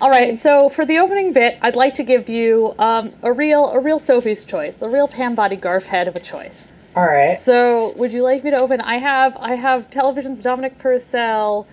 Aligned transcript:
All 0.00 0.10
right, 0.10 0.38
so 0.38 0.68
for 0.68 0.84
the 0.84 0.98
opening 1.00 1.32
bit, 1.32 1.58
I'd 1.60 1.74
like 1.74 1.96
to 1.96 2.04
give 2.04 2.28
you 2.28 2.72
um, 2.78 3.12
a 3.22 3.32
real, 3.32 3.66
a 3.70 3.80
real 3.80 3.98
Sophie's 3.98 4.44
choice, 4.44 4.80
a 4.80 4.88
real 4.88 5.08
Pam 5.08 5.34
Body 5.34 5.56
Garf 5.56 5.82
head 5.82 6.06
of 6.06 6.14
a 6.14 6.20
choice. 6.20 6.72
All 6.94 7.04
right. 7.04 7.40
So, 7.40 7.94
would 7.96 8.12
you 8.12 8.22
like 8.22 8.44
me 8.44 8.52
to 8.52 8.62
open? 8.62 8.80
I 8.80 8.98
have, 8.98 9.36
I 9.38 9.56
have 9.56 9.90
television's 9.90 10.40
Dominic 10.40 10.78
Purcell 10.78 11.66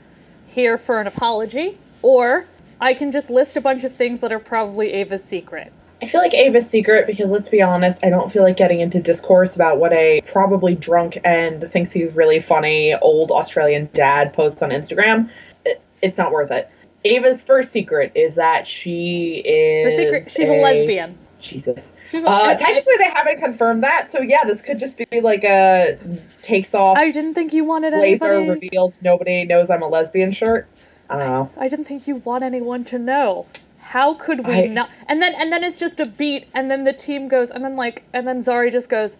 here 0.47 0.79
for 0.79 0.99
an 0.99 1.05
apology, 1.05 1.77
or 2.01 2.47
I 2.81 2.95
can 2.95 3.11
just 3.11 3.29
list 3.29 3.57
a 3.57 3.61
bunch 3.61 3.83
of 3.83 3.93
things 3.95 4.21
that 4.21 4.31
are 4.31 4.39
probably 4.39 4.93
Ava's 4.93 5.23
secret. 5.23 5.71
I 6.01 6.07
feel 6.07 6.19
like 6.19 6.33
Ava's 6.33 6.67
secret 6.67 7.05
because 7.05 7.29
let's 7.29 7.49
be 7.49 7.61
honest, 7.61 7.99
I 8.03 8.09
don't 8.09 8.31
feel 8.31 8.41
like 8.41 8.57
getting 8.57 8.79
into 8.79 8.99
discourse 8.99 9.55
about 9.55 9.77
what 9.77 9.93
a 9.93 10.21
probably 10.25 10.73
drunk 10.73 11.19
and 11.23 11.71
thinks 11.71 11.93
he's 11.93 12.13
really 12.13 12.41
funny 12.41 12.95
old 13.01 13.31
Australian 13.31 13.89
dad 13.93 14.33
posts 14.33 14.61
on 14.61 14.71
Instagram. 14.71 15.29
It, 15.63 15.81
it's 16.01 16.17
not 16.17 16.31
worth 16.31 16.51
it. 16.51 16.69
Ava's 17.05 17.41
first 17.41 17.71
secret 17.71 18.11
is 18.15 18.35
that 18.35 18.65
she 18.67 19.41
is. 19.45 19.93
Her 19.93 19.97
secret, 19.97 20.31
she's 20.31 20.49
a, 20.49 20.61
lesbian. 20.61 21.17
Jesus. 21.39 21.91
She's 22.11 22.23
a, 22.23 22.29
Uh, 22.29 22.57
technically, 22.57 22.95
they 22.97 23.09
haven't 23.09 23.39
confirmed 23.39 23.83
that, 23.83 24.11
so 24.11 24.19
yeah, 24.21 24.43
this 24.43 24.61
could 24.61 24.79
just 24.79 24.97
be 24.97 25.21
like 25.21 25.43
a 25.43 25.97
takes 26.41 26.73
off 26.73 26.97
I 26.97 27.11
didn't 27.11 27.35
think 27.35 27.53
you 27.53 27.63
wanted 27.63 27.93
blazer 27.93 28.37
anybody. 28.37 28.67
reveals 28.67 28.99
nobody 29.01 29.45
knows 29.45 29.69
I'm 29.69 29.83
a 29.83 29.87
lesbian 29.87 30.31
shirt. 30.31 30.67
I 31.09 31.17
don't 31.17 31.27
know. 31.27 31.51
I 31.57 31.67
didn't 31.67 31.85
think 31.85 32.07
you 32.07 32.15
want 32.17 32.43
anyone 32.43 32.83
to 32.85 32.97
know. 32.97 33.45
How 33.79 34.15
could 34.15 34.45
we 34.47 34.53
I- 34.53 34.65
not? 34.65 34.89
And 35.07 35.21
then 35.21 35.35
and 35.35 35.51
then 35.51 35.63
it's 35.63 35.77
just 35.77 35.99
a 35.99 36.09
beat, 36.09 36.47
and 36.55 36.71
then 36.71 36.83
the 36.83 36.93
team 36.93 37.27
goes, 37.27 37.51
and 37.51 37.63
then 37.63 37.75
like, 37.75 38.03
and 38.13 38.27
then 38.27 38.43
Zari 38.43 38.71
just 38.71 38.89
goes, 38.89 39.15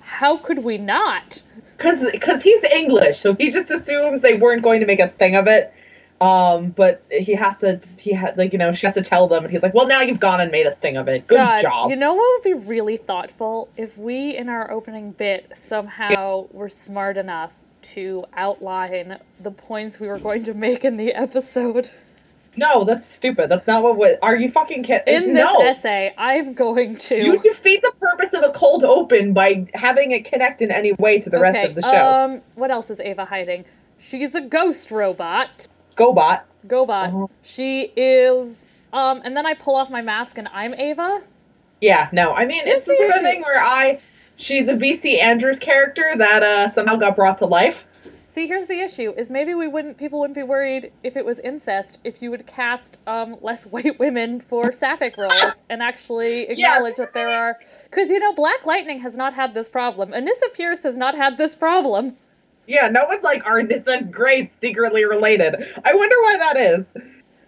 "How 0.00 0.36
could 0.36 0.64
we 0.64 0.76
not?" 0.78 1.40
Cause, 1.78 2.04
cause 2.20 2.42
he's 2.42 2.64
English, 2.64 3.20
so 3.20 3.34
he 3.34 3.50
just 3.50 3.70
assumes 3.70 4.20
they 4.20 4.34
weren't 4.34 4.62
going 4.62 4.80
to 4.80 4.86
make 4.86 4.98
a 4.98 5.06
thing 5.06 5.36
of 5.36 5.46
it. 5.46 5.72
Um, 6.20 6.70
but 6.70 7.04
he 7.10 7.34
has 7.34 7.56
to, 7.58 7.80
he 7.98 8.12
had 8.12 8.36
like 8.36 8.52
you 8.52 8.58
know 8.58 8.72
she 8.72 8.86
has 8.86 8.94
to 8.96 9.02
tell 9.02 9.28
them, 9.28 9.44
and 9.44 9.52
he's 9.52 9.62
like, 9.62 9.74
well 9.74 9.86
now 9.86 10.00
you've 10.00 10.20
gone 10.20 10.40
and 10.40 10.50
made 10.50 10.66
a 10.66 10.74
thing 10.74 10.96
of 10.96 11.06
it. 11.06 11.26
Good 11.28 11.36
God, 11.36 11.62
job. 11.62 11.90
You 11.90 11.96
know 11.96 12.14
what 12.14 12.28
would 12.36 12.42
be 12.42 12.66
really 12.66 12.96
thoughtful 12.96 13.68
if 13.76 13.96
we, 13.96 14.36
in 14.36 14.48
our 14.48 14.70
opening 14.70 15.12
bit, 15.12 15.52
somehow 15.68 16.48
were 16.52 16.68
smart 16.68 17.16
enough 17.16 17.52
to 17.94 18.24
outline 18.34 19.18
the 19.40 19.50
points 19.50 20.00
we 20.00 20.08
were 20.08 20.18
going 20.18 20.44
to 20.44 20.54
make 20.54 20.84
in 20.84 20.96
the 20.96 21.12
episode. 21.12 21.90
no, 22.56 22.82
that's 22.82 23.06
stupid. 23.06 23.48
That's 23.48 23.66
not 23.68 23.84
what. 23.84 23.96
We, 23.96 24.16
are 24.20 24.36
you 24.36 24.50
fucking 24.50 24.82
kidding? 24.82 25.14
In 25.14 25.34
this 25.34 25.44
no. 25.44 25.62
essay, 25.62 26.12
I'm 26.18 26.54
going 26.54 26.96
to. 26.96 27.16
You 27.16 27.38
defeat 27.38 27.80
the 27.82 27.92
purpose 28.00 28.30
of 28.34 28.42
a 28.42 28.52
cold 28.52 28.82
open 28.82 29.32
by 29.32 29.68
having 29.74 30.10
it 30.10 30.24
connect 30.24 30.62
in 30.62 30.72
any 30.72 30.92
way 30.94 31.20
to 31.20 31.30
the 31.30 31.38
rest 31.38 31.64
of 31.64 31.76
the 31.76 31.82
show. 31.82 31.90
Um, 31.90 32.42
what 32.56 32.72
else 32.72 32.90
is 32.90 32.98
Ava 32.98 33.24
hiding? 33.24 33.64
She's 33.98 34.34
a 34.34 34.40
ghost 34.40 34.90
robot. 34.90 35.68
GoBot. 35.98 36.42
Gobot. 36.66 37.08
Uh-huh. 37.08 37.26
She 37.42 37.92
is. 37.96 38.56
Um, 38.92 39.20
and 39.24 39.36
then 39.36 39.46
I 39.46 39.54
pull 39.54 39.76
off 39.76 39.90
my 39.90 40.02
mask 40.02 40.38
and 40.38 40.48
I'm 40.52 40.74
Ava. 40.74 41.22
Yeah, 41.80 42.08
no. 42.12 42.32
I 42.32 42.44
mean, 42.46 42.62
it's 42.66 42.86
the 42.86 42.96
sort 42.96 43.10
of 43.10 43.22
thing 43.22 43.42
where 43.42 43.60
I, 43.60 44.00
she's 44.36 44.68
a 44.68 44.74
VC 44.74 45.20
Andrews 45.20 45.58
character 45.58 46.12
that 46.16 46.42
uh 46.42 46.68
somehow 46.68 46.96
got 46.96 47.16
brought 47.16 47.38
to 47.38 47.46
life. 47.46 47.84
See, 48.34 48.46
here's 48.46 48.68
the 48.68 48.80
issue: 48.80 49.12
is 49.16 49.30
maybe 49.30 49.54
we 49.54 49.66
wouldn't, 49.68 49.98
people 49.98 50.20
wouldn't 50.20 50.36
be 50.36 50.42
worried 50.42 50.92
if 51.02 51.16
it 51.16 51.24
was 51.24 51.38
incest 51.40 51.98
if 52.04 52.22
you 52.22 52.30
would 52.30 52.46
cast 52.46 52.98
um 53.06 53.36
less 53.42 53.64
white 53.74 53.98
women 53.98 54.40
for 54.40 54.72
sapphic 54.72 55.16
roles 55.16 55.52
and 55.70 55.82
actually 55.82 56.48
Yeah. 56.58 56.74
acknowledge 56.74 56.96
that 56.96 57.12
there 57.12 57.28
are, 57.28 57.58
because 57.90 58.08
you 58.08 58.18
know, 58.18 58.32
Black 58.32 58.64
Lightning 58.64 59.00
has 59.00 59.14
not 59.16 59.34
had 59.34 59.54
this 59.54 59.68
problem. 59.68 60.12
Anissa 60.12 60.52
Pierce 60.54 60.82
has 60.82 60.96
not 60.96 61.14
had 61.16 61.36
this 61.38 61.54
problem. 61.54 62.16
Yeah, 62.68 62.88
no 62.88 63.06
one's 63.06 63.22
like, 63.24 63.44
are 63.46 63.62
Nissa 63.62 64.02
great 64.04 64.52
secretly 64.60 65.04
related? 65.06 65.56
I 65.84 65.94
wonder 65.94 66.16
why 66.20 66.36
that 66.38 66.56
is. 66.58 66.84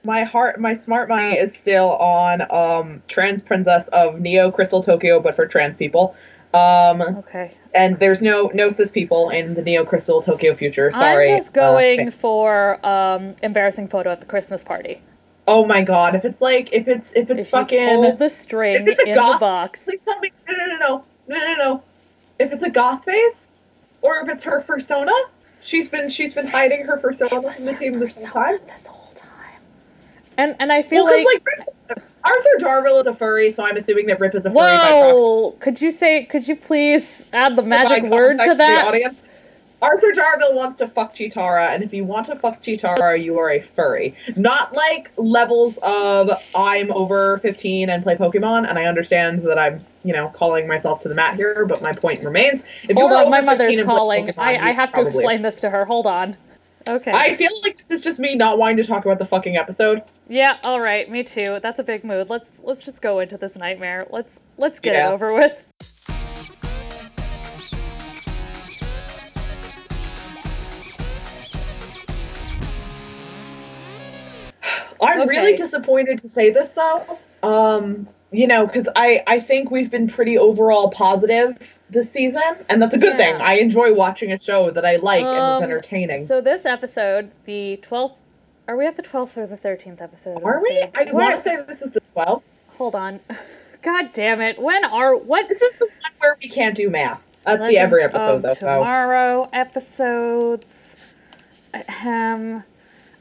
My 0.03 0.25
heart, 0.25 0.59
my 0.59 0.73
smart 0.73 1.11
money 1.11 1.37
is 1.37 1.53
still 1.61 1.91
on 1.99 2.41
um 2.51 3.03
trans 3.07 3.43
princess 3.43 3.87
of 3.89 4.19
Neo 4.19 4.51
Crystal 4.51 4.83
Tokyo, 4.83 5.21
but 5.21 5.37
for 5.37 5.47
trans 5.47 5.77
people. 5.77 6.17
Um, 6.55 7.03
Okay. 7.03 7.53
and 7.75 7.99
there's 8.01 8.23
no 8.23 8.51
no 8.55 8.71
cis 8.71 8.91
people 8.91 9.29
in 9.29 9.53
the 9.55 9.63
Neo 9.63 9.85
Crystal 9.85 10.23
Tokyo 10.23 10.55
future. 10.57 10.91
Sorry. 10.91 11.31
I'm 11.33 11.39
just 11.39 11.51
Uh, 11.51 11.53
going 11.53 12.11
for 12.11 12.85
um 12.85 13.37
embarrassing 13.43 13.89
photo 13.89 14.11
at 14.11 14.21
the 14.21 14.27
Christmas 14.27 14.65
party. 14.65 15.03
oh 15.47 15.67
my 15.67 15.83
god, 15.83 16.15
if 16.15 16.25
it's 16.25 16.41
like 16.41 16.73
if 16.73 16.89
it's 16.89 17.13
if 17.15 17.29
it's 17.31 17.47
if 17.47 17.53
you 17.53 17.59
pull 17.59 17.61
fucking 18.05 18.17
the 18.19 18.31
string 18.31 18.77
if 18.77 18.89
it's 18.89 19.03
a 19.03 19.09
in 19.11 19.15
goth, 19.17 19.35
the 19.35 19.39
box. 19.39 19.85
please 19.85 20.01
tell 20.01 20.19
me 20.21 20.33
no 20.49 20.55
no 20.57 20.65
no 20.65 20.77
no 20.79 21.05
no 21.29 21.37
no 21.39 21.55
no. 21.57 21.83
If 22.39 22.53
it's 22.55 22.63
a 22.65 22.71
goth 22.71 23.05
face, 23.05 23.35
or 24.03 24.21
if 24.21 24.29
it's 24.29 24.43
her 24.45 24.61
persona, 24.63 25.13
she's 25.63 25.89
been 25.89 26.09
she's 26.09 26.35
been 26.35 26.47
hiding 26.47 26.85
her 26.85 26.97
persona 26.97 27.53
from 27.53 27.65
the 27.65 27.75
team 27.75 27.99
this 27.99 28.15
whole 28.15 28.27
time. 28.27 28.59
This 28.67 28.87
whole 28.87 29.13
time. 29.15 29.61
And 30.37 30.57
and 30.59 30.73
I 30.73 30.83
feel 30.83 31.05
Well, 31.05 31.15
'cause, 31.17 31.25
like, 31.25 31.43
like, 31.89 32.03
Arthur 32.25 32.59
Darvill 32.61 33.01
is 33.01 33.07
a 33.07 33.15
furry, 33.15 33.51
so 33.51 33.65
I'm 33.65 33.77
assuming 33.77 34.07
that 34.07 34.21
Rip 34.21 34.35
is 34.35 34.47
a 34.47 34.51
furry. 34.51 34.57
by 34.57 34.91
whoa! 35.03 35.53
Could 35.61 35.81
you 35.81 35.91
say? 35.91 36.25
Could 36.27 36.47
you 36.47 36.57
please 36.57 37.23
add 37.33 37.57
the 37.57 37.63
magic 37.63 38.05
word 38.05 38.37
context 38.39 38.45
to 38.45 38.51
the 38.51 38.57
that? 38.59 38.85
audience. 38.87 39.23
Arthur 39.83 40.13
Darvill 40.13 40.55
wants 40.55 40.79
to 40.79 40.89
fuck 40.89 41.15
Cheetara, 41.15 41.69
and 41.69 41.83
if 41.83 41.93
you 41.95 42.05
want 42.05 42.27
to 42.27 42.37
fuck 42.37 42.63
Cheetara, 42.63 43.23
you 43.23 43.39
are 43.39 43.51
a 43.51 43.61
furry. 43.61 44.15
Not 44.37 44.75
like 44.75 45.11
levels 45.17 45.79
of 45.83 46.31
I'm 46.55 46.91
over 46.93 47.39
15 47.39 47.89
and 47.89 48.03
play 48.03 48.17
Pokemon, 48.17 48.69
and 48.69 48.79
I 48.79 48.85
understand 48.85 49.43
that 49.43 49.59
I'm, 49.59 49.85
you 50.05 50.13
know, 50.13 50.29
calling 50.29 50.69
myself 50.69 51.01
to 51.01 51.09
the 51.09 51.15
mat 51.15 51.37
here, 51.37 51.65
but 51.67 51.81
my 51.83 51.93
point 51.93 52.25
remains. 52.25 52.63
If 52.89 52.97
Hold 52.97 53.13
on, 53.13 53.31
my 53.31 53.41
mother's 53.41 53.77
calling. 53.85 54.27
Pokemon, 54.27 54.39
I, 54.39 54.69
I 54.69 54.73
have 54.73 54.93
to 54.93 55.03
explain 55.07 55.43
this 55.43 55.61
to 55.61 55.71
her. 55.71 55.85
Hold 55.85 56.07
on. 56.07 56.37
Okay. 56.89 57.13
I 57.13 57.37
feel 57.37 57.51
like 57.63 57.77
this 57.77 57.91
is 57.91 58.01
just 58.01 58.19
me 58.19 58.35
not 58.35 58.59
wanting 58.59 58.79
to 58.79 58.85
talk 58.85 59.05
about 59.05 59.19
the 59.19 59.27
fucking 59.27 59.57
episode. 59.57 60.03
Yeah. 60.29 60.57
All 60.65 60.81
right. 60.81 61.11
Me 61.11 61.23
too. 61.23 61.59
That's 61.63 61.79
a 61.79 61.83
big 61.83 62.05
mood. 62.05 62.31
Let's 62.31 62.47
let's 62.63 62.83
just 62.83 63.03
go 63.03 63.21
into 63.21 63.37
this 63.37 63.55
nightmare. 63.55 64.07
Let's 64.11 64.31
let's 64.57 64.81
get 64.81 64.95
Yeah. 64.95 65.11
it 65.11 65.13
over 65.13 65.35
with. 65.35 65.53
I'm 75.01 75.21
Okay. 75.23 75.29
really 75.29 75.57
disappointed 75.57 76.19
to 76.21 76.29
say 76.29 76.51
this 76.51 76.71
though. 76.73 77.19
Um, 77.43 78.09
you 78.33 78.47
know, 78.47 78.67
because 78.67 78.87
I 78.95 79.23
I 79.27 79.41
think 79.41 79.71
we've 79.71 79.91
been 79.91 80.09
pretty 80.09 80.39
overall 80.39 80.91
positive 80.91 81.57
this 81.89 82.11
season, 82.11 82.43
and 82.69 82.81
that's 82.81 82.95
a 82.95 82.99
good 82.99 83.17
thing. 83.17 83.35
I 83.37 83.55
enjoy 83.55 83.93
watching 83.93 84.31
a 84.33 84.39
show 84.39 84.71
that 84.71 84.85
I 84.87 84.97
like 84.97 85.23
and 85.25 85.29
Um, 85.39 85.63
is 85.63 85.69
entertaining. 85.69 86.27
So 86.29 86.41
this 86.41 86.65
episode, 86.65 87.31
the 87.47 87.79
twelfth. 87.83 88.17
Are 88.69 88.77
we 88.77 88.87
at 88.87 88.97
the 88.97 89.03
twelfth 89.03 89.37
or 89.37 89.47
the 89.49 89.57
thirteenth 89.57 90.01
episode? 90.01 90.43
Are 90.45 90.63
we? 90.63 90.69
thing? 90.69 90.91
I 90.95 91.11
want 91.11 91.37
to 91.37 91.43
say 91.43 91.57
this 91.67 91.83
is 91.83 91.91
the 91.93 92.01
12th. 92.15 92.43
Hold 92.79 92.95
on. 92.95 93.19
God 93.83 94.11
damn 94.13 94.41
it! 94.41 94.61
When 94.61 94.85
are 94.85 95.17
what? 95.17 95.49
This 95.49 95.61
is 95.63 95.75
the 95.77 95.87
one 95.87 96.13
where 96.19 96.37
we 96.41 96.49
can't 96.49 96.77
do 96.77 96.89
math. 96.91 97.21
That's 97.45 97.67
the 97.67 97.79
every 97.79 98.05
episode 98.05 98.43
though. 98.43 98.55
So 98.55 98.61
Tomorrow 98.61 99.49
episodes. 99.53 100.67
Ahem. 101.75 102.63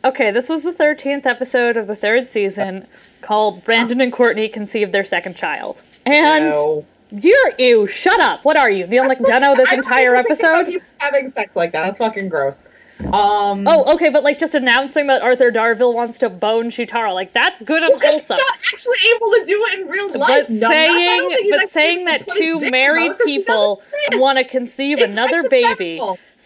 Okay, 0.04 0.32
this 0.32 0.48
was 0.48 0.62
the 0.62 0.72
thirteenth 0.72 1.26
episode 1.26 1.76
of 1.76 1.88
the 1.88 1.96
third 1.96 2.30
season, 2.30 2.88
called 3.22 3.64
"Brandon 3.66 4.00
and 4.00 4.14
Courtney 4.14 4.48
Conceive 4.48 4.92
Their 4.92 5.04
Second 5.04 5.36
Child." 5.36 5.82
And 6.06 6.46
no. 6.46 6.86
you're 7.12 7.52
ew. 7.58 7.86
Shut 7.88 8.20
up. 8.22 8.46
What 8.46 8.56
are 8.56 8.70
you, 8.72 8.88
Neal 8.88 9.04
McDonough? 9.04 9.56
This 9.58 9.70
I 9.70 9.76
entire 9.76 10.14
even 10.16 10.26
think 10.26 10.40
about 10.40 10.62
episode. 10.68 10.82
having 11.00 11.32
sex 11.34 11.56
like 11.56 11.74
that. 11.74 11.84
That's 11.84 11.98
fucking 11.98 12.30
gross. 12.30 12.64
Um. 13.02 13.66
Oh, 13.68 13.94
okay, 13.96 14.10
but 14.10 14.24
like 14.24 14.40
just 14.40 14.56
announcing 14.56 15.08
that 15.08 15.22
Arthur 15.22 15.52
Darvill 15.52 15.94
wants 15.94 16.20
to 16.20 16.30
bone 16.30 16.70
Cheetara, 16.72 17.14
like 17.14 17.34
that's 17.34 17.62
good 17.64 17.84
and 17.84 17.92
wholesome. 18.02 18.12
He's 18.12 18.30
not 18.30 18.40
actually 18.74 18.98
able 19.16 19.32
to 19.32 19.44
do 19.46 19.66
it 19.68 19.80
in 19.80 19.88
real 19.88 20.08
life. 20.18 20.46
But 20.48 20.50
No, 20.50 20.70
saying, 20.70 21.38
but 21.52 21.72
saying 21.74 22.06
that 22.06 22.26
two 22.38 22.60
married 22.70 23.08
her 23.10 23.16
'cause 23.16 23.28
she 23.28 23.38
people 23.40 23.82
want 24.14 24.38
to 24.38 24.44
conceive 24.46 25.00
It's 25.00 25.12
another 25.12 25.44
baby, 25.50 26.02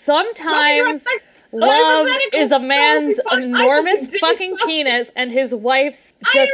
sometimes 0.06 0.38
Talking 0.38 0.82
about 0.82 1.02
sex- 1.02 1.30
love 1.54 2.08
is 2.34 2.52
a 2.52 2.60
man's 2.60 3.20
enormous 3.32 4.16
fucking 4.20 4.58
penis 4.66 5.10
and 5.16 5.32
his 5.32 5.54
wife's 5.54 6.14
just 6.34 6.52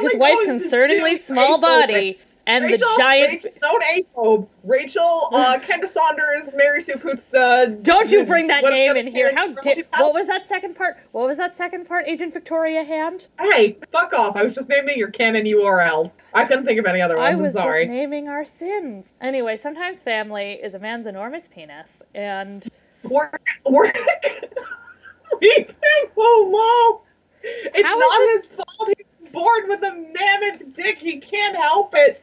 his 0.00 0.14
wife's 0.14 0.42
concerningly 0.42 1.24
small 1.26 1.60
body 1.60 2.18
and 2.46 2.64
Rachel, 2.64 2.88
the 2.96 3.02
giant. 3.02 3.44
Rachel, 3.44 3.50
don't 3.60 3.84
aphobe. 3.84 4.48
Rachel, 4.64 5.28
uh, 5.32 5.58
Kendra 5.62 5.88
Saunders, 5.88 6.52
Mary 6.54 6.80
Sue 6.80 6.96
Poots, 6.96 7.24
uh, 7.32 7.66
Don't 7.82 8.10
you 8.10 8.24
bring 8.24 8.48
that 8.48 8.64
name 8.64 8.96
in 8.96 9.06
here? 9.06 9.32
How 9.36 9.50
what- 9.50 9.62
dare? 9.62 9.84
What 9.98 10.14
was 10.14 10.26
that 10.26 10.48
second 10.48 10.74
part? 10.74 10.96
What 11.12 11.28
was 11.28 11.36
that 11.36 11.56
second 11.56 11.86
part? 11.86 12.06
Agent 12.08 12.32
Victoria 12.32 12.82
Hand. 12.82 13.26
Hey, 13.38 13.76
fuck 13.92 14.12
off. 14.12 14.36
I 14.36 14.42
was 14.42 14.54
just 14.54 14.68
naming 14.68 14.98
your 14.98 15.10
canon 15.10 15.44
URL. 15.44 16.10
I 16.34 16.44
couldn't 16.44 16.64
think 16.64 16.78
of 16.80 16.86
any 16.86 17.00
other 17.00 17.16
ones. 17.16 17.28
I 17.28 17.32
I'm 17.32 17.42
was 17.42 17.52
sorry. 17.52 17.84
just 17.84 17.92
naming 17.92 18.28
our 18.28 18.44
sins. 18.44 19.06
Anyway, 19.20 19.56
sometimes 19.56 20.02
family 20.02 20.52
is 20.54 20.74
a 20.74 20.78
man's 20.78 21.06
enormous 21.06 21.48
penis, 21.48 21.88
and 22.14 22.64
Work, 23.04 23.40
work. 23.66 23.96
Weeping 25.40 25.74
Momo. 26.16 27.00
It's 27.42 27.88
How 27.88 27.96
not 27.96 28.34
his 28.34 28.46
fault. 28.46 28.92
He's 28.96 29.32
born 29.32 29.68
with 29.68 29.82
a 29.82 29.92
mammoth 29.92 30.74
dick. 30.74 30.98
He 30.98 31.18
can't 31.18 31.56
help 31.56 31.94
it. 31.94 32.22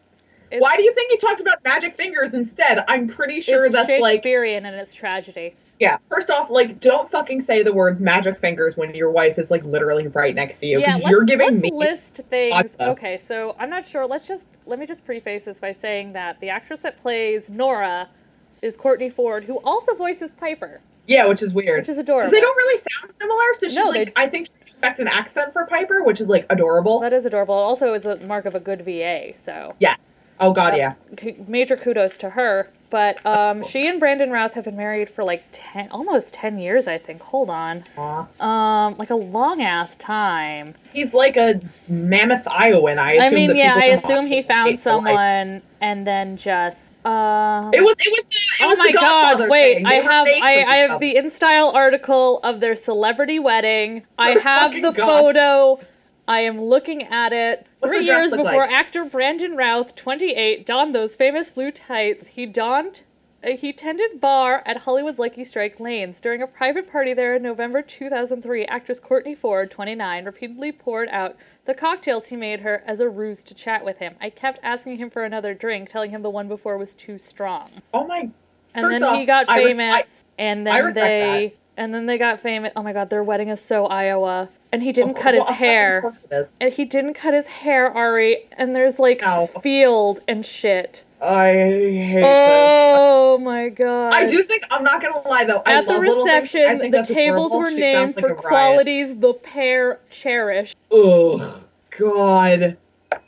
it's, 0.51 0.62
Why 0.62 0.77
do 0.77 0.83
you 0.83 0.94
think 0.94 1.12
he 1.12 1.18
talked 1.18 1.41
about 1.41 1.63
magic 1.63 1.95
fingers 1.95 2.33
instead? 2.33 2.83
I'm 2.88 3.07
pretty 3.07 3.41
sure 3.41 3.65
it's 3.65 3.74
that's 3.74 3.89
like 3.89 4.18
Shakespearean 4.18 4.65
and 4.65 4.75
it's 4.75 4.94
tragedy. 4.94 5.56
Yeah. 5.79 5.97
First 6.07 6.29
off, 6.29 6.50
like, 6.50 6.79
don't 6.79 7.09
fucking 7.09 7.41
say 7.41 7.62
the 7.62 7.74
words 7.74 8.00
magic 8.00 8.39
fingers 8.39 8.77
when 8.77 8.95
your 8.95 9.12
wife 9.12 9.38
is 9.38 9.51
like 9.51 9.63
literally 9.63 10.07
right 10.07 10.33
next 10.33 10.59
to 10.59 10.65
you. 10.65 10.79
yeah, 10.79 10.97
you're 10.97 11.24
giving 11.24 11.59
me. 11.59 11.69
list 11.71 12.21
things. 12.29 12.51
vodka. 12.51 12.89
Okay, 12.91 13.19
so 13.27 13.56
I'm 13.59 13.69
not 13.69 13.88
sure. 13.88 14.06
Let's 14.06 14.27
just 14.27 14.45
let 14.65 14.79
me 14.79 14.85
just 14.85 15.06
preface 15.06 15.45
this 15.45 15.59
by 15.59 15.74
saying 15.74 16.13
that 16.13 16.39
the 16.39 16.50
actress 16.50 16.79
that 16.81 17.01
plays 17.01 17.47
Nora 17.50 18.09
is 18.62 18.75
Courtney 18.75 19.09
Ford, 19.09 19.44
who 19.44 19.57
also 19.63 19.95
voices 19.95 20.31
Piper, 20.39 20.81
Yeah, 21.07 21.25
which 21.27 21.42
is 21.44 21.54
weird. 21.54 21.81
which 21.81 21.89
is 21.89 21.98
adorable. 21.98 22.31
they 22.31 22.42
don't 22.42 22.56
really 22.56 22.81
sound 22.92 23.13
similar, 23.19 23.44
so 23.54 23.68
she's 23.68 23.75
No, 23.75 23.89
like, 23.89 24.13
I 24.15 24.27
think 24.27 24.48
she 24.48 24.54
expect 24.77 25.00
an 25.00 25.07
accent 25.07 25.54
for 25.54 25.65
Piper, 25.65 26.04
which 26.04 26.21
is 26.21 26.27
like 26.27 26.45
adorable. 26.51 27.00
That 27.00 27.13
is 27.13 27.25
adorable. 27.25 27.56
It 27.57 27.63
also 27.63 27.94
is 27.94 28.06
a 28.06 28.18
mark 28.18 28.45
of 28.45 28.54
a 28.54 28.59
good 28.59 28.86
VA. 28.86 29.33
So 29.44 29.75
yeah. 29.80 29.95
oh 30.39 30.54
god, 30.54 30.74
uh, 30.74 30.77
yeah. 30.77 30.94
major 31.48 31.75
kudos 31.75 32.15
to 32.18 32.30
her. 32.31 32.69
But 32.89 33.25
um, 33.25 33.65
she 33.65 33.86
and 33.88 34.00
Brandon 34.00 34.30
Routh 34.30 34.54
have 34.54 34.63
been 34.63 34.77
married 34.77 35.10
for 35.10 35.24
like 35.24 35.44
ten, 35.51 35.89
almost 35.89 36.33
ten 36.33 36.57
years, 36.57 36.88
I 36.88 36.98
think. 36.98 37.21
Hold 37.21 37.50
on, 37.50 37.83
Aw. 37.98 38.27
um, 38.39 38.95
like 38.98 39.10
a 39.10 39.15
long 39.15 39.62
ass 39.62 39.95
time. 39.98 40.74
He's 40.94 41.12
like 41.13 41.36
a 41.36 41.60
mammoth 41.89 42.48
Iowan. 42.48 42.98
I 42.98 43.13
assume 43.13 43.33
I 43.33 43.36
mean, 43.36 43.56
yeah, 43.57 43.74
I 43.75 43.86
assume 43.88 44.27
he 44.27 44.42
found 44.44 44.80
someone 44.80 45.62
and 45.81 46.07
then 46.07 46.38
just. 46.38 46.77
Um, 47.07 47.74
It 47.74 47.81
was 47.81 47.95
it 48.00 48.12
was 48.12 48.24
the, 48.25 48.63
it 48.63 48.65
oh 48.65 48.68
was 48.68 48.77
my 48.77 48.92
god! 48.92 49.50
Wait. 49.50 49.86
I 49.86 49.95
have 49.95 50.27
I, 50.27 50.65
I 50.68 50.77
have 50.80 51.00
the 51.00 51.15
InStyle 51.15 51.74
article 51.74 52.39
of 52.44 52.59
their 52.59 52.75
celebrity 52.75 53.39
wedding. 53.39 54.04
I 54.18 54.31
have 54.39 54.74
the 54.74 54.92
God. 54.92 54.95
photo. 54.95 55.80
I 56.27 56.42
am 56.42 56.62
looking 56.62 57.04
at 57.04 57.31
it. 57.31 57.65
What's 57.80 57.95
Three 57.95 58.06
years 58.06 58.31
before 58.31 58.68
like? 58.68 58.71
actor 58.71 59.06
Brandon 59.06 59.56
Routh, 59.56 59.95
28, 59.95 60.65
donned 60.65 60.94
those 60.94 61.15
famous 61.15 61.48
blue 61.50 61.71
tights. 61.71 62.27
He 62.27 62.45
donned. 62.45 63.04
Uh, 63.42 63.51
he 63.51 63.71
tended 63.71 64.19
bar 64.19 64.62
at 64.65 64.75
Hollywood's 64.77 65.19
Lucky 65.19 65.45
Strike 65.45 65.80
Lanes. 65.80 66.19
During 66.19 66.42
a 66.42 66.48
private 66.48 66.92
party 66.92 67.13
there 67.13 67.36
in 67.38 67.44
November 67.44 67.81
2003, 67.81 68.65
actress 68.65 69.00
Courtney 69.00 69.36
Ford, 69.36 69.71
29, 69.71 70.25
repeatedly 70.25 70.74
poured 70.74 71.07
out 71.10 71.38
the 71.67 71.73
cocktails 71.75 72.25
he 72.27 72.35
made 72.35 72.61
her 72.61 72.81
as 72.87 72.99
a 73.01 73.07
ruse 73.09 73.43
to 73.43 73.53
chat 73.53 73.83
with 73.85 73.97
him. 73.97 74.15
I 74.19 74.29
kept 74.31 74.59
asking 74.63 74.97
him 74.97 75.09
for 75.09 75.23
another 75.25 75.53
drink, 75.53 75.89
telling 75.89 76.09
him 76.09 76.21
the 76.23 76.29
one 76.29 76.47
before 76.47 76.77
was 76.77 76.93
too 76.95 77.19
strong. 77.19 77.69
Oh 77.93 78.07
my 78.07 78.29
And 78.73 78.85
First 78.85 78.93
then 78.93 79.03
off, 79.03 79.17
he 79.17 79.25
got 79.25 79.49
I 79.49 79.57
res- 79.57 79.67
famous, 79.73 79.93
I- 79.93 80.05
and 80.39 80.65
then 80.65 80.93
they, 80.93 81.53
and 81.75 81.93
then 81.93 82.05
they 82.05 82.17
got 82.17 82.41
famous. 82.41 82.71
Oh 82.75 82.81
my 82.83 82.93
God, 82.93 83.09
their 83.09 83.23
wedding 83.23 83.49
is 83.49 83.61
so 83.61 83.85
Iowa, 83.87 84.49
and 84.71 84.81
he 84.81 84.91
didn't 84.93 85.15
cut 85.15 85.33
his 85.33 85.41
Well, 85.41 85.49
of 85.49 85.55
hair, 85.55 86.01
course 86.01 86.19
it 86.29 86.33
is. 86.33 86.47
and 86.61 86.73
he 86.73 86.85
didn't 86.85 87.15
cut 87.15 87.33
his 87.33 87.47
hair, 87.47 87.89
Ari, 87.91 88.47
and 88.53 88.75
there's 88.75 88.97
like 88.97 89.21
No. 89.21 89.47
field 89.61 90.21
and 90.27 90.45
shit. 90.45 91.03
I 91.19 91.51
hate 91.51 92.21
this. 92.21 92.97
Oh 92.99 93.37
my 93.39 93.69
God! 93.69 94.13
I 94.13 94.27
do 94.27 94.43
think 94.43 94.63
I'm 94.69 94.83
not 94.83 95.01
gonna 95.01 95.27
lie 95.27 95.45
though. 95.45 95.63
I 95.65 95.77
At 95.77 95.87
the 95.87 95.93
love 95.93 96.01
Little 96.01 96.29
I 96.29 96.39
reception, 96.39 96.79
think 96.79 96.93
the 96.93 97.03
tables 97.03 97.51
were 97.51 97.71
She 97.71 97.77
named 97.77 98.13
sounds 98.13 98.15
like 98.17 98.25
for 98.25 98.33
riot. 98.35 98.37
qualities 98.47 99.17
the 99.19 99.33
pair 99.33 99.99
cherish. 100.11 100.75
Ugh, 100.91 101.61
God, 101.97 102.77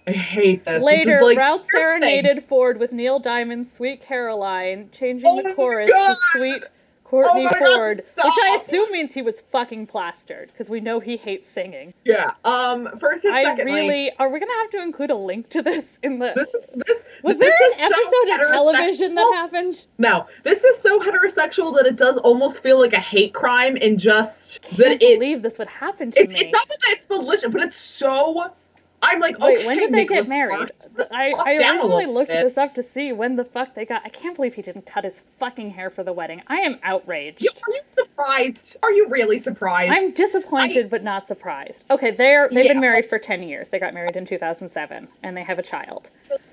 I 0.07 0.11
hate 0.11 0.65
this. 0.65 0.75
This 0.75 0.83
Later, 0.83 1.21
like- 1.23 1.37
Routh 1.39 1.61
here's 1.71 1.81
the 1.83 1.99
thing. 2.05 2.23
serenaded 2.23 2.43
Ford 2.45 2.79
with 2.79 2.91
Neil 2.91 3.17
Diamond's 3.19 3.73
"Sweet 3.73 4.01
Caroline," 4.03 4.89
changing 4.91 5.27
Oh 5.27 5.41
the 5.41 5.53
chorus 5.55 5.89
to 5.89 6.15
"Sweet 6.37 6.63
Courtney 7.09 7.41
Oh 7.41 7.43
my 7.43 7.51
God, 7.59 7.75
Ford," 7.75 7.97
which 7.97 8.33
I 8.43 8.61
assume 8.63 8.91
means 8.91 9.13
he 9.13 9.23
was 9.23 9.41
fucking 9.51 9.87
plastered 9.87 10.51
because 10.51 10.69
we 10.69 10.79
know 10.79 10.99
he 10.99 11.17
hates 11.17 11.47
singing. 11.49 11.93
Yeah. 12.05 12.31
Um. 12.45 12.87
First 12.99 13.25
and 13.25 13.33
I 13.33 13.43
secondly, 13.45 13.73
really 13.73 14.11
are 14.19 14.29
we 14.29 14.39
gonna 14.39 14.51
have 14.61 14.69
to 14.71 14.81
include 14.83 15.09
a 15.09 15.15
link 15.15 15.49
to 15.49 15.61
this 15.63 15.85
in 16.03 16.19
the? 16.19 16.33
this 16.35 16.53
is 16.53 16.65
this. 16.75 16.97
was 17.23 17.37
this 17.37 17.53
there 17.59 17.87
an 17.87 17.91
so 17.91 17.99
episode 17.99 18.41
of 18.41 18.47
television 18.53 19.13
that 19.15 19.31
happened? 19.33 19.83
No, 19.97 20.27
this 20.43 20.63
is 20.63 20.77
so 20.77 20.99
heterosexual 20.99 21.75
that 21.77 21.87
it 21.87 21.95
does 21.95 22.17
almost 22.19 22.61
feel 22.61 22.79
like 22.79 22.93
a 22.93 22.99
hate 22.99 23.33
crime 23.33 23.77
and 23.81 23.99
just 23.99 24.61
Can't 24.61 24.77
that 24.77 24.91
it. 24.91 24.99
believe 25.19 25.41
this 25.41 25.57
would 25.57 25.67
happen 25.67 26.11
to 26.11 26.19
It's, 26.21 26.31
me. 26.33 26.41
it's 26.41 26.51
not 26.53 26.67
that 26.69 26.77
it's 26.89 27.09
malicious, 27.09 27.51
but 27.51 27.63
it's 27.63 27.77
so. 27.79 28.51
I'm 29.01 29.19
like, 29.19 29.39
Wait, 29.39 29.57
okay, 29.59 29.65
when 29.65 29.77
did 29.77 29.91
they 29.91 30.01
Nicholas 30.01 30.21
get 30.21 30.29
married? 30.29 30.69
Sparks, 30.71 31.11
I, 31.13 31.31
I 31.31 31.55
originally 31.55 32.05
looked 32.05 32.29
bit. 32.29 32.43
this 32.43 32.57
up 32.57 32.75
to 32.75 32.83
see 32.83 33.13
when 33.13 33.35
the 33.35 33.45
fuck 33.45 33.73
they 33.73 33.85
got. 33.85 34.01
I 34.05 34.09
can't 34.09 34.35
believe 34.35 34.53
he 34.53 34.61
didn't 34.61 34.85
cut 34.85 35.05
his 35.05 35.15
fucking 35.39 35.69
hair 35.69 35.89
for 35.89 36.03
the 36.03 36.11
wedding. 36.11 36.41
I 36.47 36.57
am 36.57 36.79
outraged. 36.83 37.41
You, 37.41 37.49
are 37.49 37.71
you 37.73 37.81
surprised? 37.85 38.77
Are 38.83 38.91
you 38.91 39.07
really 39.07 39.39
surprised? 39.39 39.91
I'm 39.93 40.11
disappointed 40.11 40.89
but 40.89 41.03
not 41.03 41.27
surprised. 41.27 41.83
Okay, 41.89 42.11
they're 42.11 42.49
they've 42.49 42.65
Yeah. 42.65 42.73
been 42.73 42.81
married 42.81 43.07
for 43.07 43.17
10 43.19 43.43
years. 43.43 43.69
They 43.69 43.79
got 43.79 43.93
married 43.93 44.15
in 44.15 44.25
2007 44.25 45.07
and 45.23 45.37
they 45.37 45.43
have 45.43 45.59
a 45.59 45.63
child. 45.63 46.09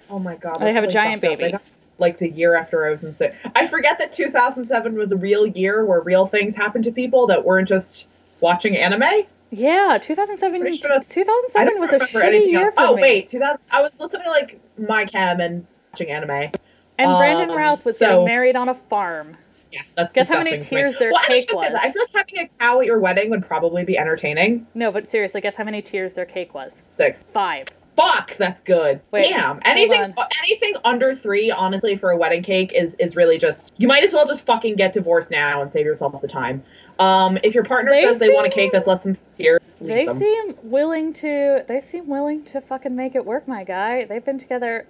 Oh 0.08 0.18
my 0.18 0.36
god. 0.36 0.60
They 0.60 0.72
have 0.72 0.84
a 0.84 0.90
giant 0.90 1.22
baby. 1.22 1.52
Got, 1.52 1.62
like 1.98 2.18
the 2.18 2.28
year 2.28 2.54
after 2.54 2.86
I 2.86 2.90
was 2.90 3.02
in 3.02 3.14
six. 3.14 3.34
I 3.54 3.66
forget 3.66 3.98
that 3.98 4.12
2007 4.12 4.94
was 4.94 5.12
a 5.12 5.16
real 5.16 5.46
year 5.46 5.84
where 5.84 6.00
real 6.00 6.26
things 6.26 6.54
happened 6.54 6.84
to 6.84 6.92
people 6.92 7.26
that 7.28 7.44
weren't 7.44 7.68
just 7.68 8.06
watching 8.40 8.76
anime. 8.76 9.24
Yeah, 9.56 9.98
2007. 10.02 10.60
Pretty 10.60 10.76
sure 10.76 11.00
2007 11.08 11.80
was 11.80 11.90
a 11.92 11.98
shitty 12.06 12.46
year 12.50 12.66
else. 12.66 12.74
for 12.74 12.80
Oh 12.82 12.94
me. 12.96 13.02
wait, 13.02 13.28
2000. 13.28 13.58
I 13.70 13.80
was 13.80 13.92
listening 13.98 14.24
to 14.24 14.30
like 14.30 14.60
My 14.78 15.06
Chem 15.06 15.40
and 15.40 15.66
watching 15.92 16.10
anime. 16.10 16.52
And 16.98 17.16
Brandon 17.18 17.50
um, 17.50 17.56
Routh 17.56 17.84
was 17.84 17.98
so- 17.98 18.24
married 18.24 18.56
on 18.56 18.68
a 18.68 18.74
farm. 18.74 19.36
Yeah, 19.72 19.82
that's 19.96 20.12
Guess 20.14 20.28
how 20.28 20.38
many 20.38 20.52
disgusting 20.58 20.70
to 20.70 20.74
me. 20.76 20.80
tears 20.90 20.98
their 20.98 21.12
well, 21.12 21.22
cake 21.24 21.52
was. 21.52 21.74
I 21.74 21.90
feel 21.90 22.02
like 22.14 22.28
having 22.30 22.46
a 22.46 22.48
cow 22.58 22.80
at 22.80 22.86
your 22.86 22.98
wedding 23.00 23.30
would 23.30 23.44
probably 23.44 23.84
be 23.84 23.98
entertaining. 23.98 24.66
No, 24.74 24.92
but 24.92 25.10
seriously, 25.10 25.40
guess 25.40 25.54
how 25.56 25.64
many 25.64 25.82
tears 25.82 26.12
their 26.12 26.24
cake 26.24 26.54
was? 26.54 26.72
Six. 26.92 27.24
Five. 27.34 27.68
Fuck, 27.96 28.36
that's 28.36 28.60
good. 28.60 29.00
Wait, 29.10 29.30
Damn. 29.30 29.58
Anything 29.64 30.14
anything 30.44 30.74
under 30.84 31.14
three, 31.14 31.50
honestly, 31.50 31.96
for 31.96 32.10
a 32.10 32.16
wedding 32.16 32.42
cake 32.42 32.72
is 32.74 32.94
is 32.98 33.16
really 33.16 33.38
just 33.38 33.72
you 33.78 33.88
might 33.88 34.04
as 34.04 34.12
well 34.12 34.26
just 34.26 34.46
fucking 34.46 34.76
get 34.76 34.92
divorced 34.92 35.30
now 35.30 35.62
and 35.62 35.72
save 35.72 35.84
yourself 35.86 36.18
the 36.20 36.28
time. 36.28 36.62
Um, 36.98 37.38
if 37.42 37.54
your 37.54 37.64
partner 37.64 37.92
They 37.92 38.02
says 38.04 38.18
they 38.18 38.30
want 38.30 38.46
a 38.46 38.50
cake 38.50 38.72
that's 38.72 38.86
less 38.86 39.02
than 39.02 39.18
years, 39.36 39.60
They 39.80 40.06
them. 40.06 40.18
seem 40.18 40.54
willing 40.62 41.12
to. 41.14 41.64
They 41.68 41.80
seem 41.80 42.08
willing 42.08 42.44
to 42.46 42.60
fucking 42.62 42.94
make 42.96 43.14
it 43.14 43.24
work, 43.24 43.46
my 43.46 43.64
guy. 43.64 44.04
They've 44.06 44.24
been 44.24 44.38
together. 44.38 44.86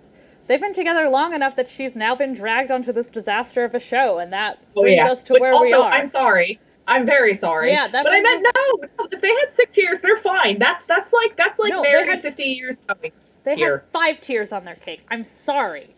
They've 0.46 0.60
been 0.60 0.74
together 0.74 1.08
long 1.08 1.34
enough 1.34 1.56
that 1.56 1.68
she's 1.68 1.96
now 1.96 2.14
been 2.14 2.34
dragged 2.34 2.70
onto 2.70 2.92
this 2.92 3.06
disaster 3.08 3.64
of 3.64 3.74
a 3.74 3.80
show, 3.80 4.18
and 4.18 4.32
that 4.32 4.58
oh 4.76 4.82
brings 4.82 4.96
yeah. 4.96 5.10
us 5.10 5.24
to 5.24 5.32
Which 5.32 5.40
where 5.42 5.52
also, 5.52 5.64
we 5.66 5.72
are. 5.72 5.90
I'm 5.90 6.06
sorry. 6.06 6.60
I'm 6.86 7.04
very 7.04 7.36
sorry. 7.36 7.72
Yeah, 7.72 7.88
that 7.88 8.04
but 8.04 8.12
I 8.12 8.20
meant 8.20 8.46
no, 8.54 8.88
no. 9.00 9.08
If 9.10 9.20
they 9.20 9.28
had 9.28 9.56
six 9.56 9.76
years, 9.76 9.98
they're 9.98 10.16
fine. 10.18 10.60
That's 10.60 10.84
that's 10.86 11.12
like 11.12 11.36
that's 11.36 11.58
like 11.58 11.72
No, 11.72 11.82
they 11.82 11.90
married 11.90 12.08
had- 12.08 12.22
50 12.22 12.42
years 12.44 12.76
coming. 12.86 13.10
they 13.42 13.56
tier. 13.56 13.78
had 13.78 13.82
five 13.92 14.20
tiers 14.20 14.52
on 14.52 14.64
their 14.64 14.76
cake. 14.76 15.04
I'm 15.10 15.24
sorry. 15.24 15.92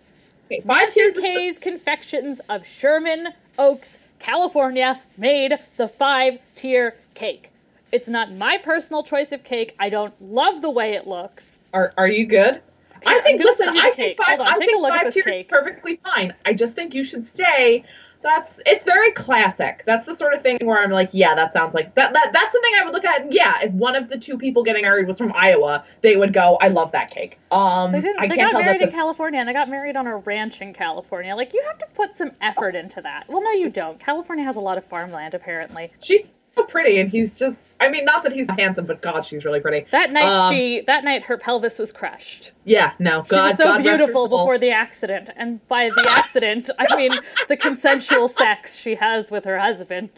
Okay, 0.46 0.62
five 0.66 0.96
years. 0.96 1.14
is 1.14 1.56
still- 1.56 1.60
Confections 1.72 2.40
of 2.48 2.66
Sherman 2.66 3.28
Oaks, 3.58 3.98
California, 4.18 5.00
made 5.16 5.54
the 5.76 5.88
five 5.88 6.38
tier 6.56 6.96
cake. 7.14 7.50
It's 7.92 8.08
not 8.08 8.32
my 8.32 8.58
personal 8.58 9.02
choice 9.02 9.32
of 9.32 9.44
cake. 9.44 9.74
I 9.78 9.88
don't 9.88 10.14
love 10.20 10.62
the 10.62 10.70
way 10.70 10.94
it 10.94 11.06
looks. 11.06 11.44
Are 11.72 11.92
are 11.96 12.08
you 12.08 12.26
good? 12.26 12.60
Yeah, 13.02 13.10
I 13.10 13.20
think 13.20 13.42
listen, 13.42 13.68
I 13.68 13.90
think 13.92 14.16
five 14.18 14.40
on, 14.40 14.48
I 14.48 14.56
think 14.56 14.88
five 14.88 15.12
tiers 15.12 15.24
cake. 15.24 15.46
is 15.46 15.50
perfectly 15.50 15.96
fine. 15.96 16.34
I 16.44 16.52
just 16.52 16.74
think 16.74 16.94
you 16.94 17.04
should 17.04 17.26
stay. 17.32 17.84
That's 18.22 18.60
it's 18.66 18.84
very 18.84 19.12
classic. 19.12 19.82
That's 19.86 20.04
the 20.04 20.16
sort 20.16 20.34
of 20.34 20.42
thing 20.42 20.58
where 20.62 20.78
I'm 20.82 20.90
like, 20.90 21.10
yeah, 21.12 21.34
that 21.34 21.52
sounds 21.52 21.72
like 21.74 21.94
that, 21.94 22.12
that 22.12 22.32
that's 22.32 22.52
something 22.52 22.72
I 22.76 22.84
would 22.84 22.92
look 22.92 23.04
at. 23.04 23.22
And 23.22 23.32
yeah, 23.32 23.60
if 23.62 23.72
one 23.72 23.94
of 23.94 24.08
the 24.08 24.18
two 24.18 24.36
people 24.36 24.64
getting 24.64 24.82
married 24.82 25.06
was 25.06 25.18
from 25.18 25.32
Iowa, 25.34 25.84
they 26.02 26.16
would 26.16 26.32
go, 26.32 26.58
I 26.60 26.68
love 26.68 26.92
that 26.92 27.10
cake. 27.10 27.38
Um 27.50 27.92
They 27.92 28.00
didn't. 28.00 28.20
I 28.20 28.28
they 28.28 28.36
can't 28.36 28.50
got 28.52 28.58
tell 28.58 28.66
married 28.66 28.82
in 28.82 28.90
California, 28.90 29.38
and 29.40 29.48
they 29.48 29.52
got 29.52 29.68
married 29.68 29.96
on 29.96 30.06
a 30.06 30.16
ranch 30.16 30.60
in 30.60 30.72
California. 30.74 31.34
Like 31.36 31.54
you 31.54 31.62
have 31.66 31.78
to 31.78 31.86
put 31.94 32.16
some 32.18 32.32
effort 32.40 32.74
into 32.74 33.00
that. 33.02 33.24
Well, 33.28 33.42
no, 33.42 33.52
you 33.52 33.70
don't. 33.70 34.00
California 34.00 34.44
has 34.44 34.56
a 34.56 34.60
lot 34.60 34.78
of 34.78 34.84
farmland, 34.86 35.34
apparently. 35.34 35.92
she's 36.02 36.34
so 36.56 36.64
pretty 36.64 36.98
and 36.98 37.08
he's 37.08 37.38
just 37.38 37.76
I 37.78 37.88
mean 37.88 38.04
not 38.04 38.24
that 38.24 38.32
he's 38.32 38.46
handsome, 38.58 38.86
but 38.86 39.00
God, 39.00 39.24
she's 39.24 39.44
really 39.44 39.60
pretty. 39.60 39.86
That 39.92 40.10
night, 40.10 40.24
Um, 40.24 40.52
she 40.52 40.82
that 40.88 41.04
night 41.04 41.22
her 41.22 41.38
pelvis 41.38 41.78
was 41.78 41.92
crushed. 41.92 42.50
Yeah, 42.68 42.92
no, 42.98 43.22
God, 43.22 43.46
She 43.46 43.50
was 43.52 43.56
so 43.56 43.64
God 43.64 43.82
beautiful 43.82 44.28
before 44.28 44.58
the 44.58 44.70
accident, 44.72 45.30
and 45.36 45.66
by 45.68 45.88
the 45.88 46.06
accident, 46.10 46.68
I 46.78 46.94
mean 46.96 47.12
the 47.48 47.56
consensual 47.56 48.28
sex 48.28 48.76
she 48.76 48.94
has 48.96 49.30
with 49.30 49.44
her 49.44 49.58
husband. 49.58 50.10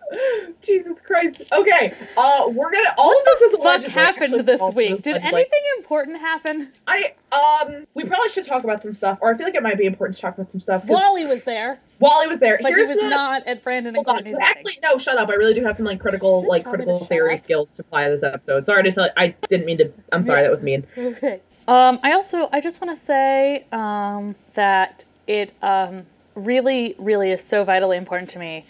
Jesus 0.62 0.98
Christ. 1.02 1.42
Okay, 1.52 1.92
uh, 2.16 2.48
we're 2.48 2.72
gonna. 2.72 2.94
All 2.96 3.18
of 3.18 3.24
this 3.26 3.40
is 3.42 3.58
What 3.58 3.80
allegedly. 3.80 3.90
happened 3.92 4.22
actually, 4.22 4.42
this 4.42 4.74
week? 4.74 5.02
Did 5.02 5.18
anything 5.18 5.60
important 5.76 6.18
happen? 6.18 6.72
I 6.86 7.12
um, 7.32 7.86
we 7.92 8.04
probably 8.04 8.30
should 8.30 8.46
talk 8.46 8.64
about 8.64 8.82
some 8.82 8.94
stuff, 8.94 9.18
or 9.20 9.34
I 9.34 9.36
feel 9.36 9.44
like 9.44 9.54
it 9.54 9.62
might 9.62 9.76
be 9.76 9.84
important 9.84 10.16
to 10.16 10.22
talk 10.22 10.38
about 10.38 10.50
some 10.50 10.60
stuff. 10.62 10.86
Wally 10.86 11.26
was 11.26 11.44
there, 11.44 11.80
Wally 11.98 12.28
was 12.28 12.38
there. 12.38 12.58
but 12.62 12.72
Here's 12.72 12.88
he 12.88 12.94
was 12.94 13.02
the, 13.02 13.10
not 13.10 13.46
at 13.46 13.62
Brandon 13.62 13.94
and. 13.94 14.06
Courtney's. 14.06 14.38
Actually, 14.40 14.78
no. 14.82 14.96
Shut 14.96 15.18
up. 15.18 15.28
I 15.28 15.34
really 15.34 15.52
do 15.52 15.62
have 15.64 15.76
some 15.76 15.84
like 15.84 16.00
critical, 16.00 16.40
Just 16.40 16.48
like 16.48 16.64
critical 16.64 17.04
theory 17.04 17.36
skills 17.36 17.70
to 17.72 17.82
apply 17.82 18.08
this 18.08 18.22
episode. 18.22 18.64
Sorry 18.64 18.84
to 18.84 18.92
tell. 18.92 19.04
You, 19.04 19.10
I 19.18 19.34
didn't 19.50 19.66
mean 19.66 19.76
to. 19.78 19.92
I'm 20.12 20.24
sorry. 20.24 20.40
Yeah. 20.40 20.44
That 20.44 20.50
was 20.50 20.62
mean. 20.62 20.86
Okay. 20.96 21.42
Um, 21.70 22.00
I 22.02 22.14
also 22.14 22.48
I 22.52 22.60
just 22.60 22.80
want 22.80 22.98
to 22.98 23.06
say 23.06 23.64
um, 23.70 24.34
that 24.54 25.04
it 25.28 25.54
um, 25.62 26.04
really 26.34 26.96
really 26.98 27.30
is 27.30 27.44
so 27.44 27.62
vitally 27.62 27.96
important 27.96 28.28
to 28.30 28.40
me 28.40 28.66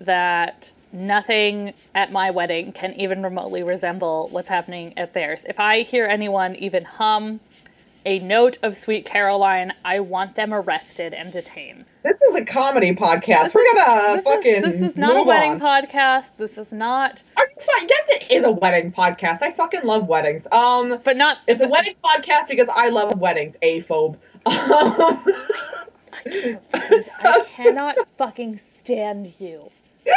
that 0.00 0.68
nothing 0.92 1.72
at 1.94 2.10
my 2.10 2.32
wedding 2.32 2.72
can 2.72 2.92
even 2.94 3.22
remotely 3.22 3.62
resemble 3.62 4.28
what's 4.32 4.48
happening 4.48 4.98
at 4.98 5.14
theirs. 5.14 5.44
If 5.48 5.60
I 5.60 5.82
hear 5.82 6.06
anyone 6.06 6.56
even 6.56 6.82
hum 6.82 7.38
a 8.06 8.18
note 8.20 8.58
of 8.62 8.78
Sweet 8.78 9.04
Caroline. 9.06 9.72
I 9.84 10.00
want 10.00 10.36
them 10.36 10.52
arrested 10.54 11.12
and 11.14 11.32
detained. 11.32 11.84
This 12.02 12.20
is 12.20 12.34
a 12.34 12.44
comedy 12.44 12.94
podcast. 12.94 13.44
This 13.44 13.54
We're 13.54 13.62
is- 13.64 13.72
gonna 13.74 14.22
fucking 14.22 14.54
Is, 14.54 14.62
this 14.62 14.90
is 14.92 14.96
not 14.96 15.16
a 15.18 15.22
wedding 15.22 15.52
on. 15.52 15.60
podcast. 15.60 16.24
This 16.38 16.56
is 16.56 16.66
not, 16.70 17.18
Are 17.36 17.44
you 17.44 17.56
fine? 17.62 17.88
Yes, 17.88 18.02
it 18.08 18.32
is 18.32 18.44
a 18.44 18.50
wedding 18.50 18.92
podcast. 18.92 19.42
I 19.42 19.52
fucking 19.52 19.84
love 19.84 20.06
weddings. 20.08 20.46
Um, 20.50 20.98
but 21.04 21.16
not. 21.16 21.38
it's 21.46 21.60
a 21.60 21.68
wedding 21.68 21.94
podcast 22.02 22.48
because 22.48 22.68
I 22.74 22.88
love 22.88 23.18
weddings. 23.18 23.54
Aphobe. 23.62 24.16
Um, 24.46 25.24
I 26.74 27.44
cannot 27.48 27.96
fucking 28.18 28.60
stand 28.78 29.32
you. 29.38 29.70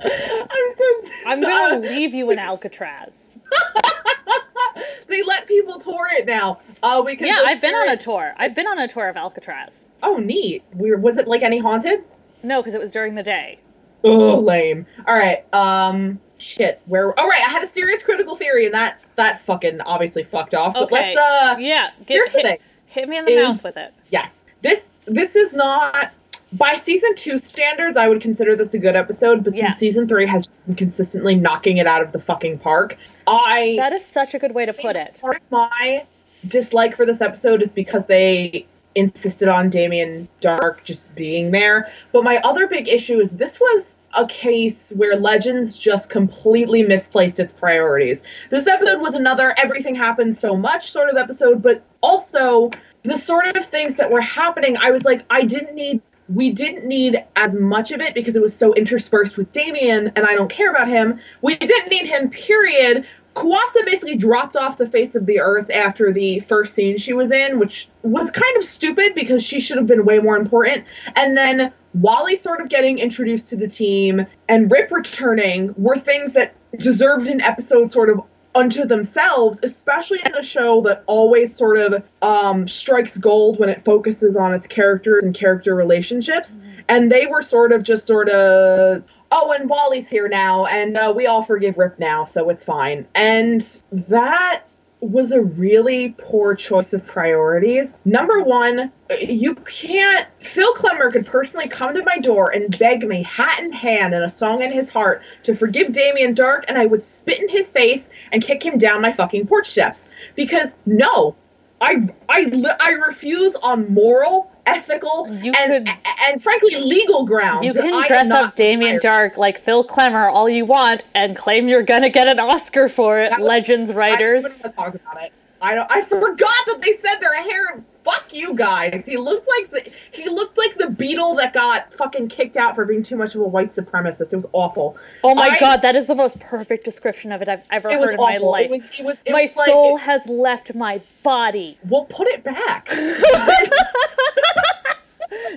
I'm, 0.00 0.74
so- 0.78 1.10
I'm 1.26 1.40
gonna 1.40 1.78
leave 1.88 2.14
you 2.14 2.30
in 2.30 2.38
Alcatraz. 2.38 3.10
they 5.08 5.22
let 5.22 5.46
people 5.46 5.78
tour 5.78 6.06
it 6.12 6.26
now. 6.26 6.60
Uh, 6.82 7.02
we 7.04 7.16
can. 7.16 7.26
Yeah, 7.26 7.42
I've 7.46 7.60
been 7.60 7.74
on 7.74 7.88
a 7.90 7.96
tour. 7.96 8.34
I've 8.36 8.54
been 8.54 8.66
on 8.66 8.78
a 8.78 8.88
tour 8.88 9.08
of 9.08 9.16
Alcatraz. 9.16 9.72
Oh, 10.02 10.16
neat. 10.16 10.62
We 10.74 10.94
was 10.94 11.18
it 11.18 11.26
like 11.26 11.42
any 11.42 11.58
haunted? 11.58 12.04
No, 12.42 12.60
because 12.60 12.74
it 12.74 12.80
was 12.80 12.90
during 12.90 13.14
the 13.14 13.22
day. 13.22 13.58
Oh, 14.04 14.38
lame. 14.38 14.86
All 15.06 15.14
right. 15.18 15.44
Um, 15.52 16.20
shit. 16.38 16.80
Where? 16.86 17.18
All 17.18 17.28
right. 17.28 17.40
I 17.40 17.50
had 17.50 17.64
a 17.64 17.72
serious 17.72 18.02
critical 18.02 18.36
theory, 18.36 18.66
and 18.66 18.74
that 18.74 18.98
that 19.16 19.40
fucking 19.40 19.80
obviously 19.80 20.22
fucked 20.22 20.54
off. 20.54 20.74
But 20.74 20.84
Okay. 20.84 20.94
let's 20.94 21.16
uh. 21.16 21.56
Yeah, 21.58 21.90
get, 22.06 22.08
Here's 22.14 22.30
the 22.30 22.38
hit, 22.38 22.46
thing. 22.46 22.58
hit 22.86 23.08
me 23.08 23.18
in 23.18 23.24
the 23.24 23.32
is- 23.32 23.48
mouth 23.48 23.64
with 23.64 23.76
it. 23.76 23.92
Yes. 24.10 24.34
This 24.62 24.86
this 25.06 25.34
is 25.36 25.52
not 25.52 26.12
by 26.52 26.76
season 26.76 27.14
two 27.14 27.38
standards. 27.38 27.96
I 27.96 28.08
would 28.08 28.20
consider 28.20 28.56
this 28.56 28.74
a 28.74 28.78
good 28.78 28.96
episode, 28.96 29.44
but 29.44 29.54
Yeah. 29.54 29.76
season 29.76 30.08
three 30.08 30.26
has 30.26 30.46
just 30.46 30.66
been 30.66 30.76
consistently 30.76 31.34
knocking 31.34 31.76
it 31.78 31.86
out 31.86 32.02
of 32.02 32.12
the 32.12 32.20
fucking 32.20 32.58
park, 32.58 32.96
I 33.26 33.74
That 33.76 33.92
is 33.92 34.04
such 34.04 34.34
a 34.34 34.38
good 34.38 34.54
way 34.54 34.64
to 34.66 34.72
put 34.72 34.96
it. 34.96 35.18
Part 35.20 35.36
of 35.36 35.42
my 35.50 36.04
dislike 36.46 36.96
for 36.96 37.04
this 37.04 37.20
episode 37.20 37.62
is 37.62 37.70
because 37.70 38.06
they 38.06 38.66
insisted 38.94 39.48
on 39.48 39.68
Damien 39.70 40.26
Darhk 40.40 40.82
just 40.84 41.04
being 41.14 41.50
there. 41.50 41.88
But 42.12 42.24
my 42.24 42.38
other 42.38 42.66
big 42.66 42.88
issue 42.88 43.20
is 43.20 43.32
this 43.32 43.60
was 43.60 43.98
a 44.16 44.26
case 44.26 44.92
where 44.96 45.14
Legends 45.16 45.78
just 45.78 46.08
completely 46.08 46.82
misplaced 46.82 47.38
its 47.38 47.52
priorities. 47.52 48.22
This 48.50 48.66
episode 48.66 49.00
was 49.00 49.14
another 49.14 49.54
everything 49.58 49.94
happened 49.94 50.36
so 50.36 50.56
much 50.56 50.90
sort 50.90 51.10
of 51.10 51.16
episode, 51.16 51.62
but 51.62 51.82
also 52.00 52.70
the 53.02 53.18
sort 53.18 53.54
of 53.56 53.64
things 53.66 53.94
that 53.96 54.10
were 54.10 54.22
happening, 54.22 54.76
I 54.78 54.90
was 54.90 55.04
like, 55.04 55.24
I 55.30 55.42
didn't 55.42 55.74
need 55.74 56.00
we 56.28 56.50
didn't 56.50 56.86
need 56.86 57.24
as 57.36 57.54
much 57.54 57.90
of 57.90 58.00
it 58.00 58.14
because 58.14 58.36
it 58.36 58.42
was 58.42 58.54
so 58.54 58.74
interspersed 58.74 59.36
with 59.36 59.50
Damien 59.52 60.12
and 60.14 60.26
I 60.26 60.34
don't 60.34 60.50
care 60.50 60.70
about 60.70 60.88
him. 60.88 61.20
We 61.40 61.56
didn't 61.56 61.88
need 61.88 62.06
him, 62.06 62.30
period. 62.30 63.06
Kuasa 63.34 63.84
basically 63.84 64.16
dropped 64.16 64.56
off 64.56 64.78
the 64.78 64.88
face 64.88 65.14
of 65.14 65.24
the 65.24 65.38
earth 65.40 65.70
after 65.70 66.12
the 66.12 66.40
first 66.40 66.74
scene 66.74 66.98
she 66.98 67.12
was 67.12 67.30
in, 67.30 67.58
which 67.58 67.88
was 68.02 68.30
kind 68.30 68.56
of 68.56 68.64
stupid 68.64 69.14
because 69.14 69.44
she 69.44 69.60
should 69.60 69.76
have 69.76 69.86
been 69.86 70.04
way 70.04 70.18
more 70.18 70.36
important. 70.36 70.84
And 71.14 71.36
then 71.36 71.72
Wally 71.94 72.36
sort 72.36 72.60
of 72.60 72.68
getting 72.68 72.98
introduced 72.98 73.48
to 73.50 73.56
the 73.56 73.68
team 73.68 74.26
and 74.48 74.70
Rip 74.70 74.90
returning 74.90 75.72
were 75.76 75.96
things 75.96 76.34
that 76.34 76.54
deserved 76.78 77.28
an 77.28 77.40
episode 77.40 77.92
sort 77.92 78.10
of 78.10 78.20
unto 78.58 78.84
themselves, 78.84 79.58
especially 79.62 80.18
in 80.26 80.34
a 80.34 80.42
show 80.42 80.80
that 80.80 81.04
always 81.06 81.54
sort 81.54 81.78
of 81.78 82.02
um, 82.22 82.66
strikes 82.66 83.16
gold 83.16 83.60
when 83.60 83.68
it 83.68 83.84
focuses 83.84 84.34
on 84.34 84.52
its 84.52 84.66
characters 84.66 85.22
and 85.22 85.32
character 85.32 85.76
relationships. 85.76 86.58
And 86.88 87.10
they 87.12 87.26
were 87.26 87.40
sort 87.40 87.70
of 87.70 87.84
just 87.84 88.06
sort 88.06 88.28
of, 88.28 89.04
oh, 89.30 89.52
and 89.52 89.68
Wally's 89.68 90.08
here 90.08 90.28
now, 90.28 90.66
and 90.66 90.96
uh, 90.96 91.12
we 91.14 91.26
all 91.26 91.44
forgive 91.44 91.78
Rip 91.78 91.98
now, 92.00 92.24
so 92.24 92.48
it's 92.50 92.64
fine. 92.64 93.06
And 93.14 93.80
that 93.92 94.64
was 95.00 95.32
a 95.32 95.40
really 95.40 96.14
poor 96.18 96.54
choice 96.54 96.92
of 96.92 97.06
priorities. 97.06 97.92
Number 98.04 98.42
one, 98.42 98.92
you 99.20 99.54
can't. 99.54 100.26
Phil 100.42 100.74
Klemmer 100.74 101.12
could 101.12 101.26
personally 101.26 101.68
come 101.68 101.94
to 101.94 102.02
my 102.04 102.18
door 102.18 102.50
and 102.50 102.76
beg 102.78 103.06
me, 103.06 103.22
hat 103.22 103.60
in 103.60 103.72
hand 103.72 104.14
and 104.14 104.24
a 104.24 104.30
song 104.30 104.62
in 104.62 104.72
his 104.72 104.88
heart, 104.88 105.22
to 105.44 105.54
forgive 105.54 105.92
Damien 105.92 106.34
Darhk, 106.34 106.64
and 106.68 106.76
I 106.76 106.86
would 106.86 107.04
spit 107.04 107.40
in 107.40 107.48
his 107.48 107.70
face 107.70 108.08
and 108.32 108.42
kick 108.42 108.64
him 108.64 108.78
down 108.78 109.00
my 109.00 109.12
fucking 109.12 109.46
porch 109.46 109.70
steps. 109.70 110.08
Because 110.34 110.70
no, 110.84 111.36
I 111.80 112.08
I 112.28 112.76
I 112.80 112.90
refuse 112.90 113.54
on 113.62 113.92
moral, 113.94 114.50
ethical, 114.66 115.28
You 115.30 115.52
and 115.52 115.86
could- 115.86 115.96
and 116.28 116.42
frankly 116.42 116.74
legal 116.76 117.24
grounds. 117.24 117.64
You 117.66 117.72
can 117.72 117.92
I 117.94 118.08
dress 118.08 118.30
up 118.30 118.56
Damien 118.56 118.98
Darhk 119.00 119.36
like 119.36 119.60
Phil 119.60 119.84
Klemmer 119.84 120.30
all 120.32 120.48
you 120.48 120.64
want 120.64 121.02
and 121.14 121.36
claim 121.36 121.68
you're 121.68 121.82
gonna 121.82 122.10
get 122.10 122.28
an 122.28 122.40
Oscar 122.40 122.88
for 122.88 123.20
it, 123.20 123.30
That 123.30 123.40
was- 123.40 123.46
Legends 123.48 123.90
I 123.90 123.94
writers. 123.94 124.42
don't 124.44 124.52
want 124.52 124.62
to 124.62 124.70
talk 124.76 124.94
about 124.94 125.22
it. 125.22 125.32
I 125.60 125.74
don't. 125.74 125.90
I 125.90 126.02
forgot 126.02 126.54
that 126.66 126.78
they 126.82 126.98
said 127.04 127.20
their 127.20 127.34
hair. 127.34 127.82
Fuck 128.08 128.32
you 128.32 128.54
guys. 128.54 129.02
He 129.04 129.18
looked 129.18 129.46
like 129.48 129.70
the 129.70 129.90
he 130.12 130.30
looked 130.30 130.56
like 130.56 130.78
the 130.78 130.86
Beatle 130.86 131.36
that 131.36 131.52
got 131.52 131.92
fucking 131.92 132.28
kicked 132.28 132.56
out 132.56 132.74
for 132.74 132.86
being 132.86 133.02
too 133.02 133.16
much 133.16 133.34
of 133.34 133.42
a 133.42 133.44
white 133.44 133.72
supremacist. 133.72 134.32
It 134.32 134.36
was 134.36 134.46
awful. 134.52 134.96
Oh 135.22 135.34
my 135.34 135.48
I- 135.48 135.60
god, 135.60 135.82
that 135.82 135.94
is 135.94 136.06
the 136.06 136.14
most 136.14 136.40
perfect 136.40 136.84
description 136.84 137.32
of 137.32 137.42
it 137.42 137.48
I've 137.48 137.62
ever 137.70 137.90
It 137.90 138.00
heard 138.00 138.14
in 138.14 138.20
my 138.20 138.38
life. 138.38 138.64
It 138.64 138.70
was. 138.70 138.82
It 138.98 139.04
was. 139.04 139.16
It 139.26 139.32
my 139.32 139.42
was 139.42 139.56
like, 139.56 139.68
soul 139.68 139.98
has 139.98 140.22
left 140.26 140.74
my 140.74 141.02
body. 141.22 141.78
We'll 141.84 142.06
put 142.06 142.28
it 142.28 142.44
back. 142.44 142.88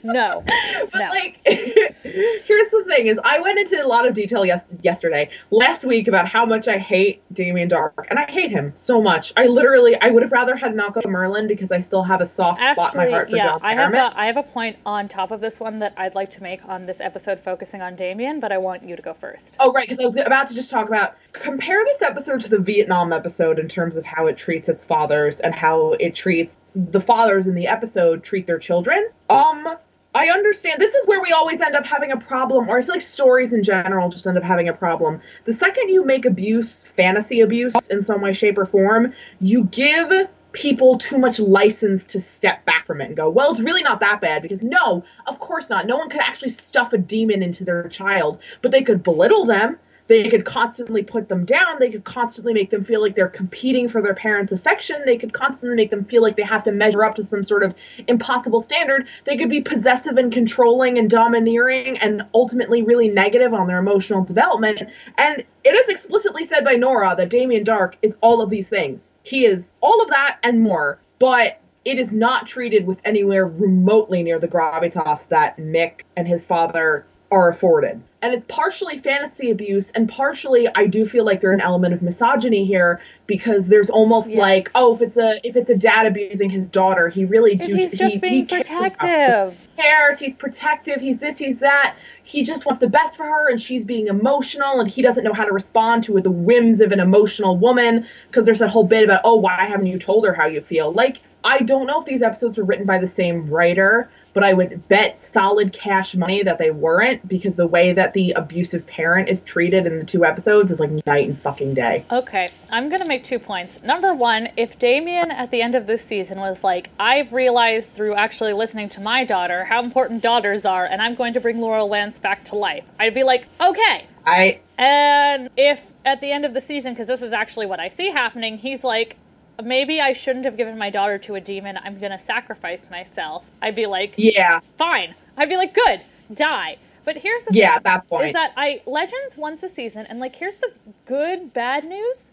No. 0.04 0.44
but 0.92 1.00
No. 1.00 1.08
like 1.08 1.40
here's 1.46 2.72
the 2.72 2.84
thing 2.88 3.08
is 3.08 3.18
i 3.24 3.40
went 3.40 3.60
into 3.60 3.84
a 3.84 3.88
lot 3.88 4.08
of 4.08 4.14
detail 4.14 4.46
yes- 4.46 4.66
yesterday 4.82 5.30
last 5.50 5.84
week 5.84 6.08
about 6.08 6.28
how 6.28 6.46
much 6.46 6.68
i 6.68 6.78
hate 6.78 7.22
damien 7.34 7.70
darhk 7.70 8.08
and 8.10 8.20
i 8.20 8.30
hate 8.30 8.52
him 8.52 8.74
so 8.76 9.02
much 9.02 9.34
i 9.38 9.46
literally 9.46 10.00
i 10.02 10.10
would 10.10 10.24
have 10.24 10.32
rather 10.32 10.56
had 10.56 10.76
malcolm 10.76 11.12
merlyn 11.12 11.48
because 11.48 11.72
i 11.72 11.80
still 11.80 12.04
have 12.04 12.22
a 12.22 12.28
soft 12.28 12.62
spot 12.62 12.94
in 12.94 12.98
my 12.98 13.10
heart 13.10 13.30
for 13.30 13.36
yeah, 13.36 13.46
john 13.46 13.60
I 13.64 13.74
have 13.76 13.94
a 13.94 14.12
I 14.16 14.26
have 14.26 14.38
a 14.38 14.44
point 14.44 14.78
on 14.86 15.08
top 15.08 15.32
of 15.32 15.42
this 15.42 15.60
one 15.60 15.80
that 15.80 15.94
I'd 15.98 16.16
like 16.16 16.32
to 16.32 16.44
make 16.44 16.62
on 16.68 16.86
this 16.86 16.98
episode 17.00 17.40
focusing 17.44 17.82
on 17.82 17.96
Damien, 17.96 18.40
but 18.40 18.52
I 18.52 18.58
want 18.58 18.84
you 18.84 18.96
to 18.96 19.02
go 19.02 19.14
first. 19.14 19.46
Oh, 19.60 19.72
right, 19.72 19.88
because 19.88 20.00
I 20.00 20.06
was 20.06 20.16
about 20.16 20.48
to 20.48 20.54
just 20.54 20.70
talk 20.70 20.88
about 20.88 21.16
compare 21.34 21.84
this 21.86 22.02
episode 22.02 22.42
to 22.42 22.50
the 22.50 22.60
Vietnam 22.60 23.14
episode 23.14 23.60
in 23.60 23.68
terms 23.68 23.96
of 23.96 24.06
how 24.06 24.28
it 24.28 24.38
treats 24.38 24.70
its 24.70 24.84
fathers 24.84 25.40
and 25.40 25.54
how 25.54 25.94
it 25.94 26.16
treats 26.16 26.58
the 26.76 27.02
fathers 27.02 27.48
in 27.48 27.56
the 27.56 27.68
episode 27.68 28.24
treat 28.24 28.48
their 28.48 28.60
children. 28.60 29.10
Um, 29.30 29.78
I 30.14 30.28
understand. 30.28 30.82
This 30.82 30.94
is 30.94 31.08
where 31.08 31.22
we 31.22 31.32
always 31.32 31.62
end 31.62 31.76
up 31.76 31.86
having 31.86 32.12
a 32.12 32.18
problem, 32.18 32.70
or 32.70 32.78
I 32.78 32.82
feel 32.82 32.96
like 32.96 33.02
stories 33.02 33.54
in 33.54 33.64
general 33.64 34.10
just 34.10 34.28
end 34.28 34.38
up 34.38 34.44
having 34.44 34.68
a 34.68 34.74
problem. 34.74 35.22
The 35.46 35.54
second 35.54 35.90
you 35.90 36.06
make 36.06 36.26
abuse 36.26 36.84
fantasy 36.84 37.42
abuse 37.42 37.74
in 37.90 38.02
some 38.02 38.22
way, 38.22 38.34
shape, 38.34 38.58
or 38.58 38.66
form, 38.66 39.14
you 39.40 39.66
give 39.66 40.28
people 40.52 40.98
too 40.98 41.18
much 41.18 41.40
license 41.40 42.06
to 42.06 42.20
step 42.20 42.66
back 42.66 42.86
from 42.86 43.00
it 43.00 43.06
and 43.06 43.16
go, 43.16 43.30
well, 43.30 43.52
it's 43.52 43.62
really 43.62 43.84
not 43.84 44.02
that 44.02 44.20
bad 44.20 44.42
because 44.42 44.62
no, 44.62 45.04
of 45.28 45.40
course 45.40 45.70
not. 45.70 45.86
No 45.86 45.98
one 45.98 46.10
could 46.10 46.20
actually 46.20 46.50
stuff 46.50 46.92
a 46.92 46.98
demon 46.98 47.42
into 47.42 47.64
their 47.64 47.88
child, 47.88 48.40
but 48.62 48.72
they 48.72 48.84
could 48.84 49.04
belittle 49.04 49.46
them. 49.46 49.80
They 50.08 50.30
could 50.30 50.46
constantly 50.46 51.04
put 51.04 51.30
them 51.30 51.46
down. 51.46 51.80
They 51.80 51.90
could 51.90 52.04
constantly 52.04 52.54
make 52.54 52.70
them 52.70 52.84
feel 52.84 53.02
like 53.02 53.16
they're 53.16 53.28
competing 53.28 53.88
for 53.88 54.02
their 54.02 54.14
parents' 54.14 54.52
affection. 54.52 55.02
They 55.06 55.18
could 55.18 55.34
constantly 55.34 55.76
make 55.76 55.90
them 55.90 56.06
feel 56.06 56.22
like 56.22 56.36
they 56.36 56.44
have 56.44 56.64
to 56.64 56.72
measure 56.72 57.04
up 57.04 57.16
to 57.16 57.24
some 57.24 57.44
sort 57.44 57.64
of 57.64 57.74
impossible 58.08 58.62
standard. 58.62 59.08
They 59.26 59.38
could 59.38 59.50
be 59.50 59.62
possessive 59.62 60.18
and 60.18 60.32
controlling 60.32 60.98
and 60.98 61.10
domineering 61.10 61.98
and 62.00 62.24
ultimately 62.34 62.82
really 62.82 63.10
negative 63.10 63.54
on 63.54 63.68
their 63.68 63.80
emotional 63.80 64.24
development. 64.24 64.84
And 65.18 65.44
it 65.64 65.76
is 65.76 65.90
explicitly 65.90 66.46
said 66.46 66.64
by 66.66 66.74
Nora 66.74 67.16
that 67.18 67.30
Damien 67.30 67.64
Darhk 67.64 67.94
is 68.02 68.16
all 68.22 68.42
of 68.42 68.50
these 68.50 68.68
things. 68.68 69.14
He 69.24 69.46
is 69.46 69.72
all 69.82 70.02
of 70.02 70.10
that 70.10 70.40
and 70.44 70.62
more. 70.62 71.00
But 71.20 71.60
it 71.86 71.98
is 71.98 72.12
not 72.12 72.48
treated 72.48 72.86
with 72.86 73.00
anywhere 73.06 73.46
remotely 73.46 74.24
near 74.24 74.40
the 74.40 74.48
gravitas 74.48 75.28
that 75.30 75.58
Mick 75.58 76.02
and 76.16 76.28
his 76.28 76.46
father 76.46 77.06
are 77.32 77.50
afforded. 77.50 78.02
And 78.24 78.36
it's 78.36 78.46
partially 78.48 79.00
fantasy 79.00 79.50
abuse, 79.50 79.90
and 79.96 80.08
partially 80.08 80.68
I 80.76 80.86
do 80.86 81.08
feel 81.08 81.26
like 81.26 81.42
there's 81.42 81.56
an 81.56 81.62
element 81.62 81.96
of 81.96 82.04
misogyny 82.04 82.66
here 82.66 83.02
because 83.26 83.66
there's 83.68 83.90
almost 83.90 84.30
Yes. 84.30 84.38
like, 84.38 84.70
oh, 84.76 84.96
if 84.96 85.02
it's 85.02 85.18
a 85.18 85.40
if 85.44 85.56
it's 85.56 85.72
a 85.72 85.76
dad 85.76 86.06
abusing 86.06 86.50
his 86.52 86.70
daughter, 86.70 87.10
he 87.10 87.26
really 87.26 87.56
do 87.56 87.74
He's 87.76 87.90
he, 87.92 87.98
just 87.98 88.14
he 88.14 88.20
being 88.20 88.48
her. 88.48 88.58
protective. 88.58 89.58
He 89.76 89.82
cares, 89.82 90.20
he's 90.20 90.36
protective, 90.36 91.02
he's 91.02 91.18
this, 91.18 91.40
he's 91.40 91.58
that. 91.60 91.96
He 92.22 92.44
just 92.44 92.68
wants 92.68 92.80
the 92.80 92.90
best 92.90 93.18
for 93.18 93.24
her, 93.26 93.50
and 93.50 93.60
she's 93.60 93.86
being 93.86 94.06
emotional, 94.06 94.80
and 94.80 94.88
he 94.88 95.02
doesn't 95.02 95.24
know 95.24 95.34
how 95.34 95.46
to 95.46 95.52
respond 95.54 96.04
to 96.04 96.22
the 96.22 96.30
whims 96.30 96.80
of 96.80 96.92
an 96.92 97.00
emotional 97.00 97.58
woman 97.58 98.06
because 98.28 98.46
there's 98.46 98.60
that 98.60 98.70
whole 98.70 98.84
bit 98.84 99.04
about, 99.04 99.22
oh, 99.24 99.38
why 99.38 99.66
haven't 99.66 99.88
you 99.88 99.98
told 99.98 100.28
her 100.28 100.34
how 100.34 100.46
you 100.46 100.62
feel? 100.62 100.90
Like, 100.94 101.22
I 101.44 101.60
don't 101.64 101.88
know 101.88 102.00
if 102.00 102.06
these 102.06 102.22
episodes 102.22 102.58
were 102.60 102.66
written 102.66 102.86
by 102.86 103.00
the 103.00 103.08
same 103.08 103.50
writer, 103.50 104.12
but 104.34 104.44
I 104.44 104.54
would 104.54 104.88
bet 104.88 105.20
solid 105.20 105.74
cash 105.74 106.16
money 106.16 106.44
that 106.44 106.58
they 106.58 106.72
weren't 106.72 107.28
because 107.28 107.56
the 107.56 107.68
way 107.68 107.94
that 107.94 108.14
the 108.14 108.32
abusive 108.32 108.86
parent 108.88 109.30
is 109.30 109.42
treated 109.42 109.86
in 109.86 110.00
the 110.00 110.06
two 110.06 110.26
episodes 110.26 110.72
is 110.72 110.80
like 110.80 110.92
night 111.06 111.28
and 111.28 111.40
fucking 111.42 111.74
day. 111.74 112.06
Okay, 112.12 112.50
I'm 112.70 112.90
gonna 112.90 113.08
make 113.08 113.24
two 113.24 113.40
points. 113.40 113.82
Number 113.84 114.14
one, 114.14 114.50
if 114.58 114.78
Damien 114.80 115.32
at 115.32 115.52
the 115.52 115.62
end 115.62 115.76
of 115.76 115.88
this 115.88 116.02
season 116.08 116.40
was 116.40 116.64
like, 116.64 116.90
I've 117.00 117.32
realized 117.34 117.90
through 117.90 118.16
actually 118.16 118.54
listening 118.54 118.90
to 118.90 119.02
my 119.02 119.26
daughter 119.26 119.66
how 119.66 119.84
important 119.84 120.22
daughters 120.22 120.66
are, 120.66 120.86
and 120.86 121.02
I'm 121.02 121.16
going 121.16 121.34
to 121.34 121.40
bring 121.40 121.60
Laurel 121.60 121.90
Lance 121.90 122.18
back 122.20 122.46
to 122.46 122.56
life, 122.56 122.84
I'd 123.00 123.14
be 123.14 123.24
like, 123.24 123.48
okay. 123.60 124.08
I 124.26 124.60
And 124.78 125.50
if 125.58 125.80
at 126.06 126.22
the 126.22 126.32
end 126.32 126.46
of 126.46 126.54
the 126.54 126.62
season, 126.62 126.94
because 126.94 127.08
this 127.08 127.22
is 127.22 127.34
actually 127.34 127.66
what 127.66 127.80
I 127.80 127.90
see 127.90 128.10
happening, 128.12 128.58
he's 128.58 128.84
like, 128.84 129.18
maybe 129.62 130.02
I 130.02 130.14
shouldn't 130.14 130.46
have 130.46 130.58
given 130.58 130.78
my 130.78 130.90
daughter 130.90 131.18
to 131.20 131.36
a 131.36 131.42
demon. 131.42 131.78
I'm 131.78 132.00
gonna 132.00 132.22
sacrifice 132.26 132.82
myself. 132.90 133.44
I'd 133.62 133.76
be 133.76 133.86
like, 133.86 134.14
Yeah, 134.18 134.60
fine. 134.78 135.16
I'd 135.38 135.50
be 135.50 135.58
like, 135.58 135.74
good, 135.74 136.02
die. 136.34 136.78
But 137.04 137.18
here's 137.18 137.44
the 137.46 137.54
yeah, 137.54 137.70
thing 137.70 137.78
at 137.78 137.84
that 137.84 138.04
is 138.04 138.10
point. 138.10 138.28
Is 138.28 138.34
that 138.34 138.54
I 138.58 138.82
Legends 138.86 139.36
once 139.38 139.64
a 139.64 139.70
season, 139.70 140.06
and 140.08 140.20
like 140.20 140.36
here's 140.36 140.56
the 140.56 140.72
good 141.06 141.54
bad 141.54 141.84
news. 141.84 142.24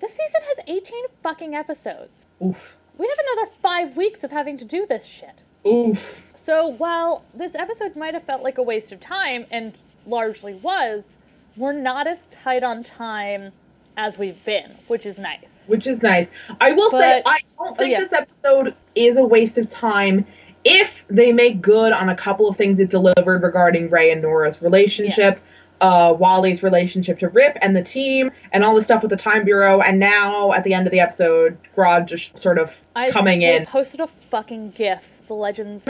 This 0.00 0.12
season 0.12 0.40
has 0.56 0.64
18 0.66 1.04
fucking 1.22 1.54
episodes. 1.54 2.26
Oof. 2.44 2.76
We 2.98 3.06
have 3.06 3.18
another 3.18 3.52
five 3.62 3.96
weeks 3.96 4.24
of 4.24 4.30
having 4.30 4.58
to 4.58 4.64
do 4.64 4.86
this 4.86 5.04
shit. 5.04 5.42
Oof. 5.66 6.24
So 6.44 6.66
while 6.66 7.24
this 7.34 7.54
episode 7.54 7.94
might 7.96 8.14
have 8.14 8.24
felt 8.24 8.42
like 8.42 8.58
a 8.58 8.62
waste 8.62 8.90
of 8.90 9.00
time, 9.00 9.46
and 9.50 9.72
largely 10.06 10.54
was, 10.54 11.04
we're 11.56 11.72
not 11.72 12.06
as 12.06 12.18
tight 12.30 12.64
on 12.64 12.82
time 12.82 13.52
as 13.96 14.18
we've 14.18 14.44
been, 14.44 14.76
which 14.88 15.06
is 15.06 15.18
nice. 15.18 15.51
Which 15.66 15.86
is 15.86 16.02
nice. 16.02 16.28
I 16.60 16.72
will 16.72 16.90
say, 16.90 17.22
I 17.24 17.38
don't 17.56 17.76
think 17.76 17.92
yeah. 17.92 18.00
this 18.00 18.12
episode 18.12 18.74
is 18.94 19.16
a 19.16 19.24
waste 19.24 19.58
of 19.58 19.68
time 19.68 20.26
if 20.64 21.04
they 21.08 21.32
make 21.32 21.60
good 21.60 21.92
on 21.92 22.08
a 22.08 22.16
couple 22.16 22.48
of 22.48 22.56
things 22.56 22.78
it 22.78 22.90
delivered 22.90 23.42
regarding 23.42 23.90
Ray 23.90 24.12
and 24.12 24.22
Nora's 24.22 24.62
relationship, 24.62 25.40
uh, 25.80 26.14
Wally's 26.16 26.62
relationship 26.62 27.18
to 27.20 27.28
Rip 27.28 27.58
and 27.60 27.74
the 27.74 27.82
team, 27.82 28.30
and 28.52 28.64
all 28.64 28.74
the 28.74 28.82
stuff 28.82 29.02
with 29.02 29.10
the 29.10 29.16
Time 29.16 29.44
Bureau. 29.44 29.80
And 29.80 29.98
now, 29.98 30.52
at 30.52 30.64
the 30.64 30.74
end 30.74 30.86
of 30.86 30.92
the 30.92 31.00
episode, 31.00 31.58
Grodd 31.76 32.06
just 32.06 32.38
sort 32.38 32.58
of 32.58 32.72
I 32.94 33.10
coming 33.10 33.42
in. 33.42 33.66
posted 33.66 34.00
a 34.00 34.08
fucking 34.30 34.72
gif. 34.72 35.00
The 35.26 35.34
Legends 35.34 35.84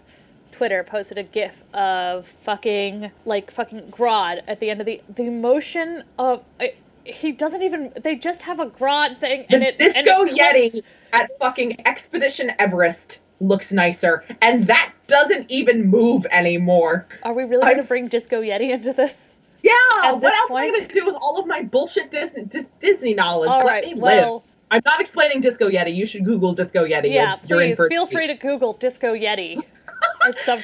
Twitter 0.53 0.85
posted 0.85 1.19
a 1.19 1.23
gif 1.23 1.53
of 1.75 2.27
fucking 2.45 3.11
like 3.25 3.51
fucking 3.53 3.91
Grodd 3.91 4.43
at 4.47 4.61
the 4.61 4.71
end 4.71 4.81
of 4.81 4.87
the 4.87 5.03
the 5.17 5.25
emotion 5.25 6.05
of 6.19 6.43
I 6.61 6.75
he 7.05 7.33
doesn't 7.33 7.63
even 7.63 7.93
they 8.03 8.17
just 8.17 8.43
have 8.43 8.61
a 8.61 8.67
Grodd 8.67 9.19
thing 9.21 9.47
and 9.51 9.63
The 9.63 9.69
it 9.69 9.81
and 9.81 10.07
Disco 10.07 10.23
it 10.25 10.35
Yeti 10.37 10.71
clips- 10.73 10.87
at 11.13 11.31
fucking 11.39 11.87
Expedition 11.87 12.53
Everest 12.59 13.19
looks 13.41 13.73
nicer, 13.73 14.25
and 14.41 14.67
that 14.69 14.93
doesn't 15.09 15.51
even 15.51 15.87
move 15.91 16.25
anymore. 16.31 17.07
Are 17.25 17.35
we 17.35 17.43
really 17.45 17.63
I'm 17.65 17.75
gonna 17.77 17.83
bring 17.87 18.09
Disco 18.09 18.41
Yeti 18.41 18.71
into 18.71 18.93
this? 18.93 19.15
Yeah, 19.63 19.73
At 20.05 20.13
what 20.15 20.23
this 20.31 20.39
else 20.39 20.51
am 20.53 20.57
I 20.57 20.71
gonna 20.71 20.89
do 20.89 21.05
with 21.07 21.15
all 21.17 21.39
of 21.39 21.47
my 21.47 21.63
bullshit 21.63 22.11
Disney, 22.11 22.49
Disney 22.81 23.15
knowledge? 23.15 23.51
All 23.51 23.59
Let 23.65 23.67
right, 23.67 23.85
me 23.85 23.95
live. 24.01 24.41
I'm 24.71 24.81
not 24.87 25.01
explaining 25.01 25.41
Disco 25.41 25.69
Yeti. 25.69 25.95
You 25.95 26.07
should 26.07 26.25
Google 26.25 26.55
Disco 26.55 26.85
Yeti. 26.87 27.13
yeah, 27.13 27.37
You're, 27.47 27.61
you're 27.63 27.71
in 27.71 27.77
please 27.77 27.89
feel 27.89 28.07
free 28.07 28.27
to 28.29 28.35
Google 28.35 28.73
Disco 28.75 29.13
Yeti. 29.15 29.63
It's 30.27 30.45
some 30.45 30.61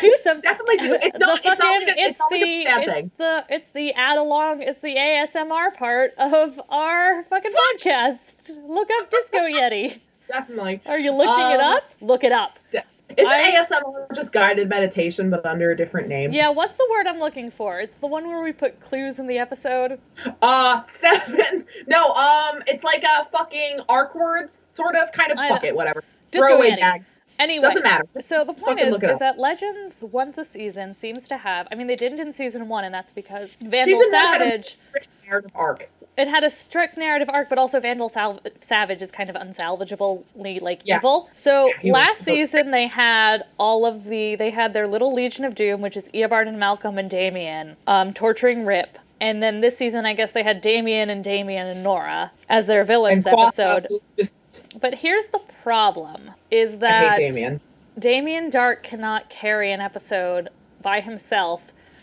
do 0.00 0.16
some 0.22 0.40
Definitely 0.42 0.76
do. 0.78 0.94
It's 1.00 1.12
the 1.12 1.18
not. 1.18 1.38
It's 1.38 1.46
not 1.46 1.58
like 1.58 1.88
a, 1.88 1.94
it's 2.00 2.18
not 2.18 2.30
like 2.32 2.40
the 2.40 2.46
a 2.46 2.64
bad 2.64 2.82
it's 2.82 2.92
thing. 2.92 3.10
the 3.18 3.44
it's 3.48 3.66
the 3.74 3.92
add 3.94 4.18
along 4.18 4.62
it's 4.62 4.80
the 4.82 4.94
ASMR 4.96 5.74
part 5.74 6.12
of 6.18 6.60
our 6.68 7.24
fucking 7.24 7.52
podcast. 7.52 8.18
Look 8.66 8.88
up 9.00 9.10
Disco 9.10 9.38
Yeti. 9.38 10.00
Definitely. 10.28 10.80
Are 10.86 10.98
you 10.98 11.12
looking 11.12 11.50
it 11.50 11.60
Um, 11.60 11.74
up? 11.76 11.82
Look 12.00 12.24
it 12.24 12.32
up. 12.32 12.58
Is 12.72 13.26
I- 13.26 13.50
ASMR 13.64 14.14
just 14.14 14.30
guided 14.30 14.68
meditation, 14.68 15.30
but 15.30 15.44
under 15.44 15.72
a 15.72 15.76
different 15.76 16.06
name? 16.06 16.32
Yeah, 16.32 16.50
what's 16.50 16.76
the 16.78 16.86
word 16.92 17.08
I'm 17.08 17.18
looking 17.18 17.50
for? 17.50 17.80
It's 17.80 17.92
the 18.00 18.06
one 18.06 18.28
where 18.28 18.40
we 18.40 18.52
put 18.52 18.80
clues 18.80 19.18
in 19.18 19.26
the 19.26 19.38
episode. 19.38 19.98
Uh, 20.40 20.82
seven. 21.00 21.66
No. 21.88 22.12
Um, 22.14 22.62
it's 22.68 22.84
like 22.84 23.02
a 23.02 23.24
fucking 23.32 23.80
arc 23.88 24.14
words, 24.14 24.60
sort 24.70 24.94
of, 24.94 25.10
kind 25.10 25.32
of. 25.32 25.38
Fuck 25.38 25.64
it. 25.64 25.74
Whatever. 25.74 26.04
Disco 26.30 26.46
Throwaway 26.46 26.70
Yeti. 26.70 26.76
gag. 26.76 27.04
Anyway, 27.40 27.68
Doesn't 27.68 27.82
matter. 27.82 28.04
So 28.28 28.44
the 28.44 28.52
point 28.52 28.78
is, 28.80 28.94
is 28.94 29.18
that 29.18 29.38
Legends 29.38 29.96
once 30.02 30.36
a 30.36 30.44
season 30.44 30.94
seems 31.00 31.26
to 31.28 31.38
have. 31.38 31.66
I 31.72 31.74
mean, 31.74 31.86
they 31.86 31.96
didn't 31.96 32.20
in 32.20 32.34
season 32.34 32.68
one, 32.68 32.84
and 32.84 32.94
that's 32.94 33.10
because 33.14 33.48
Vandal 33.62 33.98
Season 33.98 34.12
one 34.12 34.12
had 34.12 34.42
a 34.42 34.44
Savage. 34.50 34.74
strict 34.76 35.10
narrative 35.26 35.50
arc. 35.54 35.88
it 36.18 36.28
had 36.28 36.44
a 36.44 36.50
strict 36.50 36.98
narrative 36.98 37.30
arc, 37.32 37.48
but 37.48 37.56
also 37.56 37.80
Vandal 37.80 38.10
Sal- 38.10 38.40
Savage 38.68 39.00
is 39.00 39.10
kind 39.10 39.30
of 39.30 39.36
unsalvageably 39.36 40.60
like 40.60 40.82
Yeah. 40.84 40.98
evil. 40.98 41.30
So 41.34 41.72
Yeah, 41.82 41.94
last 41.94 42.18
so- 42.18 42.24
season 42.26 42.70
they 42.72 42.86
had 42.86 43.44
all 43.58 43.86
of 43.86 44.04
the 44.04 44.34
they 44.36 44.50
had 44.50 44.72
their 44.74 44.86
little 44.86 45.14
Legion 45.14 45.44
of 45.46 45.54
Doom, 45.54 45.80
which 45.80 45.96
is 45.96 46.04
Eobard 46.12 46.46
and 46.46 46.58
Malcolm 46.58 46.98
and 46.98 47.08
Damien, 47.08 47.76
um, 47.86 48.12
torturing 48.12 48.66
Rip. 48.66 48.98
And 49.20 49.42
then 49.42 49.60
this 49.60 49.76
season, 49.76 50.06
I 50.06 50.14
guess 50.14 50.32
they 50.32 50.42
had 50.42 50.62
Damien 50.62 51.10
and 51.10 51.22
Damien 51.22 51.66
and 51.66 51.82
Nora 51.82 52.32
as 52.48 52.66
their 52.66 52.84
villains 52.84 53.26
And 53.26 53.38
episode. 53.38 53.88
just. 54.16 54.62
But 54.80 54.94
here's 54.94 55.26
the 55.26 55.40
problem: 55.62 56.30
is 56.50 56.78
that 56.80 57.18
Damien. 57.18 57.60
Damien 57.98 58.50
Darhk 58.50 58.82
cannot 58.82 59.28
carry 59.28 59.72
an 59.72 59.80
episode 59.80 60.48
by 60.82 61.00
himself. 61.00 61.60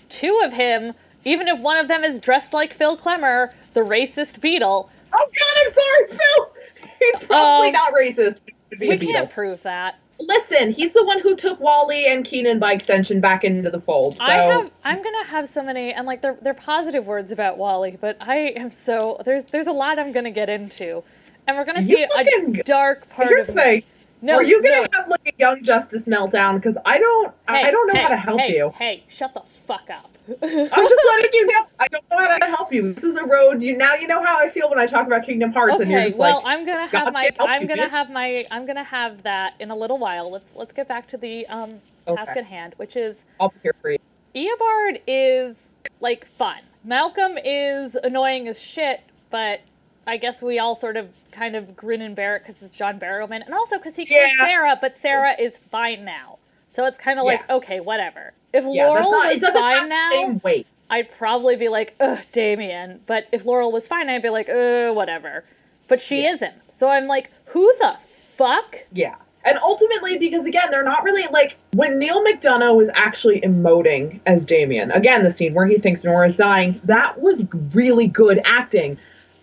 Two 0.09 0.39
of 0.43 0.51
him, 0.53 0.93
even 1.25 1.47
if 1.47 1.59
one 1.59 1.77
of 1.77 1.87
them 1.87 2.03
is 2.03 2.19
dressed 2.19 2.53
like 2.53 2.75
Phil 2.77 2.97
Klemmer, 2.97 3.51
the 3.73 3.81
racist 3.81 4.39
Beatle, 4.39 4.89
Oh 5.13 5.29
God, 5.39 5.65
I'm 5.65 5.73
sorry, 5.73 6.19
Phil. 6.19 6.51
He's 6.99 7.23
probably 7.27 7.67
Um, 7.67 7.73
not 7.73 7.93
racist. 7.93 8.39
We 8.79 8.97
can't 8.97 9.31
prove 9.31 9.61
that. 9.63 9.95
Listen, 10.19 10.71
he's 10.71 10.93
the 10.93 11.03
one 11.05 11.19
who 11.19 11.35
took 11.35 11.59
Wally 11.59 12.07
and 12.07 12.25
Keiynan 12.25 12.59
by 12.59 12.73
extension 12.73 13.21
back 13.21 13.43
into 13.43 13.69
the 13.69 13.79
fold. 13.79 14.17
So 14.17 14.23
I 14.23 14.33
have 14.33 14.71
I'm 14.83 15.03
gonna 15.03 15.25
have 15.25 15.49
so 15.53 15.61
many 15.61 15.93
and 15.93 16.07
like 16.07 16.21
they're 16.23 16.37
they're 16.41 16.53
positive 16.55 17.05
words 17.05 17.31
about 17.31 17.57
Wally, 17.57 17.97
but 18.01 18.17
I 18.19 18.53
am 18.55 18.71
so 18.71 19.21
there's 19.25 19.43
there's 19.51 19.67
a 19.67 19.71
lot 19.71 19.99
I'm 19.99 20.11
gonna 20.11 20.31
get 20.31 20.49
into. 20.49 21.03
And 21.45 21.55
we're 21.55 21.65
gonna 21.65 21.81
You 21.81 21.97
see 21.97 22.07
fucking- 22.07 22.59
a 22.59 22.63
dark 22.63 23.07
part 23.09 23.29
here's 23.29 23.47
of 23.47 23.55
the 23.55 23.61
thing. 23.61 23.83
No, 24.21 24.37
Are 24.37 24.43
you 24.43 24.63
gonna 24.63 24.81
no. 24.81 24.87
have 24.93 25.07
like 25.07 25.21
a 25.27 25.33
young 25.37 25.63
justice 25.63 26.05
meltdown? 26.05 26.55
Because 26.55 26.75
I 26.83 26.97
don't. 26.97 27.31
I- 27.47 27.57
Hey, 27.59 27.63
I 27.67 27.71
don't 27.71 27.87
know 27.87 27.93
hey, 27.93 28.01
how 28.01 28.07
to 28.09 28.17
help 28.17 28.39
hey, 28.39 28.55
you. 28.57 28.73
Hey, 28.75 29.03
shut 29.09 29.35
the 29.35 29.43
fuck 29.67 29.87
up. 29.91 30.16
I'm 30.29 30.87
just 30.89 31.03
letting 31.05 31.31
you 31.33 31.47
know. 31.47 31.65
I 31.79 31.87
don't 31.91 32.03
know 32.11 32.17
how 32.19 32.37
to 32.37 32.45
help 32.47 32.73
you. 32.73 32.93
This 32.93 33.03
is 33.05 33.17
a 33.17 33.25
road. 33.25 33.61
You 33.61 33.77
now 33.77 33.95
you 33.95 34.07
know 34.07 34.23
how 34.23 34.39
I 34.39 34.49
feel 34.49 34.69
when 34.69 34.79
I 34.79 34.87
talk 34.87 35.07
about 35.07 35.25
Kingdom 35.25 35.51
Hearts, 35.53 35.79
and 35.79 35.91
you're 35.91 36.01
Okay, 36.01 36.07
just 36.09 36.19
well, 36.19 36.43
like, 36.43 36.45
I'm 36.45 36.65
gonna 36.65 36.87
have 36.87 37.09
my 37.11 37.29
I'm 37.39 37.63
you, 37.63 37.67
gonna 37.67 37.89
bitch." 37.89 37.89
have 37.89 38.09
my 38.11 38.45
I'm 38.51 38.65
gonna 38.67 38.83
have 38.85 39.23
that 39.23 39.53
in 39.59 39.71
a 39.71 39.75
little 39.77 39.99
while. 39.99 40.31
Let's 40.31 40.49
let's 40.55 40.73
get 40.73 40.87
back 40.87 41.09
to 41.09 41.17
the 41.17 41.47
um 41.47 41.81
task 42.15 42.31
Okay. 42.31 42.41
at 42.41 42.45
hand, 42.45 42.73
which 42.77 42.95
is 42.97 43.17
I'll 43.39 43.49
be 43.49 43.59
here 43.63 43.73
for 43.81 43.91
you. 43.91 43.97
Eobard 44.35 45.01
is 45.07 45.57
like 46.01 46.27
fun. 46.37 46.61
Malcolm 46.83 47.37
is 47.43 47.95
annoying 48.03 48.47
as 48.47 48.59
shit, 48.59 49.01
but 49.31 49.61
I 50.07 50.17
guess 50.17 50.41
we 50.41 50.59
all 50.59 50.79
sort 50.79 50.97
of 50.97 51.09
kind 51.33 51.55
of 51.55 51.75
grin 51.75 52.01
and 52.01 52.15
bear 52.15 52.37
it 52.37 52.43
because 52.47 52.61
it's 52.63 52.75
John 52.75 52.99
Barrowman, 52.99 53.45
and 53.45 53.53
also 53.53 53.77
because 53.77 53.95
he 53.95 54.05
killed 54.07 54.33
Yeah. 54.33 54.45
Sarah, 54.45 54.77
but 54.81 54.95
Sarah 55.01 55.35
is 55.39 55.53
fine 55.71 56.05
now. 56.05 56.36
So 56.77 56.85
it's 56.85 56.97
kind 56.99 57.17
of 57.17 57.25
like 57.25 57.41
Yeah. 57.49 57.55
okay, 57.55 57.79
whatever. 57.79 58.33
If 58.53 58.63
Yeah, 58.69 58.85
Laurel 58.89 59.11
not. 59.11 59.33
Was 59.33 59.43
fine 59.43 59.89
now, 59.89 60.39
weight. 60.43 60.67
I'd 60.91 61.09
probably 61.17 61.55
be 61.55 61.69
like, 61.69 61.95
ugh, 61.99 62.19
Damien. 62.31 63.01
But 63.07 63.25
if 63.31 63.45
Laurel 63.45 63.71
was 63.71 63.87
fine, 63.87 64.09
I'd 64.09 64.21
be 64.21 64.29
like, 64.29 64.47
uh, 64.47 64.91
whatever. 64.93 65.43
But 65.87 65.99
she 65.99 66.21
Yeah. 66.21 66.35
isn't. 66.35 66.53
So 66.77 66.87
I'm 66.87 67.07
like, 67.07 67.31
who 67.45 67.73
the 67.79 67.95
fuck? 68.37 68.77
Yeah. 68.93 69.15
And 69.43 69.57
ultimately, 69.57 70.19
because 70.19 70.45
again, 70.45 70.67
they're 70.69 70.83
not 70.83 71.03
really 71.03 71.25
like 71.31 71.55
when 71.73 71.97
Neal 71.97 72.23
McDonough 72.23 72.75
was 72.75 72.89
actually 72.93 73.41
emoting 73.41 74.19
as 74.27 74.45
Damien. 74.45 74.91
Again, 74.91 75.23
the 75.23 75.31
scene 75.31 75.55
where 75.55 75.65
he 75.65 75.79
thinks 75.79 76.03
Nora's 76.03 76.35
dying, 76.35 76.79
that 76.83 77.19
was 77.19 77.43
really 77.73 78.05
good 78.05 78.39
acting. 78.45 78.99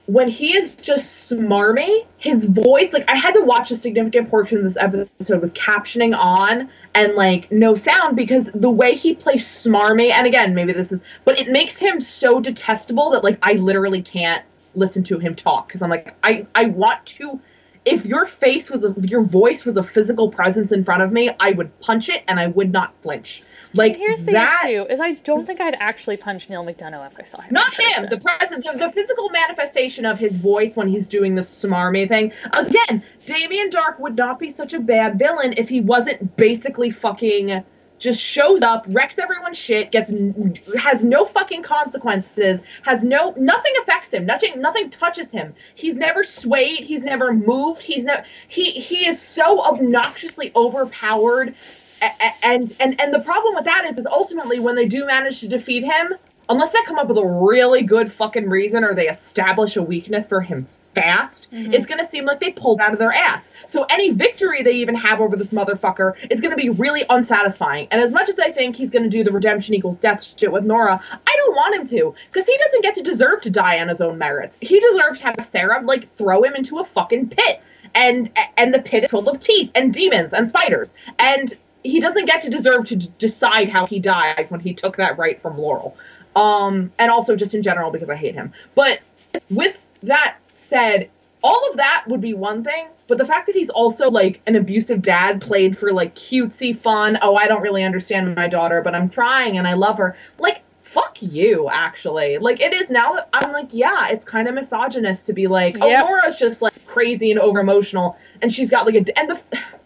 When 0.06 0.28
he 0.28 0.54
is 0.56 0.76
just 0.76 1.32
smarmy, 1.32 2.04
his 2.18 2.44
voice, 2.44 2.92
like 2.92 3.10
I 3.10 3.16
had 3.16 3.32
to 3.34 3.40
watch 3.40 3.72
a 3.72 3.76
significant 3.76 4.30
portion 4.30 4.58
of 4.58 4.64
this 4.64 4.76
episode 4.76 5.40
with 5.42 5.54
captioning 5.54 6.14
on 6.16 6.68
and 6.94 7.14
like 7.14 7.50
no 7.50 7.74
sound 7.74 8.16
because 8.16 8.50
the 8.54 8.70
way 8.70 8.94
he 8.94 9.14
plays 9.14 9.46
smarmy, 9.46 10.10
and 10.10 10.26
again, 10.26 10.54
maybe 10.54 10.72
this 10.72 10.92
is, 10.92 11.00
but 11.24 11.38
it 11.38 11.48
makes 11.48 11.78
him 11.78 12.00
so 12.00 12.40
detestable 12.40 13.10
that 13.10 13.24
like 13.24 13.38
I 13.42 13.54
literally 13.54 14.02
can't 14.02 14.44
listen 14.74 15.04
to 15.04 15.18
him 15.18 15.34
talk 15.34 15.68
because 15.68 15.82
I'm 15.82 15.90
like 15.90 16.14
I 16.22 16.46
I 16.54 16.66
want 16.66 17.04
to 17.06 17.40
if 17.84 18.06
your 18.06 18.26
face 18.26 18.70
was 18.70 18.82
a, 18.82 18.94
your 19.00 19.22
voice 19.22 19.64
was 19.64 19.76
a 19.76 19.82
physical 19.82 20.30
presence 20.30 20.72
in 20.72 20.84
front 20.84 21.02
of 21.02 21.12
me, 21.12 21.30
I 21.38 21.52
would 21.52 21.78
punch 21.80 22.08
it 22.08 22.24
and 22.28 22.40
I 22.40 22.46
would 22.46 22.72
not 22.72 22.94
flinch. 23.02 23.42
Like 23.74 23.92
And 23.92 24.00
here's 24.00 24.18
the 24.20 24.32
that. 24.32 24.64
issue: 24.66 24.82
is 24.84 25.00
I 25.00 25.12
don't 25.12 25.46
think 25.46 25.60
I'd 25.60 25.76
actually 25.78 26.16
punch 26.16 26.48
Neal 26.48 26.64
McDonough 26.64 27.10
if 27.10 27.18
I 27.18 27.28
saw 27.28 27.40
him. 27.40 27.52
Not 27.52 27.74
him. 27.74 28.08
The 28.08 28.18
presence, 28.18 28.66
the, 28.66 28.78
the 28.78 28.92
physical 28.92 29.30
manifestation 29.30 30.06
of 30.06 30.18
his 30.18 30.36
voice 30.36 30.76
when 30.76 30.88
he's 30.88 31.06
doing 31.06 31.34
the 31.34 31.42
smarmy 31.42 32.08
thing. 32.08 32.32
Again, 32.52 33.02
Damien 33.26 33.70
Darhk 33.70 33.98
would 33.98 34.16
not 34.16 34.38
be 34.38 34.52
such 34.52 34.72
a 34.74 34.80
bad 34.80 35.18
villain 35.18 35.54
if 35.56 35.68
he 35.68 35.80
wasn't 35.80 36.36
basically 36.36 36.90
fucking 36.90 37.64
just 37.98 38.20
shows 38.20 38.60
up, 38.60 38.84
wrecks 38.88 39.18
everyone's 39.18 39.56
shit, 39.56 39.90
gets 39.90 40.10
has 40.78 41.02
no 41.02 41.24
fucking 41.24 41.62
consequences, 41.62 42.60
has 42.82 43.02
no 43.02 43.32
nothing 43.36 43.72
affects 43.80 44.12
him, 44.12 44.26
nothing 44.26 44.60
nothing 44.60 44.90
touches 44.90 45.30
him. 45.30 45.54
He's 45.74 45.94
never 45.94 46.22
swayed, 46.22 46.80
he's 46.80 47.02
never 47.02 47.32
moved, 47.32 47.82
he's 47.82 48.04
never 48.04 48.24
he 48.48 48.72
he 48.72 49.06
is 49.06 49.20
so 49.20 49.62
obnoxiously 49.64 50.52
overpowered. 50.54 51.54
And 52.42 52.74
and 52.80 53.00
and 53.00 53.12
the 53.14 53.20
problem 53.20 53.54
with 53.54 53.64
that 53.64 53.84
is, 53.90 53.98
is 53.98 54.06
ultimately 54.06 54.58
when 54.58 54.74
they 54.74 54.86
do 54.86 55.06
manage 55.06 55.40
to 55.40 55.48
defeat 55.48 55.84
him, 55.84 56.14
unless 56.48 56.70
they 56.72 56.82
come 56.86 56.98
up 56.98 57.08
with 57.08 57.18
a 57.18 57.26
really 57.26 57.82
good 57.82 58.12
fucking 58.12 58.48
reason 58.48 58.84
or 58.84 58.94
they 58.94 59.08
establish 59.08 59.76
a 59.76 59.82
weakness 59.82 60.26
for 60.26 60.40
him 60.40 60.66
fast, 60.94 61.48
Mhm. 61.52 61.74
it's 61.74 61.86
gonna 61.86 62.08
seem 62.08 62.24
like 62.24 62.38
they 62.38 62.50
pulled 62.52 62.80
out 62.80 62.92
of 62.92 63.00
their 63.00 63.12
ass. 63.12 63.50
So 63.68 63.84
any 63.90 64.10
victory 64.10 64.62
they 64.62 64.72
even 64.72 64.94
have 64.94 65.20
over 65.20 65.34
this 65.36 65.48
motherfucker 65.48 66.12
is 66.30 66.40
gonna 66.40 66.54
be 66.54 66.68
really 66.70 67.04
unsatisfying. 67.10 67.88
And 67.90 68.00
as 68.00 68.12
much 68.12 68.28
as 68.28 68.38
I 68.38 68.52
think 68.52 68.76
he's 68.76 68.90
gonna 68.90 69.08
do 69.08 69.24
the 69.24 69.32
redemption 69.32 69.74
equals 69.74 69.96
death 69.96 70.22
shit 70.38 70.52
with 70.52 70.62
Nora, 70.64 71.00
I 71.26 71.36
don't 71.36 71.56
want 71.56 71.74
him 71.74 71.86
to, 71.98 72.14
because 72.32 72.46
he 72.46 72.56
doesn't 72.58 72.82
get 72.82 72.94
to 72.94 73.02
deserve 73.02 73.42
to 73.42 73.50
die 73.50 73.80
on 73.80 73.88
his 73.88 74.00
own 74.00 74.18
merits. 74.18 74.56
He 74.60 74.78
deserves 74.78 75.18
to 75.18 75.24
have 75.24 75.34
Sarah 75.50 75.82
like 75.84 76.14
throw 76.14 76.44
him 76.44 76.54
into 76.54 76.78
a 76.78 76.84
fucking 76.84 77.30
pit. 77.30 77.60
and 77.96 78.30
and 78.56 78.74
the 78.74 78.80
pit 78.80 79.04
is 79.04 79.10
full 79.10 79.28
of 79.28 79.38
teeth 79.38 79.70
and 79.76 79.92
demons 79.94 80.32
and 80.32 80.48
spiders 80.48 80.90
and 81.20 81.54
he 81.84 82.00
doesn't 82.00 82.24
get 82.24 82.40
to 82.40 82.50
deserve 82.50 82.86
to 82.86 82.96
d- 82.96 83.12
decide 83.18 83.68
how 83.68 83.86
he 83.86 84.00
dies 84.00 84.46
when 84.48 84.60
he 84.60 84.74
took 84.74 84.96
that 84.96 85.16
right 85.18 85.40
from 85.40 85.58
Laurel. 85.58 85.96
Um, 86.34 86.90
and 86.98 87.10
also 87.12 87.36
just 87.36 87.54
in 87.54 87.62
general 87.62 87.92
because 87.92 88.10
I 88.10 88.16
hate 88.16 88.34
him. 88.34 88.52
But 88.74 89.00
with 89.50 89.78
that 90.02 90.38
said, 90.52 91.10
all 91.42 91.70
of 91.70 91.76
that 91.76 92.04
would 92.08 92.20
be 92.20 92.34
one 92.34 92.64
thing, 92.64 92.86
but 93.06 93.18
the 93.18 93.26
fact 93.26 93.46
that 93.46 93.54
he's 93.54 93.70
also 93.70 94.10
like 94.10 94.40
an 94.46 94.56
abusive 94.56 95.02
dad 95.02 95.40
played 95.40 95.76
for 95.76 95.92
like 95.92 96.14
cutesy 96.14 96.76
fun, 96.76 97.18
oh, 97.22 97.36
I 97.36 97.46
don't 97.46 97.60
really 97.60 97.84
understand 97.84 98.34
my 98.34 98.48
daughter, 98.48 98.80
but 98.82 98.94
I'm 98.94 99.10
trying 99.10 99.58
and 99.58 99.68
I 99.68 99.74
love 99.74 99.98
her. 99.98 100.16
Like, 100.38 100.62
fuck 100.80 101.20
you, 101.20 101.68
actually. 101.70 102.38
Like, 102.38 102.60
it 102.60 102.72
is 102.72 102.88
now 102.88 103.12
that 103.12 103.28
I'm 103.32 103.52
like, 103.52 103.68
yeah, 103.72 104.08
it's 104.08 104.24
kind 104.24 104.48
of 104.48 104.54
misogynist 104.54 105.26
to 105.26 105.32
be 105.32 105.46
like, 105.46 105.76
oh, 105.80 105.88
Yep. 105.88 106.04
Laura's 106.04 106.36
just 106.36 106.62
like 106.62 106.86
crazy 106.86 107.30
and 107.30 107.38
over 107.38 107.60
emotional, 107.60 108.16
and 108.42 108.52
she's 108.52 108.70
got 108.70 108.86
like 108.86 108.94
a, 108.94 109.18
and 109.18 109.30
the, 109.30 109.40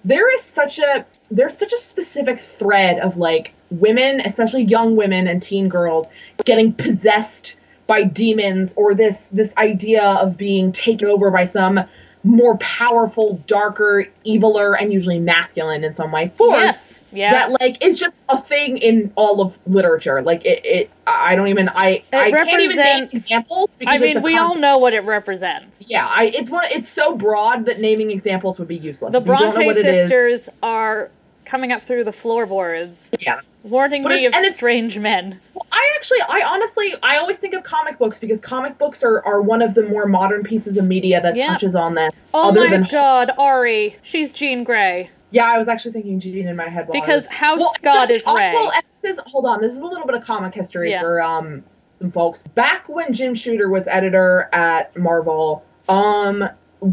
there 0.04 0.34
is 0.34 0.42
such 0.42 0.78
a, 0.78 1.04
there's 1.30 1.56
such 1.56 1.72
a 1.72 1.78
specific 1.78 2.38
thread 2.38 2.98
of 3.00 3.16
like 3.16 3.52
women, 3.70 4.20
especially 4.20 4.62
young 4.62 4.96
women 4.96 5.26
and 5.26 5.42
teen 5.42 5.68
girls, 5.68 6.06
getting 6.44 6.72
possessed 6.72 7.54
by 7.86 8.02
demons 8.04 8.74
or 8.76 8.94
this 8.94 9.28
this 9.32 9.52
idea 9.56 10.02
of 10.02 10.36
being 10.36 10.72
taken 10.72 11.08
over 11.08 11.30
by 11.30 11.44
some 11.44 11.80
more 12.24 12.56
powerful, 12.58 13.42
darker, 13.46 14.06
eviler, 14.26 14.76
and 14.78 14.92
usually 14.92 15.18
masculine 15.18 15.84
in 15.84 15.94
some 15.94 16.12
way 16.12 16.30
force. 16.36 16.56
Yes. 16.58 16.88
Yeah. 17.12 17.30
That 17.30 17.60
like 17.60 17.78
it's 17.80 17.98
just 17.98 18.20
a 18.28 18.40
thing 18.40 18.78
in 18.78 19.12
all 19.14 19.40
of 19.40 19.58
literature. 19.66 20.20
Like 20.22 20.44
it, 20.44 20.64
it 20.64 20.90
I 21.06 21.36
don't 21.36 21.48
even 21.48 21.68
I 21.68 22.02
I 22.12 22.30
can't 22.30 22.60
even 22.60 22.76
name 22.76 23.08
examples 23.12 23.70
because 23.78 23.94
I 23.94 23.98
mean, 23.98 24.22
we 24.22 24.36
all 24.36 24.56
know 24.56 24.78
what 24.78 24.92
it 24.92 25.00
represents. 25.00 25.66
Yeah, 25.80 26.06
I 26.06 26.24
it's 26.34 26.50
one 26.50 26.64
it's 26.70 26.88
so 26.90 27.16
broad 27.16 27.66
that 27.66 27.80
naming 27.80 28.10
examples 28.10 28.58
would 28.58 28.68
be 28.68 28.76
useless. 28.76 29.12
The 29.12 29.18
If 29.20 29.24
don't 29.26 29.40
know 29.40 29.52
Bronte 29.52 29.80
it 29.80 29.84
sisters 29.84 30.48
are 30.62 31.10
coming 31.48 31.72
up 31.72 31.82
through 31.86 32.04
the 32.04 32.12
floorboards, 32.12 32.94
Yeah. 33.20 33.40
warning 33.62 34.02
But 34.02 34.16
me 34.16 34.26
of 34.26 34.34
strange 34.54 34.98
men. 34.98 35.40
Well, 35.54 35.66
I 35.72 35.92
actually, 35.96 36.20
I 36.28 36.42
honestly, 36.46 36.94
I 37.02 37.16
always 37.16 37.38
think 37.38 37.54
of 37.54 37.64
comic 37.64 37.98
books 37.98 38.18
because 38.18 38.38
comic 38.38 38.76
books 38.76 39.02
are, 39.02 39.24
are 39.24 39.40
one 39.40 39.62
of 39.62 39.72
the 39.74 39.82
more 39.84 40.06
modern 40.06 40.42
pieces 40.42 40.76
of 40.76 40.84
media 40.84 41.22
that 41.22 41.36
Yeah. 41.36 41.48
touches 41.48 41.74
on 41.74 41.94
this. 41.94 42.18
Oh 42.34 42.50
other 42.50 42.60
my 42.64 42.70
than, 42.70 42.86
god, 42.90 43.30
Ari, 43.38 43.96
she's 44.02 44.30
Jean 44.30 44.62
Grey. 44.62 45.08
Yeah, 45.30 45.50
I 45.52 45.58
was 45.58 45.68
actually 45.68 45.92
thinking 45.92 46.18
Jean 46.20 46.48
in 46.48 46.56
my 46.56 46.68
head. 46.68 46.88
While 46.88 46.96
I 46.96 47.00
Because 47.00 47.24
was, 47.24 47.34
House 47.34 47.58
well, 47.60 47.74
Scott 47.76 48.10
is 48.10 48.22
Ray. 48.26 48.52
well, 48.54 48.72
this 49.02 49.18
is, 49.18 49.24
hold 49.26 49.44
on, 49.46 49.60
this 49.60 49.72
is 49.72 49.78
a 49.78 49.84
little 49.84 50.06
bit 50.06 50.14
of 50.16 50.24
comic 50.24 50.54
history 50.54 50.90
Yeah. 50.90 51.00
for 51.02 51.20
um 51.22 51.64
some 51.90 52.10
folks. 52.12 52.44
Back 52.44 52.88
when 52.88 53.12
Jim 53.12 53.34
Shooter 53.34 53.68
was 53.68 53.86
editor 53.88 54.48
at 54.52 54.96
Marvel, 54.96 55.64
um, 55.88 56.48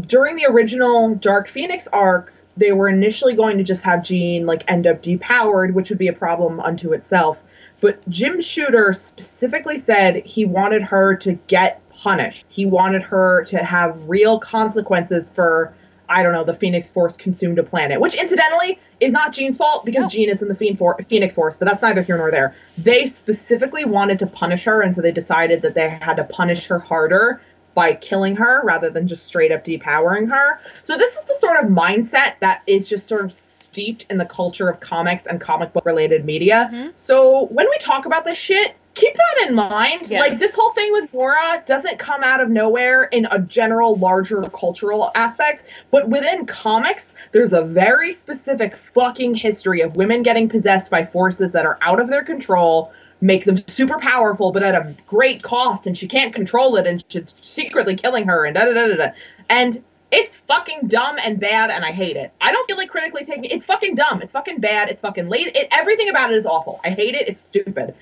during 0.06 0.36
the 0.36 0.46
original 0.46 1.14
Dark 1.14 1.48
Phoenix 1.48 1.86
arc, 1.92 2.32
they 2.56 2.72
were 2.72 2.88
initially 2.88 3.34
going 3.34 3.56
to 3.58 3.64
just 3.64 3.82
have 3.82 4.02
Jean 4.02 4.46
like 4.46 4.64
end 4.68 4.86
up 4.86 5.02
depowered, 5.02 5.72
which 5.74 5.90
would 5.90 5.98
be 5.98 6.08
a 6.08 6.12
problem 6.12 6.58
unto 6.60 6.92
itself. 6.92 7.42
But 7.80 8.06
Jim 8.08 8.40
Shooter 8.40 8.94
specifically 8.94 9.78
said 9.78 10.24
he 10.24 10.44
wanted 10.46 10.82
her 10.82 11.14
to 11.16 11.34
get 11.46 11.86
punished. 11.90 12.46
He 12.48 12.64
wanted 12.66 13.02
her 13.02 13.44
to 13.44 13.58
have 13.58 13.96
real 14.08 14.40
consequences 14.40 15.30
for, 15.34 15.74
I 16.08 16.22
don't 16.22 16.32
know, 16.32 16.44
the 16.44 16.54
Phoenix 16.54 16.90
Force 16.90 17.16
consumed 17.16 17.58
a 17.58 17.62
planet, 17.62 18.00
which 18.00 18.14
incidentally 18.14 18.78
is 19.00 19.12
not 19.12 19.32
Jean's 19.32 19.56
fault 19.56 19.84
because 19.84 20.02
No. 20.04 20.08
Jean 20.08 20.28
is 20.28 20.42
in 20.42 20.48
the 20.48 20.54
Phoenix 20.54 21.34
Force, 21.34 21.56
but 21.56 21.66
that's 21.66 21.82
neither 21.82 22.02
here 22.02 22.16
nor 22.16 22.30
there. 22.30 22.54
They 22.78 23.06
specifically 23.06 23.84
wanted 23.84 24.18
to 24.20 24.26
punish 24.26 24.64
her, 24.64 24.82
and 24.82 24.94
so 24.94 25.02
they 25.02 25.12
decided 25.12 25.62
that 25.62 25.74
they 25.74 25.88
had 25.88 26.14
to 26.14 26.24
punish 26.24 26.66
her 26.68 26.78
harder 26.78 27.40
by 27.74 27.92
killing 27.92 28.36
her 28.36 28.62
rather 28.64 28.88
than 28.88 29.06
just 29.06 29.26
straight 29.26 29.52
up 29.52 29.64
depowering 29.64 30.30
her. 30.30 30.60
So 30.82 30.96
this 30.96 31.14
is 31.14 31.24
the 31.26 31.36
sort 31.38 31.58
of 31.58 31.70
mindset 31.70 32.34
that 32.40 32.62
is 32.66 32.88
just 32.88 33.06
sort 33.06 33.24
of 33.24 33.32
steeped 33.32 34.06
in 34.08 34.16
the 34.16 34.24
culture 34.24 34.68
of 34.70 34.80
comics 34.80 35.26
and 35.26 35.40
comic 35.40 35.72
book 35.74 35.84
related 35.84 36.24
media. 36.24 36.70
Mhm. 36.72 36.92
So 36.94 37.46
when 37.46 37.66
we 37.68 37.76
talk 37.78 38.06
about 38.06 38.24
this 38.24 38.38
shit, 38.38 38.74
keep 38.96 39.14
that 39.14 39.46
in 39.48 39.54
mind. 39.54 40.10
Yes. 40.10 40.20
Like 40.20 40.38
this 40.40 40.52
whole 40.54 40.72
thing 40.72 40.90
with 40.90 41.12
Nora 41.14 41.62
doesn't 41.64 41.98
come 41.98 42.24
out 42.24 42.40
of 42.40 42.50
nowhere 42.50 43.04
in 43.04 43.26
a 43.30 43.38
general 43.38 43.96
larger 43.96 44.42
cultural 44.42 45.12
aspect, 45.14 45.62
but 45.92 46.08
within 46.08 46.46
comics, 46.46 47.12
there's 47.32 47.52
a 47.52 47.62
very 47.62 48.12
specific 48.12 48.76
fucking 48.76 49.36
history 49.36 49.82
of 49.82 49.94
women 49.94 50.22
getting 50.22 50.48
possessed 50.48 50.90
by 50.90 51.06
forces 51.06 51.52
that 51.52 51.64
are 51.64 51.78
out 51.82 52.00
of 52.00 52.08
their 52.08 52.24
control 52.24 52.92
make 53.20 53.44
them 53.44 53.56
super 53.66 53.98
powerful, 53.98 54.52
but 54.52 54.62
at 54.62 54.74
a 54.74 54.94
great 55.06 55.42
cost, 55.42 55.86
and 55.86 55.96
she 55.96 56.06
can't 56.06 56.34
control 56.34 56.76
it, 56.76 56.86
and 56.86 57.02
she's 57.08 57.34
secretly 57.40 57.96
killing 57.96 58.26
her, 58.26 58.44
and 58.44 58.54
da 58.54 58.64
da 58.66 58.74
da 58.74 58.88
da 58.88 58.96
da. 58.96 59.08
And 59.48 59.82
it's 60.10 60.36
fucking 60.36 60.88
dumb 60.88 61.16
and 61.24 61.40
bad, 61.40 61.70
and 61.70 61.84
I 61.84 61.92
hate 61.92 62.16
it. 62.16 62.32
I 62.40 62.52
don't 62.52 62.66
feel 62.66 62.76
like 62.76 62.90
critically 62.90 63.24
taking 63.24 63.44
it. 63.44 63.52
it's 63.52 63.66
fucking 63.66 63.96
dumb. 63.96 64.22
It's 64.22 64.32
fucking 64.32 64.60
bad. 64.60 64.88
It's 64.88 65.00
fucking 65.00 65.28
late. 65.28 65.48
It, 65.56 65.68
everything 65.70 66.08
about 66.08 66.32
it 66.32 66.36
is 66.36 66.46
awful. 66.46 66.80
I 66.84 66.90
hate 66.90 67.14
it. 67.14 67.28
It's 67.28 67.46
stupid. 67.46 67.94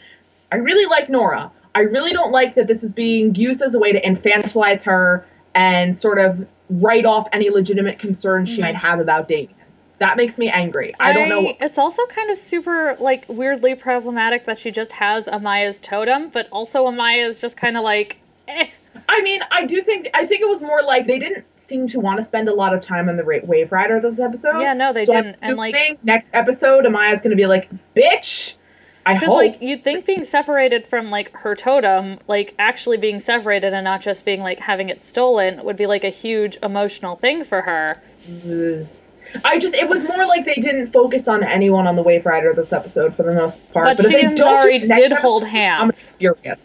I 0.55 0.59
really 0.59 0.87
like 0.87 1.09
Nora. 1.11 1.51
I 1.75 1.81
really 1.81 2.13
don't 2.13 2.31
like 2.31 2.55
that 2.55 2.69
this 2.69 2.85
is 2.85 2.93
being 2.93 3.35
used 3.35 3.61
as 3.61 3.75
a 3.75 3.79
way 3.81 3.91
to 3.91 4.01
infantilize 4.01 4.83
her 4.83 5.27
and 5.57 5.99
sort 5.99 6.21
of 6.21 6.47
write 6.71 7.05
off 7.05 7.27
any 7.33 7.51
legitimate 7.51 7.99
concerns 7.99 8.49
she 8.49 8.59
Mhm. 8.59 8.63
might 8.67 8.77
have 8.77 9.01
about 9.01 9.27
dating 9.27 9.49
him. 9.57 9.67
That 9.99 10.17
makes 10.17 10.39
me 10.39 10.49
angry. 10.49 10.95
I 11.01 11.13
don't 11.13 11.29
know. 11.29 11.55
It's 11.61 11.77
also 11.79 12.07
kind 12.07 12.31
of 12.31 12.39
super, 12.39 12.97
like, 13.01 13.25
weirdly 13.27 13.75
problematic 13.75 14.47
that 14.47 14.61
she 14.61 14.71
just 14.71 14.93
has 14.93 15.25
Amaya's 15.25 15.81
totem, 15.81 16.29
but 16.29 16.47
also 16.53 16.87
Amaya 16.87 17.29
is 17.29 17.41
just 17.41 17.57
kind 17.57 17.77
of 17.77 17.83
like, 17.83 18.19
eh. 18.47 18.67
I 19.09 19.23
mean, 19.23 19.41
I 19.51 19.65
do 19.67 19.83
think 19.83 20.09
I 20.15 20.25
think 20.27 20.41
it 20.41 20.49
was 20.49 20.61
more 20.63 20.83
like 20.83 21.09
they 21.09 21.19
didn't 21.19 21.45
seem 21.59 21.89
to 21.89 21.99
want 21.99 22.21
to 22.21 22.25
spend 22.27 22.49
a 22.49 22.55
lot 22.55 22.73
of 22.75 22.83
time 22.83 23.09
on 23.09 23.17
the 23.17 23.25
Ra- 23.25 23.39
Wave 23.43 23.73
Rider 23.73 24.01
this 24.01 24.21
episode. 24.21 24.61
Yeah, 24.61 24.75
no, 24.75 24.93
they 24.93 25.07
so 25.07 25.15
I'm 25.15 25.25
didn't. 25.25 25.39
And, 25.43 25.57
like- 25.57 25.99
next 26.05 26.31
episode, 26.33 26.85
Amaya's 26.85 27.21
going 27.21 27.31
to 27.31 27.37
be 27.37 27.47
like, 27.47 27.69
"Bitch." 27.97 28.55
I 29.07 29.15
Because, 29.15 29.29
hope. 29.29 29.37
like, 29.37 29.59
you'd 29.61 29.85
think 29.85 30.07
being 30.07 30.25
separated 30.25 30.87
from, 30.87 31.11
like, 31.11 31.31
her 31.33 31.55
totem, 31.55 32.19
like, 32.27 32.55
actually 32.59 32.97
being 32.97 33.21
separated 33.21 33.75
and 33.75 33.85
not 33.85 34.01
just 34.01 34.25
being, 34.25 34.41
like, 34.41 34.59
having 34.61 34.89
it 34.89 35.07
stolen 35.07 35.63
would 35.65 35.77
be, 35.77 35.87
like, 35.87 36.05
a 36.05 36.09
huge 36.11 36.57
emotional 36.63 37.17
thing 37.17 37.45
for 37.45 37.61
her. 37.63 38.01
Ugh. 38.47 38.87
I 39.45 39.59
just 39.59 39.75
it 39.75 39.89
was 39.89 40.05
more 40.05 40.27
like 40.27 40.45
they 40.45 40.55
didn't 40.55 40.93
focus 40.93 41.27
on 41.27 41.43
anyone 41.43 41.87
on 41.89 41.97
the 41.97 42.03
Wave 42.03 42.25
Rider 42.25 42.53
this 42.55 42.73
episode 42.73 43.17
for 43.17 43.25
the 43.25 43.33
most 43.33 43.59
part. 43.73 43.87
But, 43.97 44.07
if 44.07 44.13
she 44.13 44.17
they 44.17 44.23
don't 44.23 44.35
do 44.37 44.45
Ari 44.45 44.79
did 44.81 44.91
episode, 44.93 45.13
hold 45.19 45.43
I'm 45.45 45.91
furious. 46.19 46.59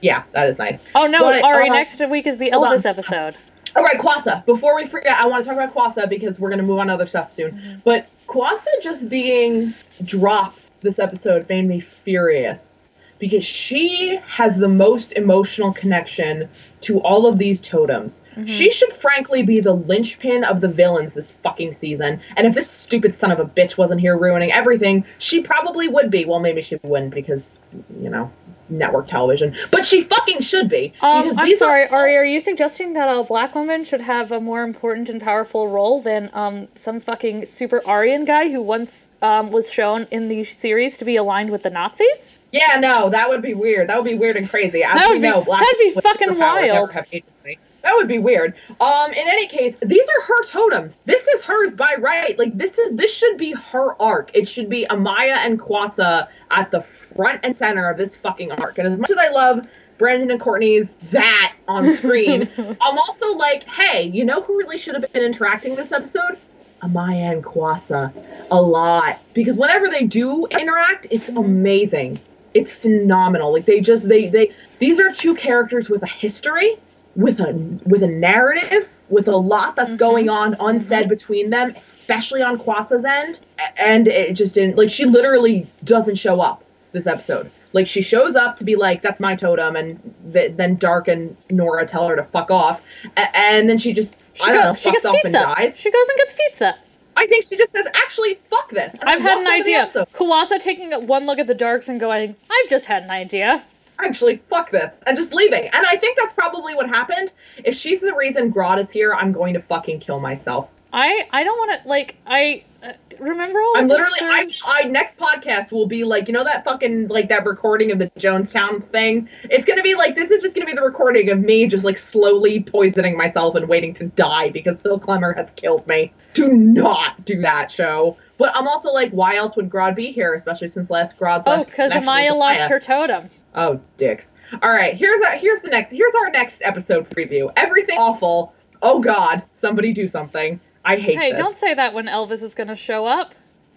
Yeah, 0.00 0.22
that 0.32 0.48
is 0.48 0.56
nice. 0.56 0.80
Oh, 0.94 1.04
no, 1.06 1.18
But, 1.18 1.44
Ari, 1.44 1.68
uh, 1.68 1.72
next 1.74 2.00
week 2.08 2.26
is 2.26 2.38
the 2.38 2.50
hold 2.50 2.66
on. 2.66 2.78
Elvis 2.78 2.86
episode. 2.86 3.36
All 3.74 3.82
right, 3.84 3.98
Kuasa. 3.98 4.44
Before 4.46 4.74
we 4.76 4.86
forget, 4.86 5.18
I 5.18 5.26
want 5.26 5.44
to 5.44 5.50
talk 5.50 5.58
about 5.58 5.74
Kuasa 5.74 6.08
because 6.08 6.40
we're 6.40 6.48
going 6.48 6.60
to 6.60 6.64
move 6.64 6.78
on 6.78 6.86
to 6.86 6.94
other 6.94 7.04
stuff 7.06 7.32
soon. 7.32 7.52
Mhm. 7.52 7.80
But 7.84 8.06
Kuasa 8.26 8.66
just 8.80 9.08
being 9.10 9.74
dropped 10.04 10.60
this 10.86 10.98
episode 11.00 11.48
made 11.48 11.66
me 11.66 11.80
furious 11.80 12.72
because 13.18 13.42
she 13.44 14.20
has 14.26 14.58
the 14.58 14.68
most 14.68 15.12
emotional 15.12 15.72
connection 15.72 16.46
to 16.82 17.00
all 17.00 17.26
of 17.26 17.38
these 17.38 17.58
totems. 17.58 18.20
Mhm. 18.36 18.46
She 18.46 18.70
should 18.70 18.92
frankly 18.92 19.42
be 19.42 19.58
the 19.60 19.72
linchpin 19.72 20.44
of 20.44 20.60
the 20.60 20.68
villains 20.68 21.14
this 21.14 21.30
fucking 21.42 21.72
season. 21.72 22.20
And 22.36 22.46
if 22.46 22.54
this 22.54 22.70
stupid 22.70 23.14
son 23.14 23.30
of 23.30 23.40
a 23.40 23.46
bitch 23.46 23.78
wasn't 23.78 24.02
here 24.02 24.18
ruining 24.18 24.52
everything, 24.52 25.04
she 25.18 25.40
probably 25.40 25.88
would 25.88 26.10
be. 26.10 26.26
Well, 26.26 26.40
maybe 26.40 26.60
she 26.60 26.78
wouldn't 26.82 27.14
because, 27.14 27.56
you 28.02 28.10
know, 28.10 28.30
network 28.68 29.08
television. 29.08 29.56
But 29.70 29.86
she 29.86 30.02
fucking 30.02 30.42
should 30.42 30.68
be. 30.68 30.92
Um, 31.00 31.38
I'm 31.38 31.46
these 31.46 31.62
are- 31.62 31.70
sorry, 31.70 31.88
Ari, 31.88 32.16
are 32.16 32.24
you 32.24 32.40
suggesting 32.40 32.92
that 32.92 33.08
a 33.08 33.24
black 33.24 33.54
woman 33.54 33.84
should 33.84 34.02
have 34.02 34.30
a 34.30 34.40
more 34.40 34.62
important 34.62 35.08
and 35.08 35.22
powerful 35.22 35.68
role 35.68 36.02
than 36.02 36.28
um, 36.34 36.68
some 36.76 37.00
fucking 37.00 37.46
super 37.46 37.80
Aryan 37.86 38.26
guy 38.26 38.50
who 38.50 38.60
once 38.60 38.90
um, 39.22 39.50
was 39.50 39.70
shown 39.70 40.06
in 40.10 40.28
the 40.28 40.44
series 40.44 40.98
to 40.98 41.04
be 41.04 41.16
aligned 41.16 41.50
with 41.50 41.62
the 41.62 41.70
Nazis? 41.70 42.06
Yeah, 42.52 42.78
no, 42.80 43.10
that 43.10 43.28
would 43.28 43.42
be 43.42 43.54
weird. 43.54 43.88
That 43.88 43.96
would 43.96 44.08
be 44.08 44.14
weird 44.16 44.36
and 44.36 44.48
crazy. 44.48 44.82
As 44.82 45.00
That 45.00 45.10
we 45.10 45.16
be- 45.16 45.22
know, 45.28 45.42
black 45.42 45.62
that'd 45.62 45.78
be 45.78 46.00
fucking 46.00 46.38
wild. 46.38 46.90
That 46.92 47.94
would 47.94 48.08
be 48.08 48.18
weird. 48.18 48.54
Um, 48.80 49.12
in 49.12 49.28
any 49.28 49.46
case, 49.46 49.74
these 49.80 50.08
are 50.08 50.22
her 50.22 50.44
totems. 50.46 50.98
This 51.04 51.24
is 51.28 51.42
hers 51.42 51.72
by 51.74 51.94
right. 51.98 52.36
Like 52.36 52.56
this 52.58 52.76
is 52.78 52.96
this 52.96 53.12
should 53.14 53.36
be 53.38 53.52
her 53.52 54.00
arc. 54.02 54.30
It 54.34 54.48
should 54.48 54.68
be 54.68 54.86
Amaya 54.90 55.36
and 55.46 55.60
Kuasa 55.60 56.26
at 56.50 56.70
the 56.72 56.80
front 56.80 57.40
and 57.44 57.54
center 57.54 57.88
of 57.88 57.96
this 57.96 58.16
fucking 58.16 58.50
arc. 58.52 58.78
And 58.78 58.88
as 58.92 58.98
much 58.98 59.10
as 59.10 59.16
I 59.18 59.28
love 59.28 59.68
Brandon 59.98 60.32
and 60.32 60.40
Courtney's 60.40 60.94
that 61.12 61.54
on 61.68 61.94
screen, 61.94 62.50
I'm 62.58 62.98
also 62.98 63.32
like, 63.34 63.62
hey, 63.64 64.02
you 64.08 64.24
know 64.24 64.42
who 64.42 64.58
really 64.58 64.78
should 64.78 64.94
have 64.94 65.12
been 65.12 65.22
interacting 65.22 65.76
this 65.76 65.92
episode? 65.92 66.38
Amaya 66.86 67.32
and 67.32 67.44
Kuasa. 67.44 68.12
A 68.50 68.60
lot. 68.60 69.18
Because 69.34 69.56
whenever 69.56 69.88
they 69.88 70.04
do 70.04 70.46
interact, 70.46 71.06
it's 71.10 71.28
amazing. 71.28 72.18
It's 72.54 72.72
phenomenal. 72.72 73.52
Like 73.52 73.66
they 73.66 73.80
just 73.80 74.08
they 74.08 74.28
they 74.28 74.52
these 74.78 75.00
are 75.00 75.12
two 75.12 75.34
characters 75.34 75.88
with 75.90 76.02
a 76.02 76.06
history, 76.06 76.76
with 77.14 77.40
a 77.40 77.52
with 77.84 78.02
a 78.02 78.06
narrative, 78.06 78.88
with 79.08 79.28
a 79.28 79.36
lot 79.36 79.76
that's 79.76 79.94
Mhm. 79.94 79.98
going 79.98 80.28
on 80.28 80.56
unsaid 80.60 81.08
between 81.08 81.50
them, 81.50 81.74
especially 81.76 82.42
on 82.42 82.58
Kuasa's 82.58 83.04
end. 83.04 83.40
And 83.78 84.08
it 84.08 84.32
just 84.34 84.54
didn't 84.54 84.76
like 84.76 84.88
she 84.90 85.04
literally 85.04 85.66
doesn't 85.84 86.16
show 86.16 86.40
up 86.40 86.62
this 86.92 87.06
episode. 87.06 87.50
Like 87.72 87.86
she 87.86 88.00
shows 88.00 88.36
up 88.36 88.56
to 88.56 88.64
be 88.64 88.74
like, 88.74 89.02
"That's 89.02 89.20
my 89.20 89.36
totem," 89.36 89.76
and 89.76 89.98
th- 90.32 90.52
then 90.56 90.78
Darhk 90.78 91.08
and 91.08 91.36
Nora 91.50 91.86
tell 91.86 92.08
her 92.08 92.16
to 92.16 92.22
fuck 92.24 92.50
off, 92.50 92.80
A- 93.18 93.36
and 93.36 93.68
then 93.68 93.76
she 93.76 93.92
just 93.92 94.16
I 94.42 94.52
don't 94.52 94.64
know, 94.64 94.74
she 94.74 94.90
gets 94.90 95.04
off 95.04 95.14
and 95.14 95.32
pizza. 95.32 95.38
dies. 95.38 95.76
She 95.78 95.90
goes 95.90 96.06
and 96.08 96.18
gets 96.18 96.34
pizza. 96.34 96.76
I 97.16 97.26
think 97.26 97.44
she 97.44 97.56
just 97.56 97.72
says, 97.72 97.86
actually, 97.94 98.38
fuck 98.50 98.70
this. 98.70 98.92
and 98.92 99.04
I've 99.08 99.20
had 99.20 99.38
an 99.38 99.46
out 99.46 99.60
of 99.60 99.64
the 99.66 99.74
idea. 99.74 100.06
Kuasa 100.14 100.60
taking 100.60 100.92
one 101.06 101.24
look 101.24 101.38
at 101.38 101.46
the 101.46 101.54
Darhks 101.54 101.88
and 101.88 101.98
going, 101.98 102.36
I've 102.50 102.68
just 102.70 102.84
had 102.84 103.04
an 103.04 103.10
idea. 103.10 103.64
Actually, 103.98 104.42
fuck 104.50 104.70
this. 104.70 104.92
And 105.06 105.16
just 105.16 105.32
leaving. 105.32 105.64
And 105.68 105.86
I 105.86 105.96
think 105.96 106.18
that's 106.18 106.34
probably 106.34 106.74
what 106.74 106.86
happened. 106.88 107.32
If 107.64 107.74
she's 107.74 108.00
the 108.02 108.14
reason 108.14 108.52
Grodd 108.52 108.78
is 108.78 108.90
here, 108.90 109.14
I'm 109.14 109.32
going 109.32 109.54
to 109.54 109.60
fucking 109.62 110.00
kill 110.00 110.20
myself. 110.20 110.68
I 110.96 111.28
I 111.30 111.44
don't 111.44 111.58
want 111.58 111.82
to 111.82 111.88
like 111.88 112.16
I 112.26 112.64
uh, 112.82 112.92
remember 113.18 113.60
all. 113.60 113.74
I'm 113.76 113.88
literally, 113.88 114.18
I, 114.22 114.50
I, 114.64 114.82
next 114.84 115.16
podcast 115.16 115.72
will 115.72 115.86
be 115.86 116.04
like, 116.04 116.28
you 116.28 116.32
know, 116.32 116.44
that 116.44 116.64
fucking, 116.64 117.08
like, 117.08 117.28
that 117.30 117.44
recording 117.44 117.90
of 117.90 117.98
the 117.98 118.10
Jonestown 118.18 118.86
thing? 118.90 119.28
It's 119.44 119.64
gonna 119.64 119.82
be 119.82 119.94
like, 119.94 120.14
this 120.14 120.30
is 120.30 120.42
just 120.42 120.54
gonna 120.54 120.66
be 120.66 120.72
the 120.72 120.82
recording 120.82 121.30
of 121.30 121.40
me 121.40 121.66
just, 121.66 121.84
like, 121.84 121.98
slowly 121.98 122.62
poisoning 122.62 123.16
myself 123.16 123.54
and 123.56 123.68
waiting 123.68 123.92
to 123.94 124.06
die 124.08 124.50
because 124.50 124.82
Phil 124.82 125.00
Klemmer 125.00 125.36
has 125.36 125.50
killed 125.52 125.86
me. 125.86 126.12
Do 126.34 126.48
not 126.48 127.24
do 127.24 127.40
that 127.40 127.72
show. 127.72 128.16
But 128.38 128.54
I'm 128.54 128.68
also 128.68 128.90
like, 128.90 129.10
why 129.10 129.36
else 129.36 129.56
would 129.56 129.70
Grodd 129.70 129.96
be 129.96 130.12
here, 130.12 130.34
especially 130.34 130.68
since 130.68 130.90
last 130.90 131.18
Grodd's 131.18 131.44
Oh, 131.46 131.52
last 131.52 131.66
because 131.66 131.92
Amaya 131.92 132.36
lost 132.36 132.60
her 132.60 132.80
totem. 132.80 133.30
Oh, 133.54 133.80
dicks. 133.96 134.34
All 134.62 134.70
right, 134.70 134.94
here's 134.94 135.24
our, 135.24 135.36
here's 135.36 135.62
the 135.62 135.70
next 135.70 135.90
here's 135.90 136.14
our 136.14 136.30
next 136.30 136.60
episode 136.62 137.08
preview. 137.08 137.50
Everything 137.56 137.98
awful. 137.98 138.52
Oh 138.82 139.00
God, 139.00 139.42
somebody 139.54 139.92
do 139.92 140.06
something. 140.06 140.60
I 140.86 140.96
hate 140.96 141.18
Hey, 141.18 141.32
this. 141.32 141.38
don't 141.38 141.58
say 141.60 141.74
that 141.74 141.92
when 141.94 142.06
Elvis 142.06 142.42
is 142.42 142.54
gonna 142.54 142.76
show 142.76 143.04
up. 143.06 143.34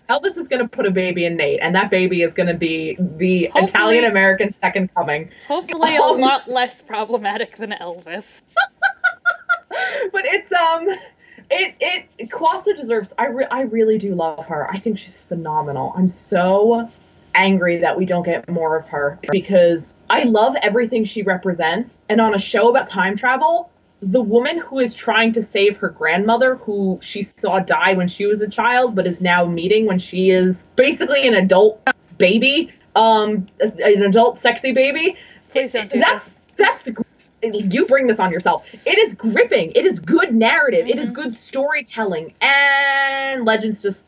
Elvis 0.09 0.37
is 0.37 0.47
gonna 0.47 0.67
put 0.67 0.85
a 0.85 0.91
baby 0.91 1.25
in 1.25 1.35
Nate, 1.35 1.59
and 1.61 1.75
that 1.75 1.89
baby 1.91 2.21
is 2.21 2.33
gonna 2.33 2.53
be 2.53 2.95
the 2.99 3.51
Italian 3.55 4.05
American 4.05 4.53
second 4.61 4.93
coming. 4.95 5.29
Hopefully, 5.47 5.95
a 5.97 6.01
Um, 6.03 6.21
lot 6.21 6.47
less 6.47 6.81
problematic 6.87 7.57
than 7.57 7.71
Elvis. 7.71 8.23
but 10.11 10.25
it's 10.25 10.51
um, 10.53 10.87
it 11.49 11.75
it 11.79 12.29
Kuasa 12.29 12.75
deserves. 12.75 13.13
I 13.17 13.27
re- 13.27 13.47
I 13.51 13.61
really 13.61 13.97
do 13.97 14.13
love 14.15 14.45
her. 14.45 14.69
I 14.69 14.77
think 14.79 14.97
she's 14.97 15.17
phenomenal. 15.27 15.93
I'm 15.95 16.09
so 16.09 16.89
angry 17.35 17.77
that 17.77 17.95
we 17.97 18.05
don't 18.05 18.23
get 18.25 18.47
more 18.49 18.77
of 18.77 18.85
her 18.87 19.19
because 19.31 19.93
I 20.09 20.23
love 20.23 20.55
everything 20.63 21.05
she 21.05 21.21
represents. 21.23 21.99
And 22.09 22.19
on 22.19 22.33
a 22.35 22.39
show 22.39 22.69
about 22.69 22.87
time 22.89 23.15
travel, 23.15 23.69
the 24.01 24.21
woman 24.21 24.59
who 24.59 24.79
is 24.79 24.93
trying 24.93 25.33
to 25.33 25.43
save 25.43 25.77
her 25.77 25.89
grandmother, 25.89 26.55
who 26.55 26.99
she 27.01 27.23
saw 27.23 27.59
die 27.59 27.93
when 27.93 28.07
she 28.07 28.25
was 28.25 28.41
a 28.41 28.47
child, 28.47 28.95
but 28.95 29.05
is 29.05 29.21
now 29.21 29.45
meeting 29.45 29.85
when 29.85 29.99
she 29.99 30.31
is 30.31 30.63
basically 30.75 31.27
an 31.27 31.33
adult 31.33 31.81
baby, 32.17 32.71
um, 32.95 33.47
an 33.59 34.03
adult 34.03 34.39
sexy 34.39 34.71
baby. 34.71 35.17
Please 35.51 35.71
don't 35.71 35.91
do 35.91 35.99
that's 35.99 36.25
this. 36.25 36.33
that's 36.85 36.89
you 37.43 37.85
bring 37.85 38.07
this 38.07 38.19
on 38.19 38.31
yourself. 38.31 38.65
It 38.85 38.97
is 38.97 39.13
gripping. 39.13 39.71
It 39.75 39.85
is 39.85 39.99
good 39.99 40.33
narrative. 40.33 40.87
It 40.87 40.99
is 40.99 41.09
Mhm. 41.09 41.13
good 41.13 41.37
storytelling. 41.37 42.33
And 42.41 43.45
Legends 43.45 43.81
just 43.81 44.07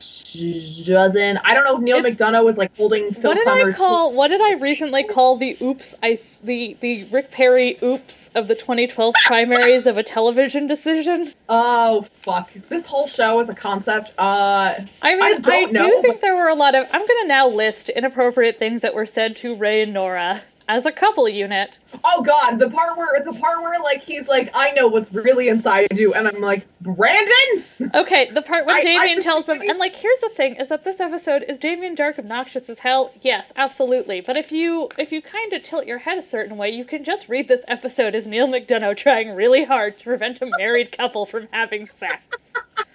doesn't. 0.85 1.37
I 1.43 1.53
don't 1.53 1.63
know 1.63 1.75
if 1.75 1.81
Neil 1.81 1.97
It's- 1.97 2.15
McDonough 2.15 2.43
was 2.43 2.57
like 2.57 2.75
holding 2.75 3.13
Phil 3.13 3.31
What 3.31 3.35
did 3.35 3.43
Plummer's. 3.43 3.75
I 3.75 3.77
call? 3.77 4.11
What 4.13 4.27
did 4.29 4.41
I 4.41 4.53
recently 4.53 5.03
call 5.03 5.37
the 5.37 5.55
oops? 5.61 5.93
I 6.03 6.19
the 6.43 6.75
the 6.81 7.03
Rick 7.05 7.31
Perry 7.31 7.77
oops 7.83 8.17
of 8.33 8.47
the 8.47 8.55
2012 8.55 9.13
primaries 9.25 9.85
of 9.85 9.97
a 9.97 10.03
television 10.03 10.67
decision. 10.67 11.31
Oh 11.49 12.03
fuck! 12.23 12.49
This 12.69 12.85
whole 12.85 13.07
show 13.07 13.39
is 13.41 13.49
a 13.49 13.53
concept. 13.55 14.11
Uh, 14.17 14.73
I 15.01 15.13
mean, 15.13 15.21
I 15.21 15.25
I, 15.27 15.33
don't 15.39 15.67
do 15.67 15.71
know, 15.73 16.01
think 16.01 16.15
but- 16.15 16.21
there 16.21 16.35
were 16.35 16.47
a 16.49 16.55
lot 16.55 16.75
of. 16.75 16.87
I'm 16.91 17.01
gonna 17.05 17.27
now 17.27 17.47
list 17.47 17.89
inappropriate 17.89 18.57
things 18.59 18.81
that 18.81 18.93
were 18.93 19.05
said 19.05 19.35
to 19.37 19.55
Ray 19.55 19.83
and 19.83 19.93
Nora 19.93 20.41
as 20.67 20.85
a 20.85 20.91
couple 20.91 21.27
unit. 21.29 21.71
Oh 22.04 22.23
god, 22.23 22.58
the 22.58 22.69
part 22.69 22.97
where 22.97 23.23
the 23.23 23.34
part 23.34 23.62
where 23.62 23.80
like 23.82 24.01
he's 24.01 24.27
like, 24.27 24.49
I 24.54 24.71
know 24.71 24.88
what's 24.88 25.12
really 25.13 25.49
inside 25.49 25.88
you, 25.97 26.13
and 26.13 26.27
I'm 26.27 26.41
like, 26.41 26.65
Brandon. 26.82 27.65
Okay, 27.93 28.30
the 28.34 28.41
part 28.41 28.65
where 28.65 28.75
I- 28.75 28.80
I 28.80 28.84
Damien 28.84 29.23
tells 29.23 29.45
them, 29.45 29.62
and 29.62 29.77
like, 29.77 29.93
here's 29.93 30.19
the 30.21 30.30
thing: 30.36 30.56
is 30.56 30.69
that 30.69 30.84
this 30.84 30.99
episode 30.99 31.43
is 31.47 31.60
Damien 31.60 31.95
Darhk 31.95 32.19
obnoxious 32.19 32.69
as 32.69 32.80
hell? 32.80 33.13
Yes, 33.21 33.45
absolutely. 33.56 34.21
But 34.21 34.38
if 34.38 34.51
you 34.51 34.89
if 34.97 35.12
you 35.12 35.21
kind 35.21 35.54
of 35.54 35.63
tilt 35.63 35.86
your 35.86 35.99
head 35.99 36.17
a 36.17 36.30
certain 36.30 36.58
way, 36.58 36.69
you 36.69 36.86
can 36.86 37.04
just 37.04 37.27
read 37.30 37.47
this 37.47 37.62
episode 37.67 38.15
as 38.15 38.25
Neal 38.25 38.47
McDonough 38.47 38.97
trying 38.97 39.36
really 39.36 39.63
hard 39.65 39.97
to 39.99 40.04
prevent 40.04 40.41
a 40.41 40.49
married 40.58 40.91
couple 40.95 41.25
from 41.25 41.47
having 41.51 41.88
sex. 41.99 42.21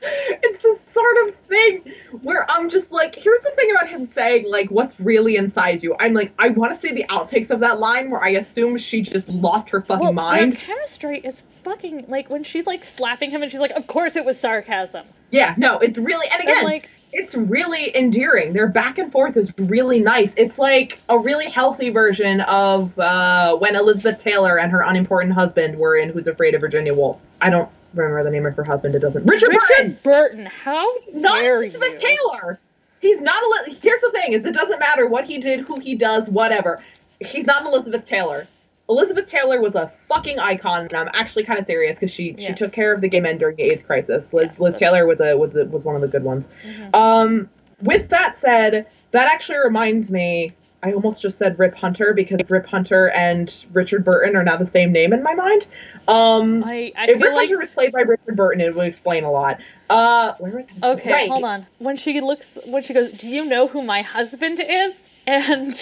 it's 0.02 0.62
the 0.62 0.78
sort 0.92 1.16
of 1.28 1.34
thing 1.48 1.92
where 2.22 2.44
I'm 2.50 2.68
just 2.68 2.92
like, 2.92 3.14
here's 3.14 3.40
the 3.40 3.50
thing 3.52 3.70
about 3.70 3.88
him 3.88 4.04
saying 4.06 4.48
like 4.50 4.70
what's 4.70 4.98
really 5.00 5.36
inside 5.36 5.82
you. 5.82 5.96
I'm 5.98 6.12
like, 6.12 6.32
I 6.38 6.48
want 6.48 6.74
to 6.74 6.80
see 6.80 6.92
the 6.94 7.04
outtakes 7.08 7.50
of 7.50 7.60
that 7.60 7.78
line 7.80 8.10
where 8.10 8.22
I 8.22 8.30
assume 8.30 8.76
she 8.86 9.02
just 9.02 9.28
lost 9.28 9.68
her 9.70 9.82
fucking 9.82 10.04
well, 10.04 10.12
mind. 10.12 10.56
chemistry 10.56 11.20
is 11.20 11.36
fucking 11.64 12.06
like 12.08 12.30
when 12.30 12.44
she's 12.44 12.66
like 12.66 12.84
slapping 12.84 13.30
him 13.30 13.42
and 13.42 13.50
she's 13.50 13.60
like, 13.60 13.72
"Of 13.72 13.86
course 13.86 14.16
it 14.16 14.24
was 14.24 14.38
sarcasm." 14.38 15.06
Yeah, 15.30 15.54
no, 15.56 15.78
it's 15.78 15.98
really 15.98 16.28
and 16.30 16.42
again, 16.42 16.58
And 16.58 16.64
like, 16.64 16.88
it's 17.12 17.34
really 17.34 17.94
endearing. 17.96 18.52
Their 18.52 18.68
back 18.68 18.98
and 18.98 19.10
forth 19.10 19.36
is 19.36 19.52
really 19.58 20.00
nice. 20.00 20.30
It's 20.36 20.58
like 20.58 21.00
a 21.08 21.18
really 21.18 21.50
healthy 21.50 21.90
version 21.90 22.40
of 22.42 22.96
uh, 22.98 23.56
when 23.56 23.74
Elizabeth 23.74 24.18
Taylor 24.18 24.58
and 24.58 24.70
her 24.70 24.82
unimportant 24.82 25.34
husband 25.34 25.76
were 25.78 25.96
in 25.96 26.10
Who's 26.10 26.26
Afraid 26.26 26.54
of 26.54 26.60
Virginia 26.60 26.94
Woolf. 26.94 27.18
I 27.40 27.50
don't 27.50 27.70
remember 27.94 28.22
the 28.22 28.30
name 28.30 28.46
of 28.46 28.54
her 28.54 28.64
husband. 28.64 28.94
It 28.94 29.00
doesn't. 29.00 29.24
Richard, 29.26 29.50
Burton. 29.50 29.68
Richard 29.68 30.02
Burton, 30.02 30.46
how 30.46 30.94
not 31.12 31.44
Elizabeth 31.44 32.00
you? 32.00 32.16
Taylor. 32.16 32.60
He's 33.00 33.20
not. 33.20 33.42
Eli- 33.42 33.78
Here's 33.82 34.00
the 34.00 34.10
thing: 34.12 34.32
is 34.32 34.46
it 34.46 34.54
doesn't 34.54 34.78
matter 34.78 35.06
what 35.06 35.24
he 35.24 35.38
did, 35.38 35.60
who 35.60 35.80
he 35.80 35.94
does, 35.94 36.28
whatever. 36.28 36.82
He's 37.20 37.46
not 37.46 37.64
Elizabeth 37.64 38.04
Taylor. 38.04 38.46
Elizabeth 38.88 39.26
Taylor 39.26 39.60
was 39.60 39.74
a 39.74 39.92
fucking 40.08 40.38
icon, 40.38 40.82
and 40.82 40.92
I'm 40.94 41.08
actually 41.12 41.44
kind 41.44 41.58
of 41.58 41.66
serious 41.66 41.96
because 41.96 42.10
she 42.12 42.36
she 42.38 42.52
took 42.54 42.72
care 42.72 42.92
of 42.92 43.00
the 43.00 43.08
gay 43.08 43.20
men 43.20 43.36
during 43.38 43.56
the 43.56 43.64
AIDS 43.64 43.82
crisis. 43.82 44.32
Liz, 44.32 44.48
Yes, 44.50 44.60
Liz 44.60 44.74
Taylor 44.76 45.06
was 45.06 45.20
a 45.20 45.36
was 45.36 45.56
a, 45.56 45.64
was 45.64 45.84
one 45.84 45.96
of 45.96 46.02
the 46.02 46.08
good 46.08 46.22
ones. 46.22 46.46
Mhm. 46.64 46.94
Um, 46.94 47.50
with 47.82 48.08
that 48.10 48.38
said, 48.38 48.86
that 49.10 49.26
actually 49.32 49.58
reminds 49.58 50.10
me. 50.10 50.52
I 50.82 50.92
almost 50.92 51.20
just 51.20 51.36
said 51.38 51.58
Rip 51.58 51.74
Hunter 51.74 52.12
because 52.14 52.38
Rip 52.48 52.66
Hunter 52.66 53.10
and 53.10 53.52
Richard 53.72 54.04
Burton 54.04 54.36
are 54.36 54.44
now 54.44 54.56
the 54.56 54.66
same 54.66 54.92
name 54.92 55.12
in 55.12 55.20
my 55.22 55.34
mind. 55.34 55.66
Um, 56.06 56.62
I, 56.62 56.92
I 56.96 57.06
if 57.06 57.20
Rip 57.20 57.32
like 57.32 57.48
Hunter 57.48 57.58
was 57.58 57.70
played 57.70 57.90
by 57.90 58.02
Richard 58.02 58.36
Burton, 58.36 58.60
it 58.60 58.72
would 58.72 58.86
explain 58.86 59.24
a 59.24 59.30
lot. 59.32 59.58
Uh, 59.90 60.34
where 60.38 60.52
was 60.52 60.66
Okay, 60.80 61.12
right. 61.12 61.28
hold 61.30 61.42
on. 61.42 61.66
When 61.78 61.96
she 61.96 62.20
looks, 62.20 62.46
when 62.66 62.84
she 62.84 62.92
goes, 62.94 63.10
"Do 63.10 63.28
you 63.28 63.44
know 63.44 63.66
who 63.66 63.82
my 63.82 64.02
husband 64.02 64.60
is?" 64.60 64.92
and 65.26 65.74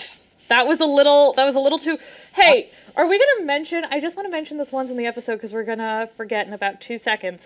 that 0.49 0.67
was 0.67 0.81
a 0.81 0.87
little, 0.87 1.35
that 1.35 1.45
was 1.45 1.55
a 1.55 1.59
little 1.61 1.79
too. 1.81 1.99
Hey, 2.33 2.71
are 2.97 3.07
we 3.07 3.19
gonna 3.19 3.47
mention? 3.47 3.85
I 3.91 4.01
just 4.01 4.17
want 4.17 4.27
to 4.27 4.31
mention 4.31 4.57
this 4.57 4.73
once 4.73 4.91
in 4.91 4.97
the 4.97 5.07
episode 5.07 5.37
because 5.37 5.53
we're 5.53 5.65
gonna 5.65 6.09
forget 6.17 6.47
in 6.47 6.53
about 6.53 6.81
two 6.81 6.99
seconds. 6.99 7.43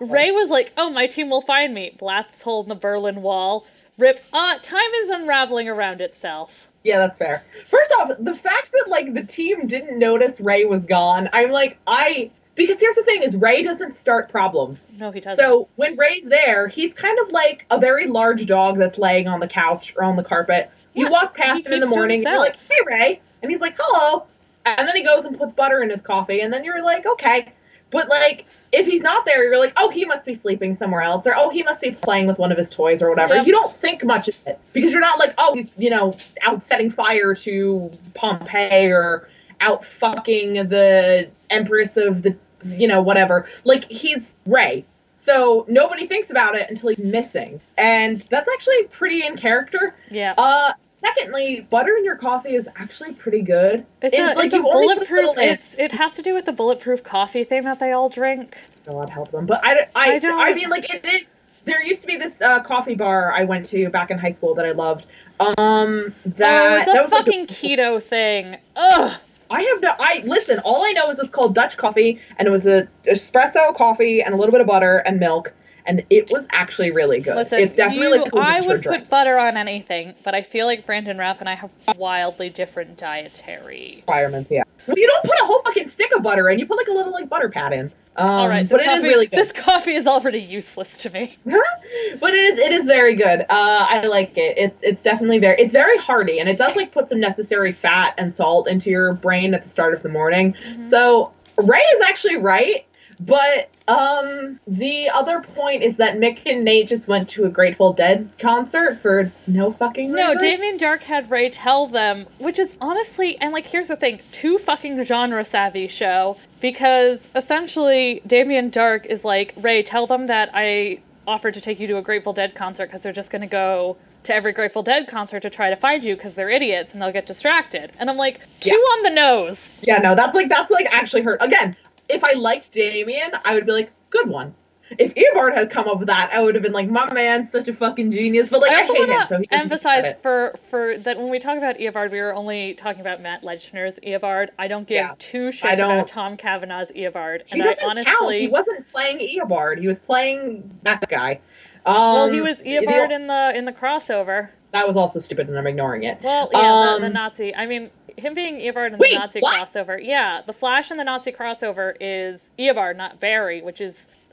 Ray 0.00 0.30
was 0.30 0.48
like, 0.48 0.72
"Oh, 0.76 0.90
my 0.90 1.06
team 1.06 1.30
will 1.30 1.42
find 1.42 1.72
me." 1.72 1.94
Blasts 1.98 2.42
hole 2.42 2.62
in 2.62 2.68
the 2.68 2.74
Berlin 2.74 3.22
Wall. 3.22 3.66
Rip. 3.98 4.20
Uh, 4.32 4.58
time 4.62 4.90
is 5.02 5.10
unraveling 5.10 5.68
around 5.68 6.00
itself. 6.00 6.50
Yeah, 6.82 6.98
that's 6.98 7.18
fair. 7.18 7.44
First 7.66 7.92
off, 7.98 8.12
the 8.18 8.34
fact 8.34 8.70
that 8.72 8.86
like 8.88 9.14
the 9.14 9.24
team 9.24 9.66
didn't 9.66 9.98
notice 9.98 10.40
Ray 10.40 10.64
was 10.64 10.82
gone, 10.82 11.28
I'm 11.32 11.50
like, 11.50 11.78
I 11.86 12.30
because 12.54 12.80
here's 12.80 12.96
the 12.96 13.02
thing: 13.02 13.22
is 13.22 13.36
Ray 13.36 13.62
doesn't 13.62 13.98
start 13.98 14.30
problems. 14.30 14.90
No, 14.98 15.10
he 15.10 15.20
doesn't. 15.20 15.36
So 15.36 15.68
when 15.76 15.96
Ray's 15.96 16.24
there, 16.24 16.68
he's 16.68 16.94
kind 16.94 17.18
of 17.20 17.30
like 17.30 17.64
a 17.70 17.78
very 17.78 18.06
large 18.06 18.46
dog 18.46 18.78
that's 18.78 18.98
laying 18.98 19.28
on 19.28 19.40
the 19.40 19.48
couch 19.48 19.94
or 19.96 20.04
on 20.04 20.16
the 20.16 20.24
carpet. 20.24 20.70
You 20.94 21.10
walk 21.10 21.36
past 21.36 21.66
him 21.66 21.72
in 21.74 21.80
the 21.80 21.86
morning, 21.86 22.24
and 22.24 22.32
you're 22.32 22.38
like, 22.38 22.56
"Hey, 22.70 22.80
Ray," 22.86 23.20
and 23.42 23.50
he's 23.50 23.60
like, 23.60 23.76
"Hello," 23.78 24.26
and 24.66 24.86
then 24.88 24.96
he 24.96 25.02
goes 25.02 25.24
and 25.24 25.38
puts 25.38 25.52
butter 25.52 25.82
in 25.82 25.90
his 25.90 26.00
coffee, 26.00 26.40
and 26.40 26.52
then 26.52 26.64
you're 26.64 26.82
like, 26.82 27.06
"Okay." 27.06 27.52
But 27.90 28.08
like, 28.08 28.46
if 28.72 28.84
he's 28.84 29.00
not 29.00 29.24
there, 29.24 29.44
you're 29.44 29.58
like, 29.60 29.72
"Oh, 29.76 29.88
he 29.90 30.04
must 30.04 30.24
be 30.24 30.34
sleeping 30.34 30.76
somewhere 30.76 31.02
else," 31.02 31.26
or 31.26 31.34
"Oh, 31.36 31.50
he 31.50 31.62
must 31.62 31.80
be 31.80 31.92
playing 31.92 32.26
with 32.26 32.38
one 32.38 32.50
of 32.50 32.58
his 32.58 32.70
toys 32.70 33.00
or 33.00 33.08
whatever." 33.08 33.36
Yeah. 33.36 33.44
You 33.44 33.52
don't 33.52 33.74
think 33.76 34.04
much 34.04 34.28
of 34.28 34.36
it 34.46 34.58
because 34.72 34.90
you're 34.92 35.00
not 35.00 35.18
like, 35.18 35.34
"Oh, 35.38 35.54
he's 35.54 35.66
you 35.78 35.90
know 35.90 36.16
out 36.42 36.62
setting 36.62 36.90
fire 36.90 37.34
to 37.34 37.90
Pompeii 38.14 38.90
or 38.90 39.28
out 39.60 39.84
fucking 39.84 40.54
the 40.68 41.28
Empress 41.50 41.96
of 41.96 42.22
the 42.22 42.36
you 42.64 42.88
know 42.88 43.00
whatever." 43.00 43.48
Like 43.64 43.84
he's 43.84 44.34
Ray. 44.46 44.84
So 45.18 45.64
nobody 45.68 46.06
thinks 46.06 46.30
about 46.30 46.54
it 46.56 46.68
until 46.68 46.90
he's 46.90 46.98
missing. 46.98 47.60
And 47.78 48.24
that's 48.30 48.48
actually 48.52 48.84
pretty 48.90 49.24
in 49.24 49.36
character. 49.36 49.94
yeah, 50.10 50.34
Uh 50.36 50.72
secondly, 51.14 51.60
butter 51.70 51.96
in 51.96 52.04
your 52.04 52.16
coffee 52.16 52.54
is 52.54 52.68
actually 52.76 53.12
pretty 53.12 53.42
good. 53.42 53.84
it's 54.02 54.14
it- 54.14 54.20
a, 54.20 54.34
like, 54.34 54.46
it's 54.46 54.54
you 54.54 54.68
only 54.68 54.92
a 54.94 54.96
bulletproof. 54.96 55.30
It's, 55.38 55.62
it 55.78 55.92
has 55.92 56.12
to 56.14 56.22
do 56.22 56.34
with 56.34 56.44
the 56.46 56.52
bulletproof 56.52 57.02
coffee 57.04 57.44
thing 57.44 57.64
that 57.64 57.78
they 57.80 57.92
all 57.92 58.08
drink. 58.08 58.56
God 58.86 59.10
help 59.10 59.30
them. 59.30 59.46
But 59.46 59.60
I, 59.64 59.88
I, 59.94 60.12
I 60.14 60.18
don't- 60.18 60.38
I 60.40 60.52
mean, 60.52 60.68
like, 60.70 60.92
it 60.92 61.04
is. 61.04 61.22
There 61.64 61.82
used 61.82 62.00
to 62.02 62.06
be 62.06 62.16
this 62.16 62.40
uh, 62.40 62.60
coffee 62.62 62.94
bar 62.94 63.32
I 63.32 63.42
went 63.42 63.66
to 63.70 63.88
back 63.88 64.12
in 64.12 64.18
high 64.18 64.30
school 64.30 64.54
that 64.54 64.64
I 64.64 64.70
loved. 64.70 65.06
Um, 65.40 66.14
that 66.26 66.88
oh, 66.88 66.92
that 66.92 67.02
was 67.02 67.10
a 67.10 67.14
like 67.16 67.24
fucking 67.26 67.48
keto 67.48 68.00
thing. 68.02 68.56
Ugh. 68.76 69.18
I 69.50 69.62
have 69.62 69.80
no. 69.80 69.94
I 69.98 70.22
listen. 70.24 70.60
All 70.60 70.84
I 70.84 70.92
know 70.92 71.10
is 71.10 71.18
it's 71.18 71.30
called 71.30 71.54
Dutch 71.56 71.76
coffee, 71.76 72.20
and 72.38 72.46
it 72.46 72.50
was 72.52 72.66
a 72.66 72.88
espresso 73.06 73.74
coffee 73.74 74.22
and 74.22 74.32
a 74.32 74.36
little 74.36 74.52
bit 74.52 74.60
of 74.60 74.66
butter 74.68 74.98
and 74.98 75.18
milk, 75.18 75.52
and 75.86 76.04
it 76.10 76.30
was 76.30 76.46
actually 76.50 76.90
really 76.90 77.20
good. 77.20 77.36
Listen, 77.36 77.60
it's 77.60 77.76
definitely 77.76 78.18
you- 78.18 78.24
like 78.24 78.34
I 78.34 78.60
would 78.60 78.82
drink. 78.82 79.02
put 79.04 79.10
butter 79.10 79.38
on 79.38 79.56
anything, 79.56 80.14
but 80.24 80.34
I 80.34 80.42
feel 80.42 80.66
like 80.66 80.84
Brandon 80.86 81.18
Rapp 81.18 81.40
and 81.40 81.48
I 81.48 81.54
have 81.54 81.70
wildly 81.96 82.50
different 82.50 82.98
dietary. 82.98 83.96
requirements. 83.98 84.50
Yeah. 84.50 84.62
Well, 84.86 84.96
you 84.98 85.06
don't 85.06 85.24
put 85.24 85.38
a 85.40 85.44
whole 85.44 85.62
fucking 85.62 85.88
stick 85.88 86.14
of 86.14 86.22
butter 86.22 86.48
in. 86.50 86.58
You 86.58 86.66
put 86.66 86.76
like 86.76 86.88
a 86.88 86.92
little 86.92 87.12
like 87.12 87.28
butter 87.28 87.48
pad 87.48 87.72
in. 87.72 87.92
Um, 88.18 88.30
All 88.30 88.48
right, 88.48 88.66
but 88.66 88.80
it 88.80 88.86
is 88.86 88.94
coffee- 88.96 89.08
really 89.08 89.26
good. 89.26 89.46
This 89.46 89.52
coffee 89.52 89.94
is 89.94 90.06
already 90.06 90.38
useless 90.40 90.88
to 90.98 91.10
me. 91.10 91.36
but 91.44 92.32
it 92.34 92.54
is 92.54 92.58
it 92.58 92.72
is 92.72 92.86
very 92.88 93.14
good. 93.14 93.42
Uh, 93.42 93.46
I 93.50 94.06
like 94.06 94.32
it. 94.38 94.56
It's 94.56 94.82
it's 94.82 95.02
definitely 95.02 95.38
very 95.38 95.60
it's 95.60 95.72
very 95.72 95.98
hearty 95.98 96.38
and 96.38 96.48
it 96.48 96.56
does 96.56 96.74
like 96.76 96.92
put 96.92 97.08
some 97.10 97.20
necessary 97.20 97.72
fat 97.72 98.14
and 98.16 98.34
salt 98.34 98.68
into 98.68 98.88
your 98.90 99.12
brain 99.12 99.52
at 99.52 99.64
the 99.64 99.68
start 99.70 99.92
of 99.92 100.02
the 100.02 100.08
morning. 100.08 100.54
Mm-hmm. 100.66 100.82
So 100.82 101.32
Ray 101.58 101.80
is 101.80 102.02
actually 102.04 102.36
right, 102.36 102.86
but 103.20 103.70
um 103.88 104.58
the 104.66 105.08
other 105.10 105.40
point 105.40 105.82
is 105.82 105.96
that 105.96 106.16
Mick 106.16 106.40
and 106.46 106.64
Nate 106.64 106.88
just 106.88 107.08
went 107.08 107.28
to 107.30 107.44
a 107.44 107.48
Grateful 107.48 107.92
Dead 107.92 108.28
concert 108.38 109.00
for 109.00 109.32
no 109.46 109.72
fucking 109.72 110.12
reason. 110.12 110.34
No. 110.34 110.40
Damien 110.40 110.78
Darhk 110.78 111.00
had 111.00 111.30
Ray 111.30 111.50
tell 111.50 111.86
them, 111.86 112.26
which 112.38 112.58
is 112.58 112.68
honestly, 112.80 113.38
and 113.40 113.52
like, 113.52 113.66
here's 113.66 113.88
the 113.88 113.96
thing 113.96 114.20
too 114.32 114.58
fucking 114.58 115.02
genre 115.04 115.44
savvy 115.44 115.88
show, 115.88 116.36
because 116.60 117.18
essentially, 117.34 118.20
Damien 118.26 118.70
Darhk 118.70 119.06
is 119.06 119.24
like, 119.24 119.54
Ray, 119.56 119.82
tell 119.82 120.06
them 120.06 120.26
that 120.26 120.50
I 120.52 121.00
offered 121.26 121.54
to 121.54 121.60
take 121.60 121.80
you 121.80 121.86
to 121.88 121.96
a 121.98 122.02
Grateful 122.02 122.32
Dead 122.32 122.54
concert 122.54 122.86
because 122.86 123.02
they're 123.02 123.12
just 123.12 123.30
gonna 123.30 123.46
go 123.46 123.96
to 124.24 124.34
every 124.34 124.52
Grateful 124.52 124.82
Dead 124.82 125.06
concert 125.08 125.40
to 125.40 125.50
try 125.50 125.70
to 125.70 125.76
find 125.76 126.02
you 126.02 126.16
because 126.16 126.34
they're 126.34 126.50
idiots 126.50 126.90
and 126.92 127.00
they'll 127.00 127.12
get 127.12 127.26
distracted. 127.26 127.92
And 127.98 128.10
I'm 128.10 128.16
like, 128.16 128.40
two 128.60 128.70
Yeah. 128.70 128.74
on 128.74 129.02
the 129.04 129.10
nose. 129.10 129.58
Yeah, 129.82 129.98
no, 129.98 130.14
that's 130.16 130.34
like 130.34 130.48
that's 130.48 130.70
like 130.70 130.86
actually 130.90 131.22
hurt. 131.22 131.40
Again, 131.40 131.76
if 132.08 132.22
I 132.24 132.32
liked 132.34 132.72
Damien, 132.72 133.32
I 133.44 133.54
would 133.54 133.66
be 133.66 133.72
like, 133.72 133.92
good 134.10 134.28
one. 134.28 134.54
If 134.98 135.14
Eobard 135.16 135.52
had 135.52 135.68
come 135.72 135.88
up 135.88 135.98
with 135.98 136.06
that, 136.06 136.30
I 136.32 136.40
would 136.40 136.54
have 136.54 136.62
been 136.62 136.72
like, 136.72 136.88
my 136.88 137.12
man's 137.12 137.50
such 137.50 137.66
a 137.66 137.74
fucking 137.74 138.12
genius. 138.12 138.48
But 138.48 138.60
like, 138.60 138.70
I, 138.70 138.82
I 138.82 138.84
hate 138.86 138.96
him, 138.96 139.08
want 139.10 139.28
so 139.28 139.34
to 139.38 139.40
he 139.42 139.48
emphasize 139.50 140.14
for 140.22 140.54
for 140.70 140.96
that 140.98 141.16
when 141.16 141.28
we 141.28 141.40
talk 141.40 141.58
about 141.58 141.78
Eobard, 141.78 142.12
we 142.12 142.20
were 142.20 142.32
only 142.32 142.74
talking 142.74 143.00
about 143.00 143.20
Matt 143.20 143.42
Letscher's 143.42 143.98
Eobard. 144.06 144.50
I 144.60 144.68
don't 144.68 144.86
give 144.86 144.94
Yeah. 144.94 145.14
two 145.18 145.50
shits 145.50 145.74
about 145.74 146.06
Tom 146.06 146.36
Cavanagh's 146.36 146.92
Eobard, 146.92 147.40
He 147.46 147.54
and 147.58 147.62
I 147.64 147.74
doesn't 147.74 147.84
honestly. 147.88 148.04
count. 148.12 148.34
He 148.34 148.46
wasn't 148.46 148.86
playing 148.86 149.18
Eobard. 149.18 149.80
He 149.80 149.88
was 149.88 149.98
playing 149.98 150.78
that 150.84 151.02
guy. 151.10 151.40
Um, 151.84 151.94
Well, 151.94 152.28
he 152.28 152.40
was 152.40 152.56
the- 152.58 152.64
Eobard 152.64 153.10
in 153.10 153.26
the 153.26 153.56
in 153.56 153.64
the 153.64 153.72
crossover. 153.72 154.50
that 154.70 154.86
was 154.86 154.96
also 154.96 155.18
stupid, 155.18 155.48
and 155.48 155.58
I'm 155.58 155.66
ignoring 155.66 156.04
it. 156.04 156.18
Well, 156.22 156.48
yeah, 156.52 156.60
the, 156.94 157.00
the 157.00 157.06
Um, 157.06 157.12
Nazi. 157.12 157.52
I 157.56 157.66
mean, 157.66 157.90
him 158.16 158.34
being 158.34 158.56
Eobard 158.56 158.92
in 158.92 158.98
Wait, 158.98 159.12
the 159.12 159.18
Nazi 159.18 159.40
what? 159.40 159.72
crossover. 159.72 159.98
Yeah, 160.02 160.42
the 160.46 160.52
Flash 160.52 160.90
in 160.90 160.96
the 160.96 161.04
Nazi 161.04 161.32
crossover 161.32 161.94
is 162.00 162.40
Eobard, 162.58 162.96
not 162.96 163.20
Barry, 163.20 163.62
which 163.62 163.80
is. 163.80 163.94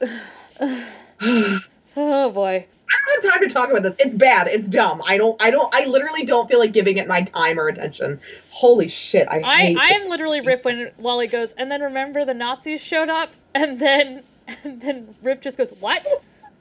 oh 1.96 2.30
boy. 2.30 2.66
I 2.86 3.20
don't 3.20 3.24
have 3.24 3.32
time 3.32 3.48
to 3.48 3.54
talk 3.54 3.70
about 3.70 3.82
this. 3.82 3.96
It's 3.98 4.14
bad. 4.14 4.46
It's 4.46 4.68
dumb. 4.68 5.02
I 5.06 5.16
don't. 5.16 5.40
I 5.40 5.50
don't. 5.50 5.74
I 5.74 5.86
literally 5.86 6.24
don't 6.24 6.48
feel 6.48 6.58
like 6.58 6.72
giving 6.72 6.98
it 6.98 7.08
my 7.08 7.22
time 7.22 7.58
or 7.58 7.68
attention. 7.68 8.20
Holy 8.50 8.88
shit! 8.88 9.26
I. 9.28 9.40
I, 9.40 9.76
I 9.78 9.88
am 9.94 10.08
literally 10.08 10.40
Rip 10.40 10.64
when 10.64 10.92
Wally 10.98 11.26
goes, 11.26 11.48
and 11.56 11.70
then 11.70 11.80
remember 11.80 12.24
the 12.24 12.34
Nazis 12.34 12.80
showed 12.80 13.08
up, 13.08 13.30
and 13.54 13.80
then 13.80 14.22
and 14.64 14.80
then 14.80 15.14
Rip 15.22 15.42
just 15.42 15.56
goes, 15.56 15.72
what? 15.80 16.02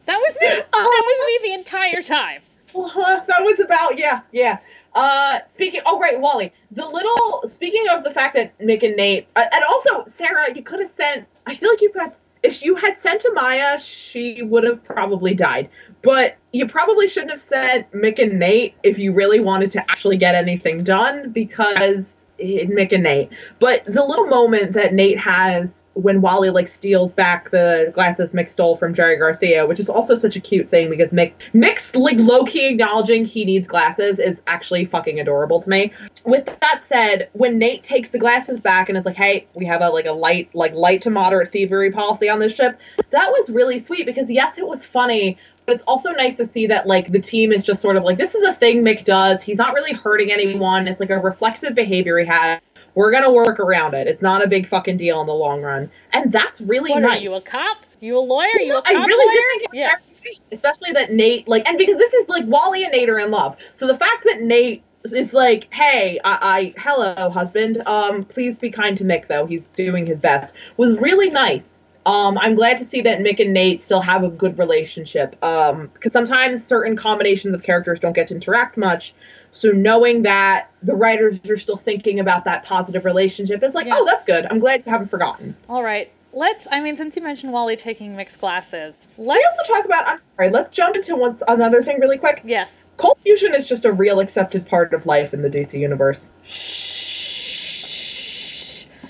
That 0.06 0.18
was 0.18 0.36
me. 0.42 0.48
That 0.72 1.04
was 1.06 1.42
me 1.44 1.50
the 1.50 1.54
entire 1.54 2.02
time. 2.04 2.42
Uh-huh, 2.76 3.22
that 3.28 3.42
was 3.42 3.60
about 3.60 4.00
yeah, 4.00 4.22
yeah. 4.32 4.58
Uh, 4.96 5.40
speaking. 5.48 5.82
Oh 5.86 6.00
right, 6.00 6.20
Wally. 6.20 6.54
The 6.72 6.86
little. 6.86 7.48
Speaking 7.48 7.86
of 7.90 8.04
the 8.04 8.12
fact 8.12 8.36
that 8.36 8.58
Mick 8.60 8.84
and 8.84 8.96
Nate, 8.96 9.28
uh, 9.36 9.46
and 9.52 9.64
also 9.66 10.06
Sarah, 10.08 10.54
you 10.56 10.64
could 10.64 10.80
have 10.80 10.90
sent. 10.90 11.28
I 11.46 11.54
feel 11.54 11.70
like 11.70 11.82
you 11.82 11.92
could. 11.92 12.12
If 12.44 12.62
you 12.62 12.76
had 12.76 13.00
sent 13.00 13.22
to 13.22 13.32
Maya, 13.32 13.80
she 13.80 14.42
would 14.42 14.66
have 14.66 14.84
probably 14.84 15.34
died. 15.34 15.70
But 16.02 16.36
you 16.52 16.68
probably 16.68 17.08
shouldn't 17.08 17.32
have 17.32 17.40
sent 17.40 17.90
Mick 17.94 18.22
and 18.22 18.38
Nate 18.38 18.76
if 18.84 19.00
you 19.00 19.14
really 19.14 19.40
wanted 19.40 19.72
to 19.74 19.80
actually 19.90 20.18
get 20.18 20.36
anything 20.36 20.84
done 20.84 21.32
because 21.32 22.14
Mick 22.40 22.92
and 22.92 23.04
Nate. 23.04 23.30
But 23.60 23.86
the 23.86 24.04
little 24.04 24.28
moment 24.28 24.74
that 24.74 24.94
Nate 24.94 25.20
has 25.20 25.84
when 25.94 26.22
Wally 26.22 26.50
like 26.50 26.68
steals 26.68 27.14
back 27.14 27.52
the 27.52 27.92
glasses 27.94 28.34
Mick 28.34 28.50
stole 28.50 28.76
from 28.76 28.94
Jerry 28.94 29.18
Garcia, 29.18 29.66
which 29.66 29.80
is 29.80 29.90
also 29.90 30.16
such 30.16 30.36
a 30.36 30.40
cute 30.40 30.70
thing 30.70 30.90
because 30.90 31.10
Mick 31.10 31.34
Mick's 31.54 31.96
like 31.96 32.20
low 32.20 32.44
key 32.46 32.68
acknowledging 32.68 33.26
he 33.26 33.46
needs 33.46 33.68
glasses 33.68 34.20
is 34.20 34.42
actually 34.48 34.86
fucking 34.86 35.20
adorable 35.20 35.62
to 35.62 35.70
me. 35.70 35.94
With 36.26 36.46
that 36.46 36.82
said, 36.84 37.30
when 37.34 37.60
Nate 37.60 37.84
takes 37.84 38.10
the 38.10 38.20
glasses 38.20 38.60
back 38.62 38.90
and 38.90 38.98
is 38.98 39.06
like, 39.06 39.16
"Hey, 39.16 39.48
we 39.54 39.66
have 39.66 39.82
a 39.82 39.90
like 39.90 40.06
a 40.06 40.12
light 40.12 40.50
like 40.54 40.74
light 40.74 41.02
to 41.04 41.10
moderate 41.10 41.52
thievery 41.52 41.92
policy 41.92 42.30
on 42.30 42.40
this 42.40 42.54
ship," 42.54 42.80
that 43.12 43.30
was 43.30 43.50
really 43.50 43.78
sweet 43.78 44.06
because 44.06 44.32
yes, 44.32 44.58
it 44.58 44.68
was 44.68 44.84
funny, 44.84 45.38
but 45.66 45.76
it's 45.76 45.84
also 45.86 46.12
nice 46.12 46.36
to 46.38 46.46
see 46.46 46.68
that 46.68 46.88
like 46.88 47.12
the 47.12 47.20
team 47.20 47.52
is 47.52 47.64
just 47.64 47.82
sort 47.82 47.96
of 47.96 48.04
like 48.04 48.18
this 48.18 48.36
is 48.36 48.46
a 48.48 48.54
thing 48.54 48.84
Mick 48.84 49.04
does. 49.06 49.42
He's 49.42 49.58
not 49.58 49.74
really 49.74 49.94
hurting 49.94 50.32
anyone. 50.32 50.88
It's 50.88 51.00
like 51.00 51.10
a 51.10 51.20
reflexive 51.20 51.76
behavior 51.76 52.18
he 52.20 52.26
has. 52.26 52.60
We're 52.96 53.12
gonna 53.12 53.32
work 53.32 53.60
around 53.60 53.94
it. 53.96 54.08
It's 54.08 54.22
not 54.22 54.44
a 54.44 54.48
big 54.48 54.68
fucking 54.68 54.98
deal 54.98 55.20
in 55.22 55.28
the 55.28 55.34
long 55.34 55.62
run, 55.62 55.90
and 56.12 56.32
that's 56.32 56.62
really 56.62 56.92
What 56.92 57.00
nice. 57.00 57.20
are 57.20 57.22
you, 57.22 57.34
a 57.36 57.42
cop? 57.42 57.78
You 58.02 58.18
a 58.18 58.20
lawyer? 58.20 58.48
You 58.60 58.68
No, 58.70 58.78
a 58.80 58.82
cop 58.84 58.92
I 58.96 59.06
really 59.06 59.26
lawyer? 59.26 59.36
did 59.36 59.48
think 59.50 59.64
it 59.64 59.70
was 59.72 59.78
yeah. 59.80 59.96
sweet, 60.08 60.40
especially 60.52 60.92
that 60.92 61.12
Nate 61.12 61.48
like, 61.48 61.68
and 61.68 61.78
because 61.78 61.98
this 61.98 62.14
is 62.14 62.28
like 62.30 62.46
Wally 62.46 62.84
and 62.84 62.92
Nate 62.92 63.10
are 63.10 63.20
in 63.20 63.32
love, 63.32 63.56
so 63.76 63.88
the 63.88 63.98
fact 63.98 64.24
that 64.26 64.42
Nate 64.42 64.84
is 65.06 65.34
like, 65.34 65.68
hey, 65.74 66.20
I, 66.24 66.74
I 66.76 66.80
hello 66.80 67.30
husband, 67.30 67.82
um, 67.88 68.24
please 68.26 68.58
be 68.60 68.70
kind 68.70 68.98
to 69.00 69.04
Mick 69.04 69.28
though, 69.28 69.46
he's 69.46 69.66
doing 69.76 70.06
his 70.06 70.20
best, 70.20 70.54
was 70.78 70.98
really 70.98 71.30
nice. 71.30 71.74
Um, 72.06 72.38
I'm 72.38 72.56
glad 72.56 72.78
to 72.80 72.86
see 72.86 73.02
that 73.02 73.20
Mick 73.20 73.40
and 73.40 73.54
Nate 73.54 73.84
still 73.84 74.02
have 74.02 74.24
a 74.24 74.30
good 74.30 74.58
relationship. 74.58 75.36
Um, 75.44 75.90
because 75.94 76.12
sometimes 76.12 76.66
certain 76.66 76.96
combinations 76.96 77.54
of 77.54 77.64
characters 77.64 78.00
don't 78.00 78.14
get 78.14 78.28
to 78.28 78.36
interact 78.36 78.78
much. 78.78 79.14
So 79.52 79.70
knowing 79.70 80.24
that 80.24 80.70
the 80.82 80.96
writers 80.96 81.40
are 81.50 81.58
still 81.58 81.78
thinking 81.78 82.20
about 82.20 82.44
that 82.46 82.64
positive 82.64 83.06
relationship, 83.06 83.62
it's 83.64 83.76
like, 83.76 83.88
Yeah. 83.88 83.98
oh, 83.98 84.06
that's 84.06 84.24
good. 84.26 84.46
I'm 84.50 84.60
glad 84.60 84.84
you 84.86 84.92
haven't 84.92 85.10
forgotten. 85.10 85.56
All 85.70 85.84
right. 85.84 86.12
Let's. 86.36 86.66
I 86.72 86.80
mean, 86.80 86.98
since 86.98 87.16
you 87.16 87.22
mentioned 87.22 87.54
Wally 87.54 87.78
taking 87.78 88.16
mixed 88.16 88.40
glasses, 88.40 88.96
let's. 89.20 89.46
also 89.60 89.74
talk 89.74 89.86
about. 89.86 90.08
I'm 90.08 90.18
sorry. 90.18 90.50
Let's 90.50 90.76
jump 90.76 90.96
into 90.96 91.16
one 91.16 91.38
another 91.48 91.84
thing 91.84 92.00
really 92.00 92.18
quick. 92.18 92.42
Yes. 92.44 92.70
Cold 92.98 93.20
fusion 93.20 93.54
is 93.54 93.68
just 93.68 93.86
a 93.86 93.92
real 93.92 94.20
accepted 94.20 94.66
part 94.66 94.94
of 94.94 95.06
life 95.06 95.34
in 95.34 95.44
the 95.44 95.50
DC 95.50 95.74
universe. 95.80 96.30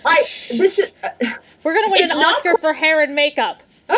I 0.06 0.28
this 0.50 0.80
is 0.80 0.90
uh, 1.04 1.10
We're 1.64 1.74
gonna 1.74 1.92
win 1.92 2.04
an 2.12 2.20
not 2.20 2.38
Oscar 2.38 2.58
for 2.58 2.74
hair 2.74 3.02
and 3.02 3.16
makeup. 3.16 3.62
ah! 3.90 3.98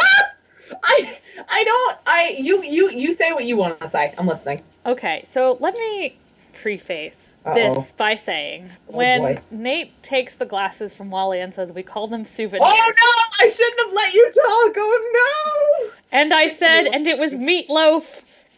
I 0.83 1.19
I 1.49 1.63
don't 1.63 1.97
I 2.05 2.35
you 2.39 2.63
you 2.63 2.91
you 2.91 3.13
say 3.13 3.31
what 3.31 3.45
you 3.45 3.57
want 3.57 3.79
to 3.81 3.89
say. 3.89 4.13
I'm 4.17 4.27
listening. 4.27 4.61
Okay, 4.85 5.25
so 5.33 5.57
let 5.59 5.73
me 5.73 6.17
preface 6.61 7.13
Uh-oh. 7.45 7.53
this 7.55 7.91
by 7.97 8.15
saying 8.25 8.69
Oh, 8.89 8.97
when 8.97 9.21
boy. 9.21 9.41
Nate 9.51 10.03
takes 10.03 10.33
the 10.39 10.45
glasses 10.45 10.93
from 10.93 11.09
Wally 11.11 11.39
and 11.39 11.53
says 11.53 11.71
we 11.71 11.83
call 11.83 12.07
them 12.07 12.25
souvenirs, 12.35 12.61
Oh 12.63 12.91
no! 12.91 13.45
I 13.45 13.49
shouldn't 13.49 13.79
have 13.85 13.93
let 13.93 14.13
you 14.13 14.25
talk. 14.31 14.73
Oh 14.77 15.81
no! 15.83 15.91
and 16.11 16.33
I 16.33 16.55
said, 16.55 16.85
and 16.87 17.07
it 17.07 17.17
was 17.17 17.31
Meatloaf 17.31 18.03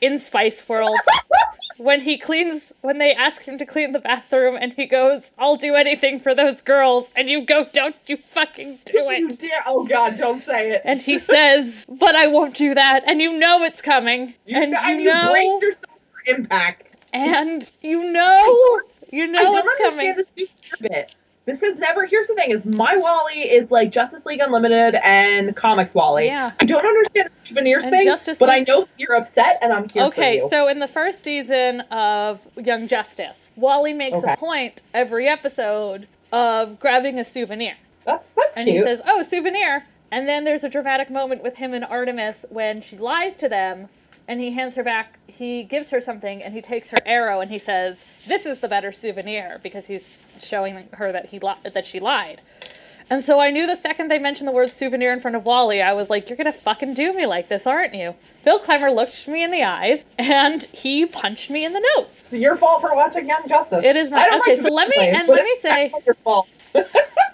in 0.02 0.20
Spice 0.20 0.68
World 0.68 0.98
when 1.78 2.02
he 2.02 2.18
cleans 2.18 2.62
when 2.82 2.98
they 2.98 3.14
ask 3.14 3.42
him 3.44 3.58
to 3.58 3.66
clean 3.66 3.92
the 3.92 4.00
bathroom 4.00 4.58
and 4.60 4.74
he 4.74 4.86
goes, 4.86 5.22
"I'll 5.38 5.58
do 5.58 5.76
anything 5.76 6.20
for 6.20 6.34
those 6.36 6.62
girls," 6.62 7.08
and 7.16 7.30
you 7.30 7.46
go, 7.46 7.66
"Don't 7.74 7.96
you 8.08 8.18
fucking 8.34 8.80
do 8.86 8.94
no! 9.04 9.10
you 9.12 9.30
it." 9.30 9.40
dare! 9.40 9.64
Oh 9.66 9.86
God! 9.86 10.18
Don't 10.18 10.44
say 10.44 10.72
it. 10.72 10.82
And 10.86 11.02
he 11.02 11.20
says, 11.34 11.74
"But 11.88 12.16
I 12.16 12.28
won't 12.28 12.56
do 12.58 12.74
that," 12.74 13.02
and 13.08 13.22
you 13.22 13.38
know 13.38 13.64
it's 13.64 13.82
coming, 13.82 14.34
you, 14.46 14.58
and 14.62 14.74
and 14.76 15.02
you 15.02 15.10
you 15.10 15.14
know, 15.14 15.32
brace 15.32 15.62
yourself 15.62 16.00
for 16.12 16.34
impact. 16.36 16.96
and 17.14 17.70
you 17.82 18.12
know, 18.12 18.80
you 19.12 19.28
know 19.28 19.40
I 19.40 19.44
don't 19.44 19.66
it's 19.68 19.82
coming. 19.82 20.08
understand 20.10 20.18
the 20.18 20.24
super 20.24 20.78
bit. 20.90 21.16
This 21.48 21.62
has 21.62 21.78
never. 21.78 22.06
Here's 22.06 22.28
the 22.28 22.36
thing: 22.36 22.52
is 22.52 22.66
my 22.66 22.98
Wally 22.98 23.40
is 23.50 23.72
like 23.72 23.90
Justice 23.92 24.26
League 24.26 24.42
Unlimited 24.42 25.00
and 25.02 25.56
Comics 25.56 25.94
Wally. 25.96 26.26
Yeah. 26.28 26.52
I 26.60 26.66
don't 26.66 26.86
understand 26.86 27.28
the 27.30 27.34
souvenirs 27.34 27.86
And 27.86 27.94
thing, 27.94 28.06
Justice 28.06 28.38
but 28.38 28.50
I 28.50 28.60
know 28.68 28.86
you're 28.98 29.16
upset, 29.16 29.58
and 29.62 29.72
I'm 29.74 29.88
here 29.90 30.04
for 30.04 30.08
Okay, 30.10 30.42
so 30.50 30.68
in 30.68 30.80
the 30.80 30.90
first 30.90 31.24
season 31.24 31.82
of 31.90 32.40
Young 32.58 32.90
Justice, 32.90 33.36
Wally 33.56 33.94
makes 33.94 34.18
Okay. 34.18 34.34
a 34.34 34.38
point 34.38 34.82
every 34.94 35.28
episode 35.30 36.08
of 36.34 36.80
grabbing 36.82 37.18
a 37.18 37.24
souvenir. 37.26 37.76
that's 38.06 38.30
that's 38.36 38.58
And 38.58 38.66
cute. 38.66 38.78
he 38.78 38.84
says, 38.84 39.00
Oh, 39.08 39.24
souvenir. 39.24 39.86
And 40.12 40.28
then 40.28 40.44
there's 40.44 40.66
a 40.66 40.70
dramatic 40.70 41.10
moment 41.10 41.44
with 41.44 41.56
him 41.56 41.74
and 41.74 41.84
Artemis 41.86 42.46
when 42.50 42.82
she 42.82 42.98
lies 42.98 43.38
to 43.38 43.48
them 43.50 43.88
and 44.28 44.40
he 44.40 44.52
hands 44.52 44.76
her 44.76 44.84
back, 44.84 45.18
he 45.28 45.64
gives 45.64 45.90
her 45.90 46.02
something 46.02 46.44
and 46.44 46.54
he 46.54 46.62
takes 46.62 46.90
her 46.90 46.98
arrow 47.06 47.42
and 47.42 47.50
he 47.52 47.60
says, 47.60 47.96
This 48.28 48.46
is 48.46 48.60
the 48.60 48.68
better 48.68 48.92
souvenir 48.92 49.60
because 49.64 49.86
he's 49.86 50.02
showing 50.42 50.88
her 50.94 51.12
that 51.12 51.26
he 51.28 51.40
li- 51.40 51.56
that 51.74 51.86
she 51.86 52.00
lied. 52.00 52.42
And 53.10 53.24
so 53.24 53.40
I 53.40 53.52
knew 53.52 53.66
the 53.66 53.80
second 53.82 54.10
they 54.12 54.20
mentioned 54.20 54.50
the 54.50 54.52
word 54.52 54.70
souvenir 54.70 55.14
in 55.14 55.22
front 55.22 55.38
of 55.38 55.46
Wally, 55.46 55.82
I 55.82 55.94
was 55.94 56.10
like, 56.10 56.28
You're 56.30 56.38
gonna 56.38 56.52
fucking 56.54 56.94
do 56.94 57.14
me 57.14 57.26
like 57.26 57.48
this, 57.50 57.66
aren't 57.66 57.94
you? 57.94 58.14
Phil 58.44 58.60
Klemmer 58.60 58.94
looked 58.94 59.28
me 59.28 59.44
in 59.44 59.52
the 59.52 59.64
eyes 59.64 60.00
and 60.18 60.62
he 60.64 61.06
punched 61.06 61.50
me 61.50 61.64
in 61.66 61.74
the 61.74 61.80
nose. 61.96 62.08
It's 62.20 62.32
your 62.34 62.56
fault 62.58 62.82
for 62.82 62.94
watching 62.96 63.28
Young 63.28 63.48
Justice. 63.48 63.86
It 63.86 63.96
is 63.96 64.10
my- 64.12 64.28
okay, 64.42 64.56
like 64.56 64.62
so 64.62 64.74
let 64.74 64.90
me- 64.90 64.98
and 64.98 65.28
let 65.30 65.44
me 65.44 65.56
say- 65.62 65.94
your 66.06 66.16
fault. 66.24 66.48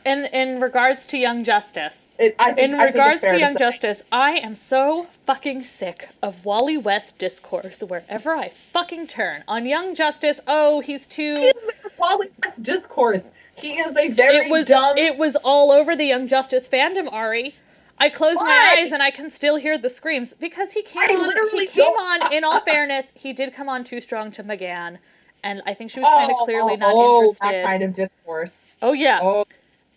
In 0.05 0.25
in 0.25 0.59
regards 0.59 1.07
to 1.07 1.17
Young 1.17 1.45
Justice, 1.45 1.93
It, 2.19 2.35
I 2.37 2.53
think, 2.53 2.59
In 2.73 2.77
regards 2.77 3.21
to 3.21 3.37
Young. 3.39 3.57
Justice, 3.57 4.01
I 4.11 4.33
am 4.37 4.55
so 4.55 5.07
fucking 5.25 5.65
sick 5.79 6.07
of 6.21 6.45
Wally 6.45 6.77
West 6.77 7.17
discourse 7.17 7.79
wherever 7.79 8.35
I 8.35 8.51
fucking 8.71 9.07
turn. 9.07 9.43
On 9.47 9.65
Young 9.65 9.95
Justice, 9.95 10.39
oh, 10.47 10.79
he's 10.79 11.07
too. 11.07 11.35
He 11.35 11.45
is 11.47 11.53
a 11.85 11.89
Wally 11.97 12.27
West 12.45 12.61
discourse. 12.61 13.23
He 13.55 13.73
is 13.79 13.95
a 13.97 14.09
very 14.09 14.37
It 14.45 14.49
was 14.51 14.65
dumb. 14.65 14.97
it 14.97 15.17
was 15.17 15.35
all 15.37 15.71
over 15.71 15.95
the 15.95 16.05
Young 16.05 16.27
Justice 16.27 16.67
fandom, 16.71 17.11
Ari. 17.11 17.55
I 17.99 18.09
close 18.09 18.35
my 18.35 18.75
eyes 18.77 18.91
and 18.91 19.01
I 19.01 19.11
can 19.11 19.31
still 19.31 19.55
hear 19.55 19.77
the 19.77 19.89
screams 19.89 20.33
because 20.39 20.71
he 20.71 20.81
came 20.83 21.09
I 21.09 21.13
on. 21.13 21.27
literally 21.27 21.65
He 21.65 21.67
came 21.67 21.85
don't- 21.93 22.23
on. 22.23 22.33
In 22.33 22.43
all 22.43 22.59
fairness, 22.61 23.05
he 23.15 23.33
did 23.33 23.53
come 23.55 23.69
on 23.69 23.83
too 23.83 24.01
strong 24.01 24.31
to 24.33 24.43
M'gann, 24.43 24.97
and 25.43 25.61
I 25.65 25.73
think 25.73 25.91
she 25.91 25.99
was 25.99 26.07
kind 26.09 26.29
of 26.31 26.37
oh, 26.41 26.45
clearly 26.45 26.73
oh, 26.73 26.75
not 26.77 26.91
oh, 26.93 27.21
interested. 27.23 27.51
that 27.51 27.65
kind 27.65 27.83
of 27.83 27.93
discourse. 27.95 28.57
oh 28.81 28.93
yeah, 28.93 29.19
Oh, 29.21 29.45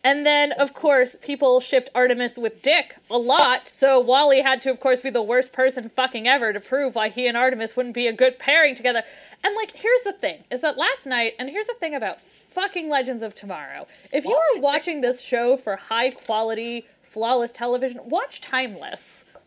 and 0.06 0.24
then, 0.24 0.52
of 0.52 0.72
course, 0.72 1.16
people 1.20 1.60
shipped 1.60 1.90
Artemis 1.92 2.36
with 2.36 2.62
Dick 2.62 2.94
a 3.10 3.18
lot, 3.18 3.68
so 3.76 3.98
Wally 3.98 4.40
had 4.40 4.62
to, 4.62 4.70
of 4.70 4.78
course, 4.78 5.00
be 5.00 5.10
the 5.10 5.20
worst 5.20 5.52
person 5.52 5.90
fucking 5.96 6.28
ever 6.28 6.52
to 6.52 6.60
prove 6.60 6.94
why 6.94 7.08
he 7.08 7.26
and 7.26 7.36
Artemis 7.36 7.74
wouldn't 7.74 7.96
be 7.96 8.06
a 8.06 8.12
good 8.12 8.38
pairing 8.38 8.76
together. 8.76 9.02
And, 9.42 9.56
like, 9.56 9.72
here's 9.74 10.02
the 10.04 10.12
thing 10.12 10.44
is 10.48 10.60
that 10.60 10.78
last 10.78 11.06
night, 11.06 11.32
and 11.40 11.50
here's 11.50 11.66
the 11.66 11.74
thing 11.80 11.96
about 11.96 12.18
fucking 12.54 12.88
Legends 12.88 13.24
of 13.24 13.34
Tomorrow. 13.34 13.88
If 14.12 14.24
you 14.24 14.30
are 14.30 14.60
watching 14.60 15.00
this 15.00 15.20
show 15.20 15.56
for 15.56 15.74
high 15.74 16.12
quality, 16.12 16.86
flawless 17.12 17.50
television, 17.52 17.98
watch 18.04 18.40
Timeless. 18.40 19.00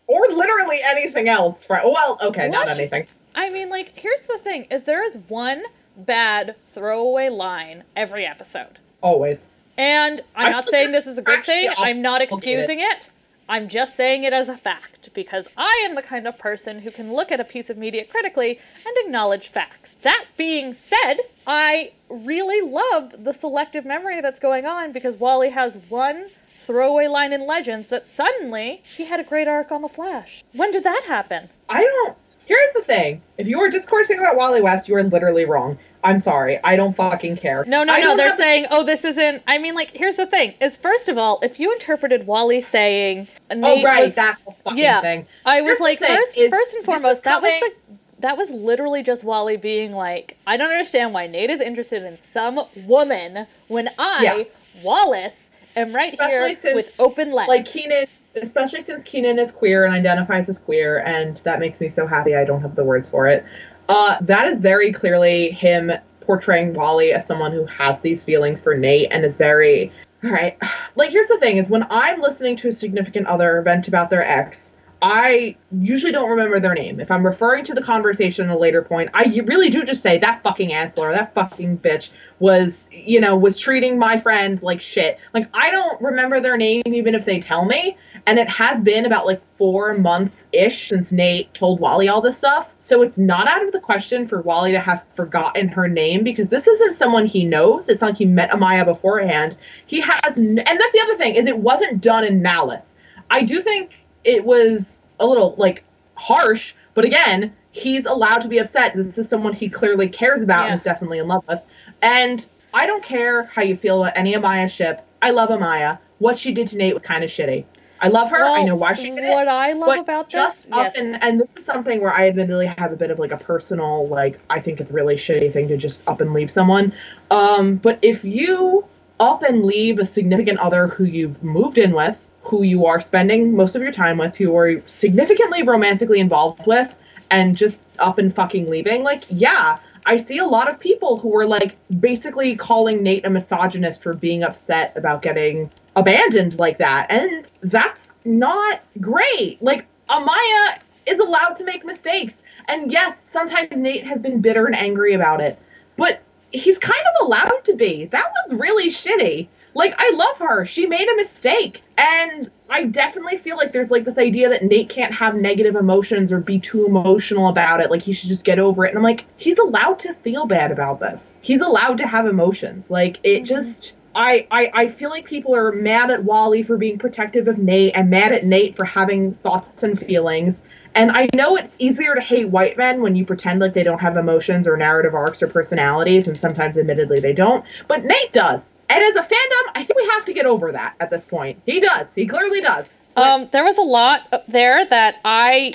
or 0.07 0.28
literally 0.28 0.82
anything 0.84 1.30
else. 1.30 1.64
From, 1.64 1.86
well, 1.86 2.18
okay, 2.22 2.49
not 2.49 2.68
anything. 2.68 3.07
I 3.34 3.49
mean, 3.49 3.70
like, 3.70 3.93
here's 3.95 4.22
the 4.28 4.39
thing 4.43 4.66
is 4.72 4.84
there 4.84 5.10
is 5.10 5.16
one 5.30 5.64
bad 5.95 6.55
throwaway 6.74 7.30
line 7.30 7.86
every 7.95 8.26
episode. 8.26 8.78
Always. 9.01 9.47
And 9.80 10.21
I'm 10.36 10.51
not 10.51 10.67
saying 10.67 10.91
this 10.91 11.07
is 11.07 11.17
a 11.17 11.21
good 11.21 11.45
thing. 11.45 11.69
I'm 11.77 12.01
not 12.01 12.21
excusing 12.21 12.82
it. 12.82 13.07
I'm 13.47 13.69
just 13.69 13.95
saying 13.95 14.25
it 14.25 14.34
as 14.34 14.49
a 14.49 14.57
fact 14.57 15.09
because 15.13 15.45
I 15.55 15.86
am 15.88 15.95
the 15.95 16.01
kind 16.01 16.27
of 16.27 16.38
person 16.38 16.80
who 16.80 16.91
can 16.91 17.13
look 17.13 17.32
at 17.32 17.39
a 17.39 17.45
piece 17.45 17.69
of 17.69 17.77
media 17.77 18.03
critically 18.03 18.59
and 18.86 18.97
acknowledge 19.05 19.47
facts. 19.47 19.89
That 20.01 20.25
being 20.36 20.75
said, 20.89 21.21
I 21.47 21.93
really 22.09 22.69
love 22.69 23.23
the 23.23 23.34
selective 23.34 23.86
memory 23.86 24.19
that's 24.19 24.39
going 24.39 24.65
on 24.65 24.91
because 24.91 25.15
Wally 25.15 25.49
has 25.49 25.77
one 25.88 26.27
throwaway 26.67 27.07
line 27.07 27.32
in 27.32 27.47
Legends 27.47 27.88
that 27.88 28.05
suddenly 28.15 28.84
he 28.84 29.05
had 29.05 29.21
a 29.21 29.23
great 29.23 29.47
arc 29.47 29.71
on 29.71 29.82
the 29.82 29.88
Flash. 29.88 30.43
When 30.51 30.71
did 30.71 30.84
that 30.84 31.03
happen? 31.07 31.49
I 31.69 31.84
don't. 31.84 32.17
Here's 32.45 32.71
the 32.73 32.82
thing: 32.82 33.21
if 33.38 33.47
you 33.47 33.59
are 33.61 33.69
discoursing 33.69 34.19
about 34.19 34.36
Wally 34.36 34.61
West, 34.61 34.89
you 34.89 34.95
are 34.95 35.03
literally 35.03 35.45
wrong. 35.45 35.80
I'm 36.04 36.20
sorry. 36.20 36.60
I 36.64 36.76
don't 36.76 36.95
fucking 36.95 37.38
care. 37.38 37.66
No, 37.68 37.84
no, 37.84 37.93
I 37.93 38.00
no. 38.02 38.16
They're 38.16 38.38
saying, 38.38 38.68
oh, 38.72 38.86
this 38.86 39.04
isn't. 39.04 39.43
I 39.47 39.58
mean, 39.58 39.76
like, 39.76 39.91
here's 39.91 40.16
the 40.16 40.26
thing: 40.28 40.54
is 40.62 40.76
first 40.78 41.10
of 41.10 41.18
all, 41.18 41.39
if 41.41 41.60
you 41.60 41.74
interpreted 41.74 42.26
Wally 42.26 42.66
saying, 42.72 43.28
Oh 43.52 43.82
right, 43.84 44.06
was 44.08 44.16
that 44.16 44.38
fucking 44.64 44.78
Yeah. 44.78 45.02
thing. 45.02 45.28
I 45.45 45.62
was 45.62 45.72
Here's 45.72 45.80
like, 45.82 46.00
first, 46.00 46.38
is 46.38 46.50
first 46.50 46.74
and 46.74 46.86
foremost, 46.86 47.24
that 47.24 47.41
was 47.41 47.52
coming- 47.52 47.74
the, 47.88 47.95
that 48.22 48.38
was 48.38 48.50
literally 48.50 49.02
just 49.04 49.24
Wally 49.24 49.58
being 49.58 49.91
like, 49.93 50.38
I 50.47 50.58
don't 50.58 50.72
understand 50.72 51.14
why 51.14 51.28
Nate 51.28 51.50
is 51.50 51.62
interested 51.62 52.04
in 52.04 52.18
some 52.34 52.62
woman 52.86 53.47
when 53.68 53.89
I, 53.97 54.24
Yeah. 54.24 54.43
Wallace, 54.84 55.36
am 55.76 55.93
right 55.93 56.14
Especially 56.14 56.38
here 56.50 56.54
since, 56.56 56.76
with 56.76 56.93
open 57.00 57.32
legs. 57.32 57.47
Like 57.47 57.66
Keiynan, 57.66 58.08
especially 58.36 58.82
since 58.82 59.04
Keiynan 59.06 59.41
is 59.41 59.52
queer 59.52 59.86
and 59.86 59.93
identifies 59.93 60.50
as 60.50 60.58
queer, 60.58 61.00
and 61.00 61.38
that 61.43 61.60
makes 61.60 61.80
me 61.80 61.89
so 61.89 62.06
happy. 62.08 62.36
I 62.36 62.43
don't 62.45 62.62
have 62.62 62.76
the 62.76 62.84
words 62.84 63.08
for 63.10 63.28
it. 63.28 63.45
Uh, 63.90 64.18
that 64.22 64.48
is 64.48 64.62
very 64.62 64.94
clearly 64.94 65.50
him 65.50 65.92
portraying 66.22 66.76
Wally 66.76 67.12
as 67.12 67.26
someone 67.26 67.52
who 67.52 67.66
has 67.66 68.00
these 68.00 68.24
feelings 68.24 68.62
for 68.62 68.78
Nate 68.78 69.12
and 69.12 69.26
is 69.26 69.36
very. 69.36 69.92
All 70.24 70.32
right. 70.32 70.58
Like, 70.96 71.12
here's 71.12 71.28
the 71.28 71.38
thing: 71.38 71.58
is 71.58 71.70
when 71.70 71.88
I'm 71.90 72.20
listening 72.20 72.58
to 72.58 72.68
a 72.68 72.72
significant 72.74 73.26
other 73.28 73.62
vent 73.62 73.88
about 73.88 74.10
their 74.10 74.22
ex, 74.22 74.74
I 75.02 75.56
usually 75.72 76.12
don't 76.12 76.30
remember 76.30 76.60
their 76.60 76.74
name. 76.74 77.00
If 77.00 77.10
I'm 77.10 77.26
referring 77.26 77.64
to 77.66 77.74
the 77.74 77.82
conversation 77.82 78.50
at 78.50 78.56
a 78.56 78.60
later 78.60 78.82
point, 78.82 79.10
I 79.14 79.24
really 79.46 79.70
do 79.70 79.86
just 79.86 80.04
say 80.04 80.18
that 80.18 80.44
fucking 80.44 80.74
asshole 80.74 81.06
or 81.06 81.14
that 81.14 81.34
fucking 81.34 81.78
bitch 81.78 82.10
was, 82.40 82.76
you 82.92 83.22
know, 83.22 83.38
was 83.38 83.58
treating 83.58 83.98
my 83.98 84.18
friend 84.18 84.62
like 84.62 84.82
shit. 84.82 85.20
Like 85.34 85.48
I 85.54 85.72
don't 85.72 86.02
remember 86.02 86.42
their 86.42 86.58
name 86.58 86.82
even 86.86 87.16
if 87.16 87.24
they 87.24 87.40
tell 87.40 87.64
me. 87.64 87.96
And 88.30 88.38
it 88.38 88.47
has 88.47 88.84
been 88.84 89.05
about 89.07 89.25
like 89.25 89.41
four 89.57 89.95
months 89.95 90.43
ish 90.53 90.89
since 90.89 91.11
Nate 91.11 91.51
told 91.55 91.80
Wally 91.80 92.09
all 92.09 92.21
this 92.21 92.38
stuff. 92.38 92.69
So 92.77 93.01
it's 93.01 93.17
not 93.17 93.47
out 93.47 93.65
of 93.65 93.71
the 93.71 93.80
question 93.80 94.27
for 94.27 94.41
Wally 94.43 94.71
to 94.71 94.80
have 94.80 95.03
forgotten 95.15 95.67
her 95.69 95.88
name 95.88 96.23
because 96.23 96.47
this 96.47 96.67
isn't 96.67 96.95
someone 96.95 97.25
he 97.25 97.43
knows. 97.43 97.89
It's 97.89 98.01
not 98.01 98.09
like 98.11 98.17
he 98.19 98.25
met 98.25 98.51
Amaya 98.51 98.86
beforehand. 98.86 99.57
He 99.88 99.99
has, 100.01 100.38
n- 100.38 100.59
and 100.59 100.80
that's 100.80 100.91
the 100.93 101.01
other 101.01 101.17
thing 101.17 101.34
is 101.34 101.47
it 101.47 101.57
wasn't 101.57 102.01
done 102.01 102.23
in 102.23 102.39
malice. 102.39 102.93
I 103.32 103.41
do 103.41 103.63
think 103.63 103.93
it 104.23 104.45
was 104.45 104.99
a 105.19 105.25
little 105.25 105.55
like 105.57 105.84
harsh, 106.13 106.75
but 106.93 107.05
again, 107.05 107.51
he's 107.71 108.05
allowed 108.05 108.41
to 108.41 108.47
be 108.47 108.59
upset. 108.59 108.95
This 108.95 109.17
is 109.17 109.27
someone 109.27 109.53
he 109.53 109.69
clearly 109.69 110.07
cares 110.07 110.43
about 110.43 110.65
Yeah. 110.65 110.73
and 110.73 110.75
is 110.80 110.84
definitely 110.84 111.17
in 111.17 111.27
love 111.27 111.43
with. 111.47 111.63
And 112.03 112.45
I 112.75 112.86
don't 112.86 113.03
care 113.03 113.45
how 113.45 113.63
you 113.63 113.75
feel 113.75 114.03
about 114.03 114.15
any 114.15 114.34
Amaya 114.36 114.69
ship. 114.69 115.03
I 115.19 115.32
love 115.32 115.49
Amaya. 115.49 115.97
What 116.19 116.38
she 116.38 116.51
did 116.53 116.67
to 116.67 116.77
Nate 116.77 116.93
was 116.93 117.01
kind 117.01 117.23
of 117.23 117.32
shitty. 117.32 117.65
I 118.02 118.08
love 118.08 118.30
her. 118.32 118.43
I 118.43 118.64
know 118.64 118.76
why 118.76 118.93
she 118.93 119.10
did 119.10 119.20
it. 119.20 119.34
What 119.34 119.47
I 119.47 119.74
love 119.74 120.00
about 120.00 120.30
just 120.30 120.64
this, 120.64 120.74
up 120.74 120.93
yes. 120.93 120.93
and 120.95 121.22
and 121.22 121.39
this 121.39 121.56
is 121.58 121.66
something 121.66 122.02
where 122.02 122.14
I 122.14 122.28
admittedly 122.28 122.68
have 122.68 122.91
a 122.91 122.95
bit 122.95 123.12
of 123.12 123.20
like 123.20 123.32
a 123.32 123.38
personal 123.38 124.08
like 124.08 124.39
I 124.50 124.60
think 124.60 124.80
it's 124.80 124.91
really 124.91 125.16
shitty 125.16 125.52
thing 125.52 125.68
to 125.68 125.78
just 125.78 126.02
up 126.08 126.22
and 126.22 126.34
leave 126.34 126.50
someone. 126.50 126.93
Um, 127.30 127.76
but 127.76 128.00
if 128.02 128.24
you 128.24 128.86
up 129.20 129.43
and 129.43 129.66
leave 129.66 130.00
a 130.00 130.06
significant 130.06 130.60
other 130.60 130.88
who 130.88 131.04
you've 131.04 131.43
moved 131.43 131.78
in 131.78 131.91
with, 131.91 132.18
who 132.41 132.64
you 132.64 132.86
are 132.86 133.02
spending 133.02 133.54
most 133.56 133.76
of 133.76 133.82
your 133.82 133.91
time 133.91 134.18
with, 134.18 134.36
who 134.38 134.56
are 134.56 134.82
significantly 134.86 135.64
romantically 135.64 136.20
involved 136.20 136.66
with, 136.66 136.95
and 137.32 137.58
just 137.58 137.82
up 138.00 138.18
and 138.18 138.34
fucking 138.34 138.70
leaving, 138.70 139.04
like 139.04 139.24
yeah. 139.30 139.80
I 140.06 140.16
see 140.16 140.38
a 140.38 140.45
lot 140.45 140.70
of 140.70 140.80
people 140.80 141.20
who 141.20 141.36
are 141.36 141.45
like 141.45 141.76
basically 142.00 142.56
calling 142.56 143.04
Nate 143.04 143.26
a 143.26 143.30
misogynist 143.30 144.02
for 144.02 144.14
being 144.14 144.43
upset 144.43 144.93
about 144.95 145.22
getting 145.22 145.70
abandoned 146.00 146.58
like 146.58 146.78
that. 146.78 147.08
And 147.10 147.50
that's 147.62 148.14
not 148.26 148.82
great. 149.00 149.62
Like, 149.62 149.86
Amaya 150.10 150.80
is 151.06 151.20
allowed 151.20 151.56
to 151.58 151.64
make 151.64 151.86
mistakes. 151.86 152.34
And 152.68 152.91
yes, 152.91 153.30
sometimes 153.32 153.70
Nate 153.76 154.06
has 154.06 154.20
been 154.20 154.41
bitter 154.41 154.66
and 154.66 154.76
angry 154.76 155.14
about 155.14 155.41
it, 155.41 155.60
but 155.97 156.22
he's 156.52 156.78
kind 156.78 157.04
of 157.16 157.28
allowed 157.28 157.64
to 157.66 157.76
be. 157.76 158.06
That 158.06 158.32
was 158.47 158.60
really 158.60 158.89
shitty. 158.89 159.47
Like, 159.76 159.93
I 159.97 160.12
love 160.16 160.38
her. 160.38 160.66
She 160.66 160.86
made 160.88 161.08
a 161.08 161.16
mistake. 161.16 161.84
And 161.97 162.50
I 162.70 162.86
definitely 162.86 163.38
feel 163.38 163.58
like 163.58 163.72
there's 163.72 163.91
like 163.91 164.06
this 164.06 164.18
idea 164.18 164.50
that 164.50 164.64
Nate 164.64 164.89
can't 164.89 165.14
have 165.14 165.36
negative 165.36 165.76
emotions 165.76 166.32
or 166.32 166.39
be 166.39 166.60
too 166.60 166.86
emotional 166.86 167.50
about 167.50 167.82
it. 167.82 167.91
Like, 167.91 168.02
he 168.02 168.14
should 168.14 168.30
just 168.30 168.45
get 168.45 168.60
over 168.60 168.86
it. 168.86 168.89
And 168.89 168.97
I'm 168.97 169.04
like, 169.04 169.26
he's 169.38 169.58
allowed 169.58 170.00
to 170.00 170.14
feel 170.16 170.45
bad 170.45 170.72
about 170.72 171.00
this. 171.00 171.34
He's 171.41 171.62
allowed 171.62 171.97
to 172.00 172.08
have 172.08 172.26
emotions. 172.26 172.89
Like, 172.89 173.20
it 173.24 173.43
mm-hmm. 173.43 173.45
just. 173.45 173.93
I, 174.20 174.45
I, 174.51 174.72
I 174.74 174.88
feel 174.89 175.09
like 175.09 175.26
people 175.26 175.55
are 175.55 175.72
mad 175.72 176.11
at 176.11 176.26
Wally 176.26 176.61
for 176.61 176.76
being 176.76 176.99
protective 176.99 177.47
of 177.47 177.57
Nate 177.57 177.95
and 177.95 178.09
mad 178.09 178.34
at 178.34 178.45
Nate 178.45 178.76
for 178.76 178.84
having 178.84 179.34
thoughts 179.36 179.82
and 179.82 179.97
feelings. 179.97 180.61
And 180.93 181.09
I 181.11 181.30
know 181.34 181.55
it's 181.55 181.74
easier 181.80 182.15
to 182.15 182.22
hate 182.22 182.49
white 182.49 182.76
men 182.76 183.01
when 183.01 183.15
you 183.15 183.26
pretend 183.26 183.61
like 183.61 183.74
they 183.74 183.84
don't 183.84 183.99
have 183.99 184.17
emotions 184.17 184.67
or 184.67 184.76
narrative 184.76 185.15
arcs 185.15 185.41
or 185.41 185.47
personalities, 185.47 186.28
and 186.28 186.36
sometimes 186.36 186.78
admittedly 186.78 187.22
they 187.22 187.32
don't. 187.32 187.63
But 187.88 188.03
Nate 188.03 188.34
does. 188.34 188.70
And 188.89 189.01
as 189.01 189.15
a 189.15 189.22
fandom, 189.22 189.72
I 189.76 189.86
think 189.86 189.95
we 189.95 190.05
have 190.07 190.26
to 190.26 190.34
get 190.34 190.45
over 190.45 190.74
that 190.74 190.95
at 190.99 191.09
this 191.09 191.24
point. 191.24 191.61
He 191.65 191.80
does. 191.80 192.07
He 192.13 192.28
clearly 192.28 192.59
does. 192.59 192.91
Um, 193.15 193.47
there 193.53 193.63
was 193.63 193.78
a 193.78 193.84
lot 193.84 194.43
there 194.49 194.86
that 194.86 195.22
I 195.24 195.72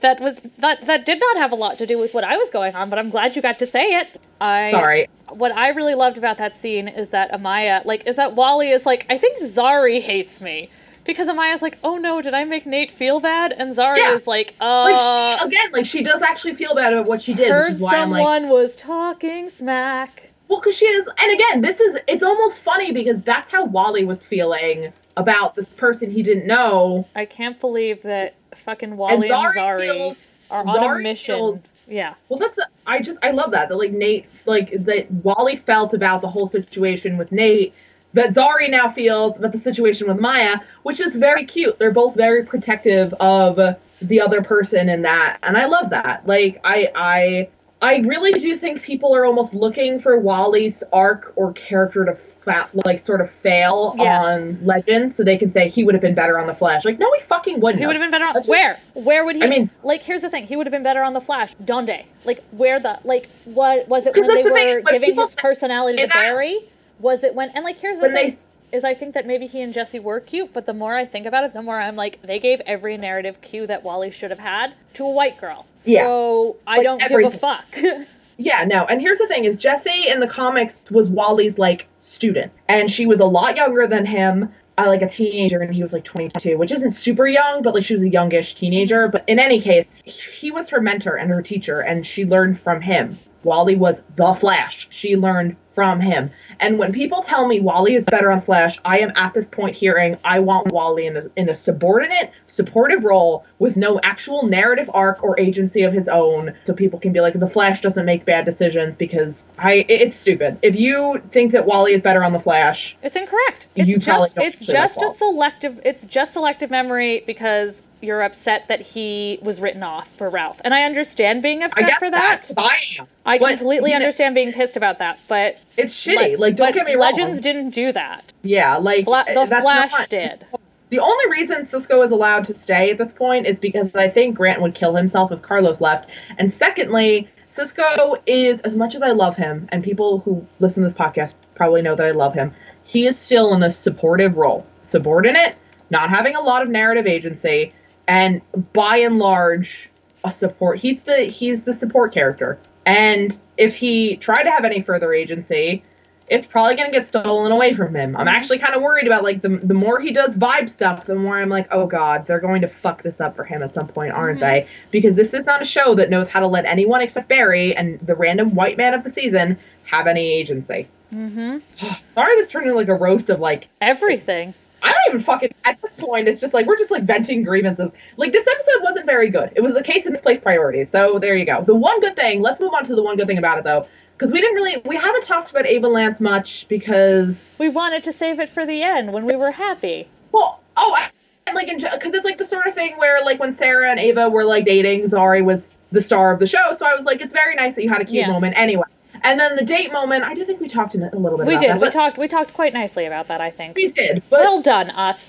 that 0.00 0.20
was 0.20 0.36
that 0.58 0.86
that 0.86 1.06
did 1.06 1.18
not 1.20 1.36
have 1.38 1.52
a 1.52 1.54
lot 1.54 1.78
to 1.78 1.86
do 1.86 1.98
with 1.98 2.14
what 2.14 2.24
I 2.24 2.36
was 2.36 2.50
going 2.50 2.74
on, 2.74 2.90
but 2.90 2.98
I'm 2.98 3.10
glad 3.10 3.36
you 3.36 3.42
got 3.42 3.58
to 3.60 3.66
say 3.66 3.82
it. 3.82 4.08
I 4.40 4.70
Sorry. 4.70 5.06
What 5.30 5.52
I 5.52 5.70
really 5.70 5.94
loved 5.94 6.18
about 6.18 6.38
that 6.38 6.60
scene 6.60 6.88
is 6.88 7.08
that 7.10 7.32
Amaya, 7.32 7.84
like, 7.86 8.06
is 8.06 8.16
that 8.16 8.34
Wally 8.34 8.70
is 8.70 8.84
like, 8.84 9.06
I 9.08 9.16
think 9.16 9.54
Zari 9.54 10.02
hates 10.02 10.40
me 10.40 10.68
because 11.04 11.26
Amaya's 11.26 11.62
like, 11.62 11.78
oh 11.82 11.96
no, 11.96 12.20
did 12.20 12.34
I 12.34 12.44
make 12.44 12.66
Nate 12.66 12.92
feel 12.92 13.18
bad? 13.18 13.52
And 13.52 13.74
Zari 13.74 13.98
Yeah. 13.98 14.16
is 14.16 14.26
like, 14.26 14.54
uh, 14.60 14.82
Like 14.84 14.98
she 14.98 15.44
again, 15.44 15.72
like 15.72 15.86
she 15.86 16.02
does 16.02 16.22
actually 16.22 16.54
feel 16.54 16.74
bad 16.74 16.92
about 16.92 17.06
what 17.06 17.22
she 17.22 17.34
did, 17.34 17.54
which 17.54 17.70
is 17.70 17.80
why 17.80 17.96
I'm 17.96 18.10
like, 18.10 18.18
someone 18.18 18.48
was 18.50 18.76
talking 18.76 19.50
smack. 19.50 20.30
Well, 20.48 20.60
because 20.60 20.76
she 20.76 20.84
is, 20.86 21.08
and 21.20 21.32
again, 21.32 21.60
this 21.62 21.80
is, 21.80 21.96
it's 22.06 22.22
almost 22.22 22.60
funny 22.60 22.92
because 22.92 23.20
that's 23.22 23.50
how 23.50 23.64
Wally 23.64 24.04
was 24.04 24.22
feeling 24.22 24.92
about 25.16 25.54
this 25.54 25.66
person 25.76 26.10
he 26.10 26.22
didn't 26.22 26.46
know. 26.46 27.06
I 27.14 27.24
can't 27.24 27.58
believe 27.58 28.02
that 28.02 28.34
fucking 28.64 28.96
Wally 28.96 29.14
and 29.14 29.24
Zari 29.24 29.54
Zari, 29.54 29.80
feels- 29.80 30.18
are 30.50 30.66
on 30.66 31.00
a 31.00 31.02
mission. 31.02 31.34
feels- 31.36 31.66
yeah. 31.88 32.14
Well, 32.28 32.38
that's, 32.38 32.58
I 32.86 33.00
just, 33.00 33.18
I 33.22 33.30
love 33.30 33.50
that, 33.52 33.68
that 33.68 33.76
like 33.76 33.92
Nate, 33.92 34.26
like 34.46 34.84
that 34.84 35.10
Wally 35.10 35.56
felt 35.56 35.94
about 35.94 36.22
the 36.22 36.28
whole 36.28 36.46
situation 36.46 37.16
with 37.16 37.32
Nate, 37.32 37.74
that 38.14 38.30
Zari 38.30 38.70
now 38.70 38.88
feels 38.88 39.36
about 39.38 39.52
the 39.52 39.58
situation 39.58 40.06
with 40.08 40.18
Maya, 40.18 40.58
which 40.82 41.00
is 41.00 41.16
very 41.16 41.44
cute. 41.44 41.78
They're 41.78 41.90
both 41.90 42.14
very 42.14 42.44
protective 42.44 43.12
of 43.14 43.76
the 44.00 44.20
other 44.20 44.42
person 44.42 44.88
in 44.88 45.02
that, 45.02 45.38
and 45.42 45.56
I 45.56 45.66
love 45.66 45.90
that. 45.90 46.26
Like, 46.26 46.60
I, 46.64 46.90
I, 46.94 47.48
I 47.82 47.96
really 47.98 48.32
do 48.32 48.56
think 48.56 48.82
people 48.82 49.14
are 49.14 49.24
almost 49.26 49.54
looking 49.54 49.98
for 50.00 50.16
Wally's 50.18 50.82
arc 50.92 51.32
or 51.36 51.52
character 51.54 52.04
to 52.04 52.14
fa- 52.14 52.68
like 52.86 53.00
sort 53.00 53.20
of 53.20 53.28
fail 53.30 53.96
on 53.98 54.64
Legend, 54.64 55.12
so 55.14 55.24
they 55.24 55.36
can 55.36 55.50
say 55.52 55.68
he 55.68 55.82
would 55.82 55.94
have 55.94 56.00
been 56.00 56.14
better 56.14 56.38
on 56.38 56.46
the 56.46 56.54
Flash. 56.54 56.84
Like, 56.84 56.98
no, 57.00 57.10
he 57.12 57.22
fucking 57.24 57.60
wouldn't. 57.60 57.80
He 57.80 57.86
would 57.86 57.96
have 57.96 58.02
been 58.02 58.10
better 58.12 58.24
on 58.26 58.34
That's 58.34 58.46
just- 58.46 58.50
where? 58.50 58.78
Where 58.94 59.24
would 59.24 59.36
he? 59.36 59.42
I 59.42 59.48
mean- 59.48 59.68
like 59.82 60.02
here's 60.02 60.22
the 60.22 60.30
thing. 60.30 60.46
He 60.46 60.54
would 60.56 60.66
have 60.66 60.72
been 60.72 60.84
better 60.84 61.02
on 61.02 61.12
the 61.12 61.20
Flash. 61.20 61.50
Donde? 61.64 62.04
Like 62.24 62.44
where 62.52 62.78
the 62.78 63.00
like 63.04 63.28
what 63.44 63.88
was 63.88 64.06
it 64.06 64.14
when 64.16 64.28
they 64.28 64.42
the 64.44 64.50
were 64.50 64.80
when 64.82 64.84
giving 65.00 65.16
his 65.16 65.34
personality 65.34 65.98
to 65.98 66.04
I- 66.04 66.06
Barry? 66.06 66.58
Was 67.00 67.24
it 67.24 67.34
when 67.34 67.50
and 67.50 67.64
like 67.64 67.78
here's 67.78 67.96
the 67.96 68.02
When 68.02 68.14
thing 68.14 68.30
they- 68.30 68.38
is 68.72 68.84
I 68.84 68.94
think 68.94 69.14
that 69.14 69.26
maybe 69.26 69.46
he 69.46 69.60
and 69.60 69.72
Jesse 69.72 70.00
were 70.00 70.20
cute, 70.20 70.52
but 70.52 70.66
the 70.66 70.74
more 70.74 70.96
I 70.96 71.04
think 71.04 71.26
about 71.26 71.44
it, 71.44 71.52
the 71.52 71.62
more 71.62 71.80
I'm 71.80 71.96
like 71.96 72.20
they 72.22 72.38
gave 72.38 72.60
every 72.60 72.96
narrative 72.96 73.36
cue 73.42 73.66
that 73.66 73.82
Wally 73.82 74.10
should 74.10 74.30
have 74.30 74.38
had 74.38 74.74
to 74.94 75.04
a 75.04 75.10
white 75.10 75.40
girl. 75.40 75.66
Yeah. 75.84 76.04
So 76.04 76.56
I 76.66 76.76
Like, 76.76 76.84
don't 76.84 77.08
give 77.08 77.34
a 77.34 77.38
fuck. 77.38 77.66
Yeah, 78.38 78.64
no. 78.64 78.84
And 78.86 79.00
here's 79.00 79.18
the 79.18 79.28
thing: 79.28 79.44
is 79.44 79.56
Jesse 79.56 80.08
in 80.08 80.18
the 80.18 80.26
comics 80.26 80.90
was 80.90 81.08
Wally's 81.08 81.58
like 81.58 81.86
student, 82.00 82.50
and 82.68 82.90
she 82.90 83.06
was 83.06 83.20
a 83.20 83.24
lot 83.24 83.56
younger 83.56 83.86
than 83.86 84.06
him, 84.06 84.52
uh, 84.78 84.84
like 84.86 85.02
a 85.02 85.08
teenager, 85.08 85.60
and 85.60 85.72
he 85.72 85.82
was 85.82 85.92
like 85.92 86.04
22, 86.04 86.56
which 86.58 86.72
isn't 86.72 86.92
super 86.92 87.26
young, 87.26 87.62
but 87.62 87.74
like 87.74 87.84
she 87.84 87.94
was 87.94 88.02
a 88.02 88.08
youngish 88.08 88.54
teenager. 88.54 89.06
But 89.06 89.24
in 89.28 89.38
any 89.38 89.60
case, 89.60 89.90
he 90.04 90.50
was 90.50 90.70
her 90.70 90.80
mentor 90.80 91.16
and 91.16 91.30
her 91.30 91.42
teacher, 91.42 91.80
and 91.80 92.06
she 92.06 92.24
learned 92.24 92.58
from 92.58 92.80
him. 92.80 93.18
Wally 93.44 93.76
was 93.76 93.96
the 94.16 94.34
Flash. 94.34 94.86
She 94.90 95.16
learned 95.16 95.56
from 95.74 96.00
him. 96.00 96.30
And 96.60 96.78
when 96.78 96.92
people 96.92 97.22
tell 97.22 97.46
me 97.48 97.60
Wally 97.60 97.94
is 97.94 98.04
better 98.04 98.30
on 98.30 98.40
Flash, 98.40 98.78
I 98.84 98.98
am 98.98 99.12
at 99.16 99.34
this 99.34 99.46
point 99.46 99.74
hearing 99.74 100.16
I 100.24 100.38
want 100.38 100.70
Wally 100.72 101.06
in 101.06 101.16
a, 101.16 101.24
in 101.36 101.48
a 101.48 101.54
subordinate, 101.54 102.30
supportive 102.46 103.04
role 103.04 103.44
with 103.58 103.76
no 103.76 103.98
actual 104.02 104.46
narrative 104.46 104.90
arc 104.92 105.22
or 105.22 105.38
agency 105.40 105.82
of 105.82 105.92
his 105.92 106.08
own, 106.08 106.54
so 106.64 106.74
people 106.74 106.98
can 106.98 107.12
be 107.12 107.20
like, 107.20 107.38
the 107.38 107.48
Flash 107.48 107.80
doesn't 107.80 108.04
make 108.04 108.24
bad 108.24 108.44
decisions 108.44 108.96
because 108.96 109.44
I 109.58 109.86
it's 109.88 110.16
stupid. 110.16 110.58
If 110.62 110.76
you 110.76 111.22
think 111.30 111.52
that 111.52 111.66
Wally 111.66 111.94
is 111.94 112.02
better 112.02 112.22
on 112.22 112.32
the 112.32 112.40
Flash, 112.40 112.96
It's 113.02 113.16
incorrect. 113.16 113.66
It's 113.74 113.88
You 113.88 113.96
just 113.96 114.06
probably 114.06 114.30
don't 114.34 114.46
it's 114.46 114.66
just 114.66 114.96
a 114.98 115.14
selective 115.18 115.80
it's 115.84 116.04
just 116.06 116.34
selective 116.34 116.70
memory 116.70 117.24
because 117.26 117.74
you're 118.02 118.22
upset 118.22 118.66
that 118.68 118.80
he 118.80 119.38
was 119.42 119.60
written 119.60 119.82
off 119.82 120.08
for 120.18 120.28
Ralph. 120.28 120.60
And 120.64 120.74
I 120.74 120.82
understand 120.82 121.42
being 121.42 121.62
upset 121.62 121.92
for 121.98 122.10
that. 122.10 122.44
that. 122.48 122.58
I 122.58 122.76
am. 122.98 123.06
I 123.24 123.38
But, 123.38 123.58
completely 123.58 123.90
you 123.92 123.98
know- 123.98 124.04
understand 124.04 124.34
being 124.34 124.52
pissed 124.52 124.76
about 124.76 124.98
that, 124.98 125.18
but 125.28 125.56
It's 125.76 125.94
shitty. 125.94 126.32
but- 126.32 126.40
like, 126.40 126.56
don't 126.56 126.74
get 126.74 126.84
me 126.86 126.96
Legends 126.96 127.34
wrong. 127.34 127.40
didn't 127.42 127.70
do 127.70 127.92
that. 127.92 128.24
Yeah, 128.42 128.76
like 128.76 129.04
Fla- 129.04 129.24
eh, 129.26 129.34
the 129.34 129.46
that's 129.46 129.62
Flash 129.62 129.92
not- 129.92 130.08
did. 130.08 130.44
The 130.90 130.98
only 130.98 131.30
reason 131.30 131.66
Cisco 131.68 132.02
is 132.02 132.10
allowed 132.10 132.44
to 132.44 132.54
stay 132.54 132.90
at 132.90 132.98
this 132.98 133.12
point 133.12 133.46
is 133.46 133.58
because 133.58 133.94
I 133.94 134.08
think 134.08 134.36
Grant 134.36 134.60
would 134.60 134.74
kill 134.74 134.94
himself 134.94 135.32
if 135.32 135.40
Carlos 135.40 135.80
left. 135.80 136.10
And 136.38 136.52
secondly, 136.52 137.28
Cisco 137.50 138.16
is, 138.26 138.60
as 138.60 138.74
much 138.74 138.94
as 138.94 139.02
I 139.02 139.10
love 139.12 139.36
him, 139.36 139.68
and 139.72 139.82
people 139.82 140.18
who 140.18 140.44
listen 140.58 140.82
to 140.82 140.88
this 140.88 140.98
podcast 140.98 141.32
probably 141.54 141.80
know 141.82 141.94
that 141.94 142.06
I 142.06 142.10
love 142.10 142.34
him, 142.34 142.52
he 142.84 143.06
is 143.06 143.16
still 143.18 143.54
in 143.54 143.62
a 143.62 143.70
supportive 143.70 144.36
role. 144.36 144.66
Subordinate, 144.82 145.54
not 145.88 146.10
having 146.10 146.34
a 146.34 146.40
lot 146.40 146.62
of 146.62 146.68
narrative 146.68 147.06
agency, 147.06 147.72
and 148.12 148.42
by 148.74 148.98
and 148.98 149.18
large, 149.18 149.88
a 150.24 150.30
support. 150.30 150.78
He's 150.78 151.00
the 151.00 151.16
he's 151.24 151.62
the 151.62 151.72
support 151.72 152.12
character. 152.12 152.58
And 152.84 153.38
if 153.56 153.74
he 153.74 154.16
tried 154.16 154.42
to 154.42 154.50
have 154.50 154.64
any 154.66 154.82
further 154.82 155.14
agency, 155.14 155.82
it's 156.28 156.46
probably 156.46 156.76
going 156.76 156.90
to 156.90 156.96
get 156.96 157.08
stolen 157.08 157.52
away 157.52 157.72
from 157.72 157.94
him. 157.94 158.14
I'm 158.16 158.28
actually 158.28 158.58
kind 158.58 158.74
of 158.74 158.82
worried 158.82 159.06
about 159.06 159.22
like 159.22 159.40
the 159.40 159.48
the 159.48 159.72
more 159.74 159.98
he 159.98 160.12
does 160.12 160.34
vibe 160.36 160.68
stuff, 160.68 161.06
the 161.06 161.14
more 161.14 161.38
I'm 161.38 161.48
like, 161.48 161.68
oh 161.70 161.86
god, 161.86 162.26
they're 162.26 162.40
going 162.40 162.60
to 162.60 162.68
fuck 162.68 163.02
this 163.02 163.18
up 163.18 163.34
for 163.34 163.44
him 163.44 163.62
at 163.62 163.72
some 163.74 163.88
point, 163.88 164.12
aren't 164.12 164.38
Mhm. 164.38 164.40
they? 164.40 164.66
Because 164.90 165.14
this 165.14 165.32
is 165.32 165.46
not 165.46 165.62
a 165.62 165.64
show 165.64 165.94
that 165.94 166.10
knows 166.10 166.28
how 166.28 166.40
to 166.40 166.46
let 166.46 166.66
anyone 166.66 167.00
except 167.00 167.28
Barry 167.28 167.74
and 167.74 167.98
the 168.00 168.14
random 168.14 168.54
white 168.54 168.76
man 168.76 168.92
of 168.92 169.04
the 169.04 169.12
season 169.12 169.56
have 169.84 170.06
any 170.06 170.30
agency. 170.32 170.86
hmm 171.10 171.58
Sorry, 172.08 172.36
this 172.36 172.46
turned 172.48 172.66
into 172.66 172.76
like 172.76 172.88
a 172.88 172.94
roast 172.94 173.30
of 173.30 173.40
like 173.40 173.68
Everything. 173.80 174.52
I 174.82 174.88
don't 174.92 175.02
even 175.08 175.20
fucking 175.20 175.52
at 175.64 175.80
this 175.80 175.92
point. 175.92 176.28
It's 176.28 176.40
just 176.40 176.52
like 176.54 176.66
we're 176.66 176.76
just 176.78 176.90
like 176.90 177.04
venting 177.04 177.42
grievances. 177.44 177.90
Like 178.16 178.32
this 178.32 178.46
episode 178.46 178.82
wasn't 178.82 179.06
very 179.06 179.30
good. 179.30 179.52
It 179.54 179.60
was 179.60 179.76
a 179.76 179.82
case 179.82 180.06
of 180.06 180.12
misplaced 180.12 180.42
priorities. 180.42 180.90
So 180.90 181.18
there 181.18 181.36
you 181.36 181.44
go. 181.46 181.62
The 181.62 181.74
one 181.74 182.00
good 182.00 182.16
thing. 182.16 182.42
Let's 182.42 182.60
move 182.60 182.72
on 182.74 182.84
to 182.86 182.94
the 182.94 183.02
one 183.02 183.16
good 183.16 183.26
thing 183.28 183.38
about 183.38 183.58
it 183.58 183.64
though, 183.64 183.86
because 184.18 184.32
we 184.32 184.40
didn't 184.40 184.56
really 184.56 184.82
we 184.84 184.96
haven't 184.96 185.24
talked 185.24 185.50
about 185.50 185.66
Ava 185.66 185.88
Lance 185.88 186.20
much 186.20 186.66
because 186.68 187.54
We 187.58 187.68
wanted 187.68 188.04
to 188.04 188.12
save 188.12 188.40
it 188.40 188.48
for 188.50 188.66
the 188.66 188.82
end 188.82 189.12
when 189.12 189.24
we 189.26 189.36
were 189.36 189.52
happy. 189.52 190.08
well 190.32 190.60
oh 190.76 190.94
I, 190.98 191.10
and, 191.46 191.54
like 191.54 191.68
because 191.68 192.14
it's 192.14 192.24
like 192.24 192.38
the 192.38 192.44
sort 192.44 192.66
of 192.66 192.74
thing 192.74 192.96
where 192.98 193.22
like 193.24 193.38
when 193.38 193.54
Sarah 193.56 193.90
and 193.90 194.00
Ava 194.00 194.28
were 194.30 194.44
like 194.44 194.64
dating, 194.64 195.02
Zari 195.04 195.44
was 195.44 195.72
the 195.92 196.00
star 196.00 196.32
of 196.32 196.40
the 196.40 196.46
show. 196.46 196.74
So 196.76 196.86
I 196.86 196.94
was 196.94 197.04
like, 197.04 197.20
it's 197.20 197.34
very 197.34 197.54
nice 197.54 197.74
that 197.74 197.82
you 197.82 197.90
had 197.90 198.00
a 198.00 198.04
cute 198.04 198.26
Yeah. 198.26 198.32
moment 198.32 198.56
anyway. 198.58 198.84
And 199.24 199.38
then 199.38 199.56
the 199.56 199.64
date 199.64 199.92
moment, 199.92 200.24
I 200.24 200.34
do 200.34 200.44
think 200.44 200.60
we 200.60 200.68
talked 200.68 200.94
a 200.94 200.98
little 200.98 201.38
bit 201.38 201.46
We 201.46 201.54
about 201.54 201.60
did. 201.62 201.70
that. 201.70 201.80
We 201.80 201.90
talked 201.90 202.18
we 202.18 202.28
talked 202.28 202.52
quite 202.54 202.72
nicely 202.72 203.06
about 203.06 203.28
that, 203.28 203.40
I 203.40 203.50
think. 203.50 203.76
we 203.76 203.88
did. 203.88 204.22
But 204.30 204.40
Well 204.40 204.62
done, 204.62 204.90
us. 204.90 205.20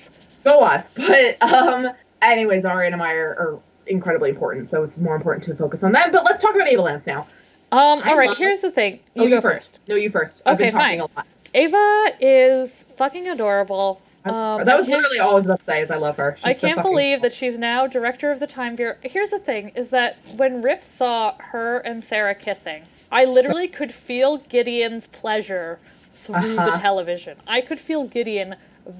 go 0.44 0.60
us. 0.62 0.90
But 0.96 1.42
um, 1.42 1.90
anyways, 2.22 2.66
Ari 2.66 2.88
and 2.88 2.96
Amaya 2.96 3.16
are 3.38 3.60
incredibly 3.88 4.30
important, 4.30 4.70
so 4.70 4.84
it's 4.84 4.98
more 4.98 5.16
important 5.16 5.44
to 5.46 5.56
focus 5.56 5.84
on 5.84 5.92
them. 5.92 6.10
But 6.12 6.24
let's 6.26 6.42
talk 6.42 6.56
about 6.56 6.68
Ava 6.68 6.82
Lance 6.82 7.06
now. 7.08 7.28
Um, 7.72 8.02
I 8.04 8.12
all 8.12 8.18
right, 8.18 8.30
love- 8.30 8.38
here's 8.38 8.60
the 8.62 8.72
thing. 8.72 9.00
Oh, 9.18 9.24
You 9.24 9.30
go 9.30 9.42
first. 9.42 9.80
No, 9.88 9.96
you 9.96 10.10
first. 10.10 10.42
I've 10.46 10.56
Okay, 10.56 10.66
been 10.66 10.74
talking 10.74 11.00
fine. 11.00 11.00
a 11.00 11.08
lot. 11.16 11.28
Ava 11.56 12.08
is 12.20 12.70
fucking 12.98 13.28
adorable. 13.28 14.02
Um, 14.26 14.64
that 14.64 14.78
was 14.78 14.88
literally 14.88 15.20
all 15.20 15.32
I 15.32 15.34
was 15.34 15.46
about 15.46 15.60
to 15.60 15.66
say. 15.66 15.82
Is 15.82 15.92
I 15.92 15.98
love 15.98 16.16
her. 16.18 16.36
She's 16.38 16.46
I 16.46 16.54
can't 16.54 16.78
fucking- 16.78 16.92
believe 16.92 17.22
that 17.24 17.34
she's 17.34 17.58
now 17.58 17.88
director 17.88 18.32
of 18.32 18.40
the 18.40 18.48
Time 18.48 18.76
Bureau. 18.76 18.96
Here's 19.04 19.30
the 19.30 19.40
thing: 19.40 19.70
is 19.76 19.90
that 19.90 20.18
when 20.38 20.62
Rip 20.62 20.84
saw 20.98 21.36
her 21.40 21.80
and 21.80 22.04
Sarah 22.08 22.34
kissing, 22.36 22.84
I 23.14 23.26
literally 23.26 23.68
could 23.70 23.94
feel 23.94 24.40
Gideon's 24.50 25.08
pleasure 25.08 25.80
through 26.26 26.56
the 26.56 26.62
Uh-huh. 26.62 26.80
television. 26.82 27.38
I 27.48 27.62
could 27.62 27.80
feel 27.80 28.06
Gideon 28.06 28.56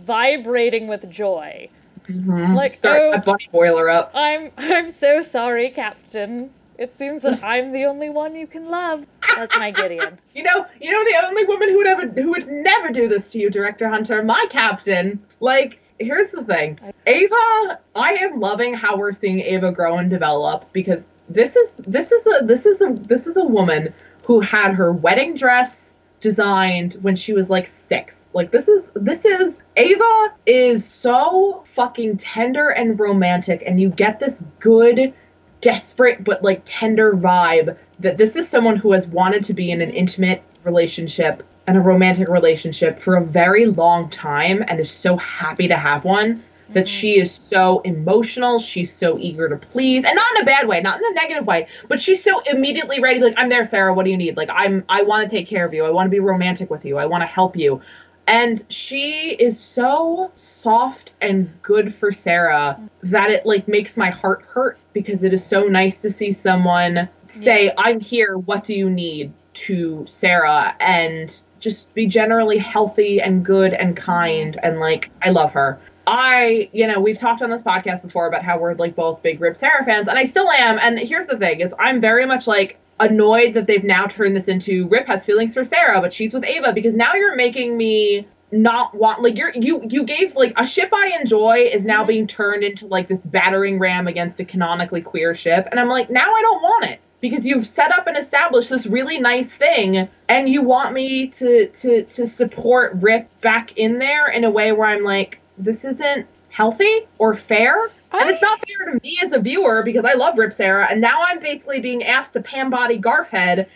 vibrating 0.06 0.88
with 0.88 1.10
joy. 1.10 1.70
Mhm. 2.08 2.56
Like, 2.56 2.76
start 2.76 3.02
oh- 3.28 3.36
boiler 3.52 3.90
up. 3.90 4.12
I'm 4.14 4.52
I'm 4.58 4.92
so 4.92 5.24
sorry, 5.24 5.72
Captain. 5.72 6.52
It 6.78 6.94
seems 6.98 7.22
that 7.24 7.44
I'm 7.44 7.72
the 7.72 7.86
only 7.86 8.10
one 8.10 8.36
you 8.36 8.46
can 8.48 8.70
love. 8.70 9.06
That's 9.36 9.58
my 9.58 9.72
Gideon. 9.72 10.20
You 10.36 10.44
know, 10.44 10.66
you 10.82 10.92
know 10.92 11.04
the 11.06 11.28
only 11.28 11.46
woman 11.46 11.70
who 11.70 11.78
would 11.78 11.88
ever 11.88 12.08
who 12.08 12.30
would 12.32 12.48
never 12.48 12.90
do 12.90 13.08
this 13.08 13.30
to 13.32 13.40
you, 13.40 13.50
Director 13.50 13.88
Hunter, 13.88 14.22
my 14.24 14.46
captain. 14.50 15.20
Like, 15.40 15.80
here's 16.00 16.32
the 16.32 16.44
thing. 16.44 16.80
Ava, 17.08 17.80
I 17.96 18.14
am 18.16 18.40
loving 18.40 18.74
how 18.74 18.98
we're 18.98 19.14
seeing 19.14 19.40
Ava 19.42 19.72
grow 19.72 19.98
and 20.00 20.10
develop 20.10 20.66
because 20.74 21.04
this 21.30 21.56
is 21.56 21.72
this 21.78 22.12
is 22.12 22.26
a 22.26 22.46
this 22.46 22.66
is 22.66 22.82
a 22.82 22.94
this 23.02 23.28
is 23.28 23.38
a 23.38 23.44
woman 23.44 23.94
who 24.26 24.40
had 24.40 24.74
her 24.74 24.92
wedding 24.92 25.36
dress 25.36 25.94
designed 26.22 26.94
when 27.02 27.16
she 27.18 27.34
was 27.34 27.50
like 27.50 27.68
6. 27.68 28.30
Like 28.34 28.52
this 28.52 28.68
is 28.68 28.86
this 28.96 29.26
is 29.26 29.60
Ava 29.76 30.34
is 30.46 30.86
so 30.86 31.64
fucking 31.68 32.18
tender 32.18 32.70
and 32.70 33.00
romantic 33.00 33.62
and 33.66 33.80
you 33.80 33.90
get 33.90 34.20
this 34.20 34.42
good 34.60 35.14
desperate 35.62 36.24
but 36.24 36.44
like 36.44 36.62
tender 36.66 37.14
vibe 37.14 37.78
that 38.00 38.18
this 38.18 38.36
is 38.36 38.48
someone 38.48 38.76
who 38.76 38.92
has 38.94 39.06
wanted 39.08 39.44
to 39.46 39.54
be 39.54 39.72
in 39.72 39.82
an 39.82 39.92
intimate 39.92 40.42
relationship 40.64 41.44
and 41.68 41.78
a 41.78 41.82
romantic 41.82 42.28
relationship 42.28 43.02
for 43.02 43.16
a 43.16 43.24
very 43.24 43.66
long 43.66 44.10
time 44.10 44.64
and 44.68 44.80
is 44.80 44.92
so 44.92 45.16
happy 45.18 45.68
to 45.68 45.76
have 45.76 46.04
one 46.04 46.44
that 46.70 46.88
she 46.88 47.20
is 47.20 47.32
so 47.32 47.82
emotional 47.82 48.60
she's 48.60 48.94
so 48.94 49.18
eager 49.20 49.50
to 49.50 49.58
please 49.58 50.04
and 50.04 50.16
not 50.16 50.36
in 50.36 50.42
a 50.42 50.46
bad 50.46 50.68
way 50.68 50.82
not 50.82 51.00
in 51.00 51.06
a 51.12 51.14
negative 51.14 51.46
way 51.46 51.68
but 51.88 52.02
she's 52.02 52.24
so 52.24 52.40
immediately 52.52 53.00
ready 53.00 53.20
like 53.20 53.34
i'm 53.38 53.50
there 53.50 53.66
sarah 53.66 53.94
what 53.94 54.06
do 54.06 54.12
you 54.12 54.18
need 54.18 54.38
like 54.38 54.50
i'm 54.52 54.84
i 54.90 55.02
want 55.02 55.30
to 55.30 55.36
take 55.36 55.48
care 55.48 55.66
of 55.66 55.74
you 55.74 55.86
i 55.86 55.90
want 55.90 56.06
to 56.06 56.12
be 56.12 56.20
romantic 56.20 56.70
with 56.70 56.86
you 56.86 56.98
i 56.98 57.06
want 57.06 57.22
to 57.22 57.28
help 57.28 57.56
you 57.56 57.82
and 58.28 58.64
she 58.70 59.32
is 59.32 59.60
so 59.60 60.32
soft 60.36 61.12
and 61.22 61.52
good 61.62 61.94
for 61.94 62.12
Sarah 62.12 62.80
that 63.04 63.30
it 63.30 63.46
like 63.46 63.68
makes 63.68 63.98
my 63.98 64.10
heart 64.10 64.44
hurt 64.48 64.78
because 64.94 65.24
it 65.24 65.34
is 65.34 65.46
so 65.46 65.64
nice 65.64 66.02
to 66.02 66.10
see 66.10 66.32
someone 66.32 67.10
say, 67.28 67.66
Yeah. 67.66 67.74
I'm 67.78 68.00
here, 68.00 68.38
what 68.38 68.64
do 68.64 68.74
you 68.74 68.90
need 68.90 69.34
to 69.56 70.06
Sarah 70.08 70.76
and 70.80 71.36
just 71.60 71.94
be 71.94 72.08
generally 72.08 72.58
healthy 72.58 73.22
and 73.22 73.44
good 73.46 73.74
and 73.74 73.96
kind 73.96 74.60
and 74.64 74.80
like 74.80 75.10
I 75.22 75.30
love 75.30 75.52
her. 75.52 75.80
I, 76.06 76.70
you 76.74 76.88
know, 76.88 77.00
we've 77.00 77.18
talked 77.18 77.42
on 77.42 77.50
this 77.50 77.62
podcast 77.62 78.02
before 78.02 78.28
about 78.28 78.44
how 78.44 78.58
we're 78.60 78.76
like 78.76 78.96
both 78.96 79.22
big 79.22 79.40
Rip 79.40 79.58
Sarah 79.58 79.86
fans, 79.86 80.08
and 80.08 80.18
I 80.18 80.26
still 80.26 80.50
am. 80.50 80.78
And 80.80 81.00
here's 81.00 81.28
the 81.28 81.38
thing: 81.38 81.62
is 81.62 81.74
I'm 81.80 82.02
very 82.02 82.26
much 82.26 82.48
like 82.48 82.78
annoyed 83.00 83.54
that 83.54 83.68
they've 83.68 83.84
now 83.84 84.06
turned 84.06 84.36
this 84.36 84.48
into 84.48 84.88
Rip 84.88 85.08
has 85.08 85.26
feelings 85.26 85.54
for 85.54 85.64
Sarah, 85.64 86.02
but 86.02 86.14
she's 86.14 86.34
with 86.34 86.44
Ava 86.46 86.74
because 86.74 86.94
now 86.94 87.14
you're 87.14 87.36
making 87.36 87.78
me 87.78 88.28
not 88.52 88.94
want 88.94 89.24
like 89.24 89.36
you're 89.38 89.52
you 89.56 89.82
you 89.90 90.04
gave 90.04 90.36
like 90.36 90.54
a 90.58 90.68
ship 90.68 90.90
I 90.94 91.18
enjoy 91.20 91.70
is 91.74 91.86
now 91.86 92.04
Mhm. 92.04 92.08
being 92.08 92.28
turned 92.28 92.64
into 92.64 92.86
like 92.86 93.08
this 93.08 93.26
battering 93.26 93.80
ram 93.80 94.06
against 94.08 94.40
a 94.40 94.46
canonically 94.46 95.02
queer 95.02 95.34
ship, 95.34 95.68
and 95.72 95.80
I'm 95.80 95.88
like 95.88 96.10
now 96.10 96.34
I 96.34 96.42
don't 96.42 96.62
want 96.62 96.86
it 96.86 97.00
because 97.20 97.46
you've 97.46 97.66
set 97.66 97.92
up 97.98 98.06
and 98.06 98.18
established 98.18 98.70
this 98.70 98.86
really 98.86 99.18
nice 99.18 99.48
thing 99.48 100.08
and 100.28 100.50
you 100.50 100.62
want 100.62 100.94
me 100.94 101.28
to 101.28 101.68
to 101.68 102.04
to 102.04 102.28
support 102.28 102.92
Rip 103.02 103.28
back 103.42 103.76
in 103.78 103.98
there 103.98 104.28
in 104.28 104.44
a 104.44 104.50
way 104.52 104.72
where 104.74 104.90
I'm 104.90 105.04
like 105.04 105.40
this 105.58 105.86
isn't 105.86 106.28
healthy 106.50 107.08
or 107.18 107.36
fair 107.36 107.90
And 108.12 108.30
it's 108.30 108.42
not 108.42 108.64
fair 108.68 108.92
to 108.92 109.00
me 109.02 109.20
as 109.24 109.34
a 109.34 109.40
viewer 109.40 109.82
because 109.84 110.06
I 110.06 110.14
love 110.14 110.38
Rip 110.38 110.54
Sarah, 110.54 110.88
and 110.90 111.02
now 111.02 111.24
I'm 111.28 111.40
basically 111.40 111.80
being 111.80 112.04
asked 112.04 112.34
to 112.34 112.42
Pam 112.42 112.70
body 112.70 113.00
Garf 113.00 113.28
head, 113.30 113.70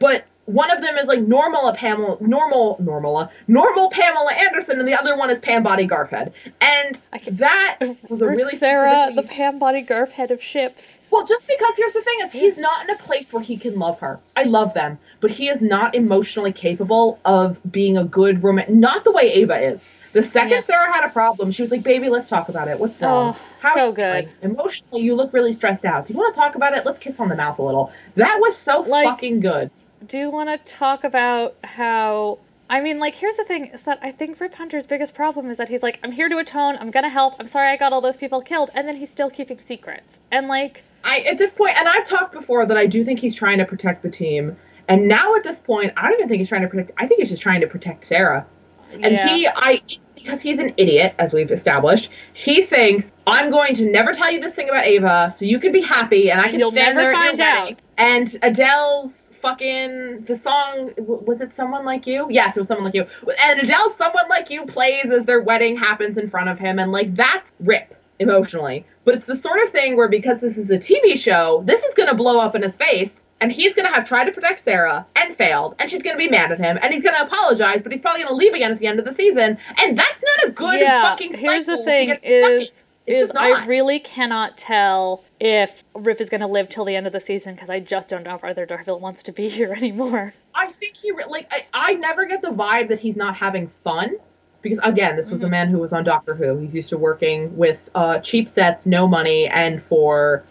but 0.00 0.24
one 0.46 0.70
of 0.70 0.82
them 0.82 0.96
is 0.98 1.06
like 1.06 1.20
normal 1.20 1.72
Pamela, 1.72 2.18
normal, 2.20 2.76
normala, 2.82 3.30
normal 3.48 3.90
Pamela 3.90 4.32
Anderson, 4.32 4.78
and 4.78 4.86
the 4.86 4.98
other 4.98 5.16
one 5.16 5.30
is 5.30 5.40
Pam 5.40 5.62
body 5.62 5.86
Garfhead. 5.86 6.32
And 6.60 7.00
I 7.12 7.20
that 7.32 7.78
was 8.08 8.20
a 8.20 8.26
Rip 8.26 8.36
really 8.36 8.58
Sarah, 8.58 9.10
the 9.14 9.22
Pam 9.22 9.58
body 9.58 9.82
Garf 9.82 10.10
head 10.10 10.30
of 10.30 10.42
ships. 10.42 10.82
well, 11.10 11.24
just 11.24 11.46
because 11.46 11.74
here's 11.76 11.94
the 11.94 12.02
thing 12.02 12.18
is 12.24 12.32
he's 12.32 12.58
not 12.58 12.84
in 12.84 12.90
a 12.90 12.98
place 12.98 13.32
where 13.32 13.42
he 13.42 13.56
can 13.56 13.78
love 13.78 13.98
her. 14.00 14.20
I 14.36 14.44
love 14.44 14.74
them, 14.74 14.98
but 15.20 15.30
he 15.30 15.48
is 15.48 15.60
not 15.60 15.94
emotionally 15.94 16.52
capable 16.52 17.18
of 17.24 17.58
being 17.70 17.96
a 17.96 18.04
good 18.04 18.42
romantic. 18.42 18.74
Not 18.74 19.04
the 19.04 19.12
way 19.12 19.32
Ava 19.32 19.60
is. 19.72 19.86
The 20.14 20.22
second 20.22 20.50
Yeah. 20.50 20.64
Sarah 20.64 20.92
had 20.92 21.04
a 21.04 21.08
problem, 21.10 21.50
she 21.50 21.60
was 21.60 21.72
like, 21.72 21.82
"Baby, 21.82 22.08
let's 22.08 22.28
talk 22.28 22.48
about 22.48 22.68
it. 22.68 22.78
What's 22.78 22.98
wrong? 23.00 23.36
Oh, 23.36 23.68
are 23.68 23.74
so 23.74 23.92
good. 23.92 24.30
Emotionally, 24.42 25.02
you 25.02 25.14
look 25.16 25.32
really 25.32 25.52
stressed 25.52 25.84
out. 25.84 26.06
Do 26.06 26.12
you 26.12 26.18
want 26.18 26.32
to 26.32 26.40
talk 26.40 26.54
about 26.54 26.78
it? 26.78 26.86
Let's 26.86 27.00
kiss 27.00 27.18
on 27.18 27.28
the 27.28 27.34
mouth 27.34 27.58
a 27.58 27.62
little." 27.62 27.92
That 28.14 28.38
was 28.40 28.56
so 28.56 28.80
Like- 28.80 29.08
fucking 29.08 29.40
good. 29.40 29.70
Do 30.08 30.16
you 30.16 30.30
want 30.30 30.48
to 30.50 30.72
talk 30.72 31.02
about 31.02 31.56
how? 31.64 32.38
I 32.70 32.80
mean, 32.80 32.98
like, 33.00 33.14
here's 33.14 33.36
the 33.36 33.44
thing: 33.44 33.66
is 33.66 33.80
that 33.86 33.98
I 34.02 34.12
think 34.12 34.38
Rip 34.40 34.54
Hunter's 34.54 34.86
biggest 34.86 35.14
problem 35.14 35.50
is 35.50 35.58
that 35.58 35.68
he's 35.68 35.82
like, 35.82 35.98
I'm 36.04 36.12
here 36.12 36.28
to 36.28 36.38
atone. 36.38 36.76
I'm 36.80 36.92
gonna 36.92 37.08
help. 37.08 37.34
I'm 37.40 37.48
sorry 37.48 37.70
I 37.70 37.76
got 37.76 37.92
all 37.92 38.00
those 38.00 38.16
people 38.16 38.40
killed, 38.40 38.70
and 38.74 38.86
then 38.86 38.96
he's 38.96 39.10
still 39.10 39.30
keeping 39.30 39.58
secrets. 39.66 40.06
And 40.30 40.46
like, 40.46 40.82
I 41.02 41.20
at 41.22 41.38
this 41.38 41.52
point, 41.52 41.76
and 41.76 41.88
I've 41.88 42.04
talked 42.04 42.32
before 42.32 42.66
that 42.66 42.76
I 42.76 42.86
do 42.86 43.02
think 43.02 43.18
he's 43.18 43.34
trying 43.34 43.58
to 43.58 43.64
protect 43.64 44.04
the 44.04 44.10
team. 44.10 44.56
And 44.86 45.08
now 45.08 45.34
at 45.34 45.42
this 45.42 45.58
point, 45.58 45.92
I 45.96 46.08
don't 46.08 46.18
even 46.18 46.28
think 46.28 46.38
he's 46.38 46.48
trying 46.48 46.62
to 46.62 46.68
protect. 46.68 46.92
I 46.98 47.06
think 47.08 47.20
he's 47.20 47.30
just 47.30 47.42
trying 47.42 47.62
to 47.62 47.66
protect 47.66 48.04
Sarah. 48.04 48.46
And 48.92 49.12
yeah. 49.12 49.28
he, 49.28 49.48
I, 49.48 49.82
because 50.24 50.40
he's 50.40 50.58
an 50.58 50.72
idiot, 50.78 51.14
as 51.18 51.34
we've 51.34 51.50
established, 51.50 52.08
he 52.32 52.62
thinks 52.62 53.12
I'm 53.26 53.50
going 53.50 53.74
to 53.74 53.84
never 53.84 54.12
tell 54.12 54.32
you 54.32 54.40
this 54.40 54.54
thing 54.54 54.70
about 54.70 54.86
Ava, 54.86 55.32
so 55.36 55.44
you 55.44 55.58
can 55.58 55.70
be 55.70 55.82
happy, 55.82 56.30
and 56.30 56.40
I 56.40 56.48
can 56.50 56.58
You'll 56.58 56.72
stand 56.72 56.96
never 56.96 57.10
there 57.10 57.14
at 57.20 57.36
your 57.36 57.46
out. 57.46 57.60
wedding. 57.60 57.76
And 57.98 58.38
Adele's 58.42 59.12
fucking 59.42 60.22
the 60.22 60.34
song 60.34 60.92
was 60.96 61.42
it 61.42 61.54
someone 61.54 61.84
like 61.84 62.06
you? 62.06 62.26
Yes, 62.30 62.56
it 62.56 62.60
was 62.60 62.68
someone 62.68 62.86
like 62.86 62.94
you. 62.94 63.06
And 63.42 63.60
adele 63.60 63.94
someone 63.98 64.26
like 64.30 64.48
you 64.48 64.64
plays 64.64 65.04
as 65.04 65.26
their 65.26 65.42
wedding 65.42 65.76
happens 65.76 66.16
in 66.16 66.30
front 66.30 66.48
of 66.48 66.58
him, 66.58 66.78
and 66.78 66.90
like 66.90 67.14
that's 67.14 67.52
rip 67.60 67.94
emotionally. 68.18 68.86
But 69.04 69.16
it's 69.16 69.26
the 69.26 69.36
sort 69.36 69.62
of 69.62 69.68
thing 69.70 69.96
where 69.96 70.08
because 70.08 70.40
this 70.40 70.56
is 70.56 70.70
a 70.70 70.78
TV 70.78 71.18
show, 71.18 71.62
this 71.66 71.82
is 71.82 71.94
gonna 71.94 72.14
blow 72.14 72.40
up 72.40 72.54
in 72.54 72.62
his 72.62 72.78
face. 72.78 73.23
And 73.40 73.52
he's 73.52 73.74
gonna 73.74 73.92
have 73.92 74.06
tried 74.06 74.24
to 74.24 74.32
protect 74.32 74.60
Sarah 74.60 75.06
and 75.16 75.36
failed, 75.36 75.74
and 75.78 75.90
she's 75.90 76.02
gonna 76.02 76.16
be 76.16 76.28
mad 76.28 76.52
at 76.52 76.58
him, 76.58 76.78
and 76.80 76.94
he's 76.94 77.02
gonna 77.02 77.24
apologize, 77.24 77.82
but 77.82 77.92
he's 77.92 78.00
probably 78.00 78.22
gonna 78.22 78.34
leave 78.34 78.54
again 78.54 78.70
at 78.72 78.78
the 78.78 78.86
end 78.86 78.98
of 78.98 79.04
the 79.04 79.12
season, 79.12 79.58
and 79.78 79.98
that's 79.98 80.22
not 80.22 80.48
a 80.48 80.52
good 80.52 80.80
yeah. 80.80 81.02
fucking 81.02 81.34
cycle 81.34 81.50
Here's 81.50 81.66
the 81.66 81.76
to 81.76 81.84
thing: 81.84 82.18
is. 82.22 82.70
Is 83.06 83.30
I 83.36 83.66
really 83.66 83.98
cannot 83.98 84.56
tell 84.56 85.24
if 85.38 85.70
Rip 85.94 86.22
is 86.22 86.30
gonna 86.30 86.48
live 86.48 86.70
till 86.70 86.86
the 86.86 86.96
end 86.96 87.06
of 87.06 87.12
the 87.12 87.20
season 87.20 87.54
because 87.54 87.68
I 87.68 87.78
just 87.80 88.08
don't 88.08 88.22
know 88.22 88.34
if 88.36 88.42
Arthur 88.42 88.66
Darvill 88.66 88.98
wants 88.98 89.22
to 89.24 89.32
be 89.32 89.48
here 89.50 89.74
anymore. 89.74 90.32
I 90.54 90.68
think 90.68 90.96
he 90.96 91.10
re- 91.10 91.26
like 91.28 91.46
I, 91.52 91.66
I 91.74 91.94
never 91.96 92.24
get 92.24 92.40
the 92.40 92.48
vibe 92.48 92.88
that 92.88 92.98
he's 93.00 93.14
not 93.14 93.36
having 93.36 93.68
fun 93.82 94.16
because 94.62 94.78
again, 94.82 95.16
this 95.16 95.28
was 95.28 95.42
a 95.42 95.46
Mhm. 95.46 95.50
man 95.50 95.68
who 95.68 95.80
was 95.80 95.92
on 95.92 96.02
Doctor 96.04 96.34
Who. 96.34 96.56
He's 96.56 96.74
used 96.74 96.88
to 96.88 96.96
working 96.96 97.54
with 97.54 97.78
uh, 97.94 98.20
cheap 98.20 98.48
sets, 98.48 98.86
no 98.86 99.06
money, 99.06 99.48
and 99.48 99.82
for 99.82 100.44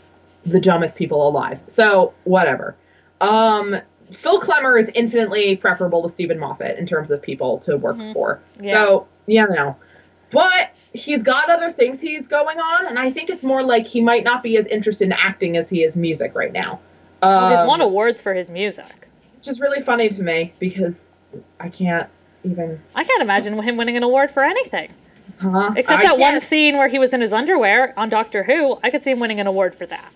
the 0.46 0.60
dumbest 0.60 0.96
people 0.96 1.28
alive. 1.28 1.60
So 1.68 2.14
whatever. 2.26 2.76
Um, 3.22 3.78
Phil 4.12 4.40
Klemmer 4.42 4.82
is 4.82 4.90
infinitely 4.94 5.56
preferable 5.56 6.04
to 6.04 6.10
Steven 6.10 6.38
Moffat 6.38 6.78
in 6.78 6.86
terms 6.86 7.10
of 7.10 7.22
people 7.22 7.60
to 7.60 7.78
work 7.78 7.96
Mhm. 7.98 8.14
for. 8.14 8.40
Yeah. 8.60 8.74
So 8.74 9.08
yeah, 9.28 9.46
no, 9.46 9.76
but 10.32 10.70
he's 10.94 11.24
got 11.24 11.50
other 11.50 11.72
things 11.72 12.00
he's 12.02 12.28
going 12.28 12.60
on, 12.60 12.86
and 12.88 13.00
I 13.00 13.10
think 13.10 13.30
it's 13.30 13.44
more 13.44 13.64
like 13.64 13.88
he 13.88 14.02
might 14.02 14.24
not 14.24 14.44
be 14.44 14.58
as 14.58 14.66
interested 14.68 15.06
in 15.06 15.14
acting 15.14 15.56
as 15.58 15.70
he 15.70 15.84
is 15.84 15.96
music 15.96 16.34
right 16.36 16.52
now. 16.52 16.80
Well, 17.22 17.50
he's 17.50 17.60
Um, 17.60 17.68
won 17.68 17.82
awards 17.82 18.20
for 18.22 18.34
his 18.34 18.50
music. 18.50 19.08
which 19.38 19.48
is 19.48 19.60
really 19.62 19.82
funny 19.82 20.10
to 20.10 20.22
me 20.24 20.54
because 20.60 20.96
I 21.60 21.70
can't 21.70 22.08
even. 22.44 22.80
I 22.96 23.04
can't 23.06 23.22
imagine 23.22 23.58
him 23.62 23.78
winning 23.78 23.96
an 23.98 24.04
award 24.04 24.32
for 24.32 24.44
anything. 24.44 24.90
Huh? 25.40 25.72
Except 25.76 26.02
I 26.02 26.04
that 26.06 26.20
one 26.20 26.40
scene 26.42 26.78
where 26.78 26.88
he 26.90 27.00
was 27.00 27.12
in 27.14 27.22
his 27.22 27.34
underwear 27.34 27.94
on 27.98 28.10
Doctor 28.10 28.44
Who. 28.44 28.78
I 28.84 28.90
could 28.90 29.04
see 29.04 29.12
him 29.12 29.20
winning 29.20 29.40
an 29.40 29.48
award 29.48 29.76
for 29.76 29.86
that. 29.88 30.14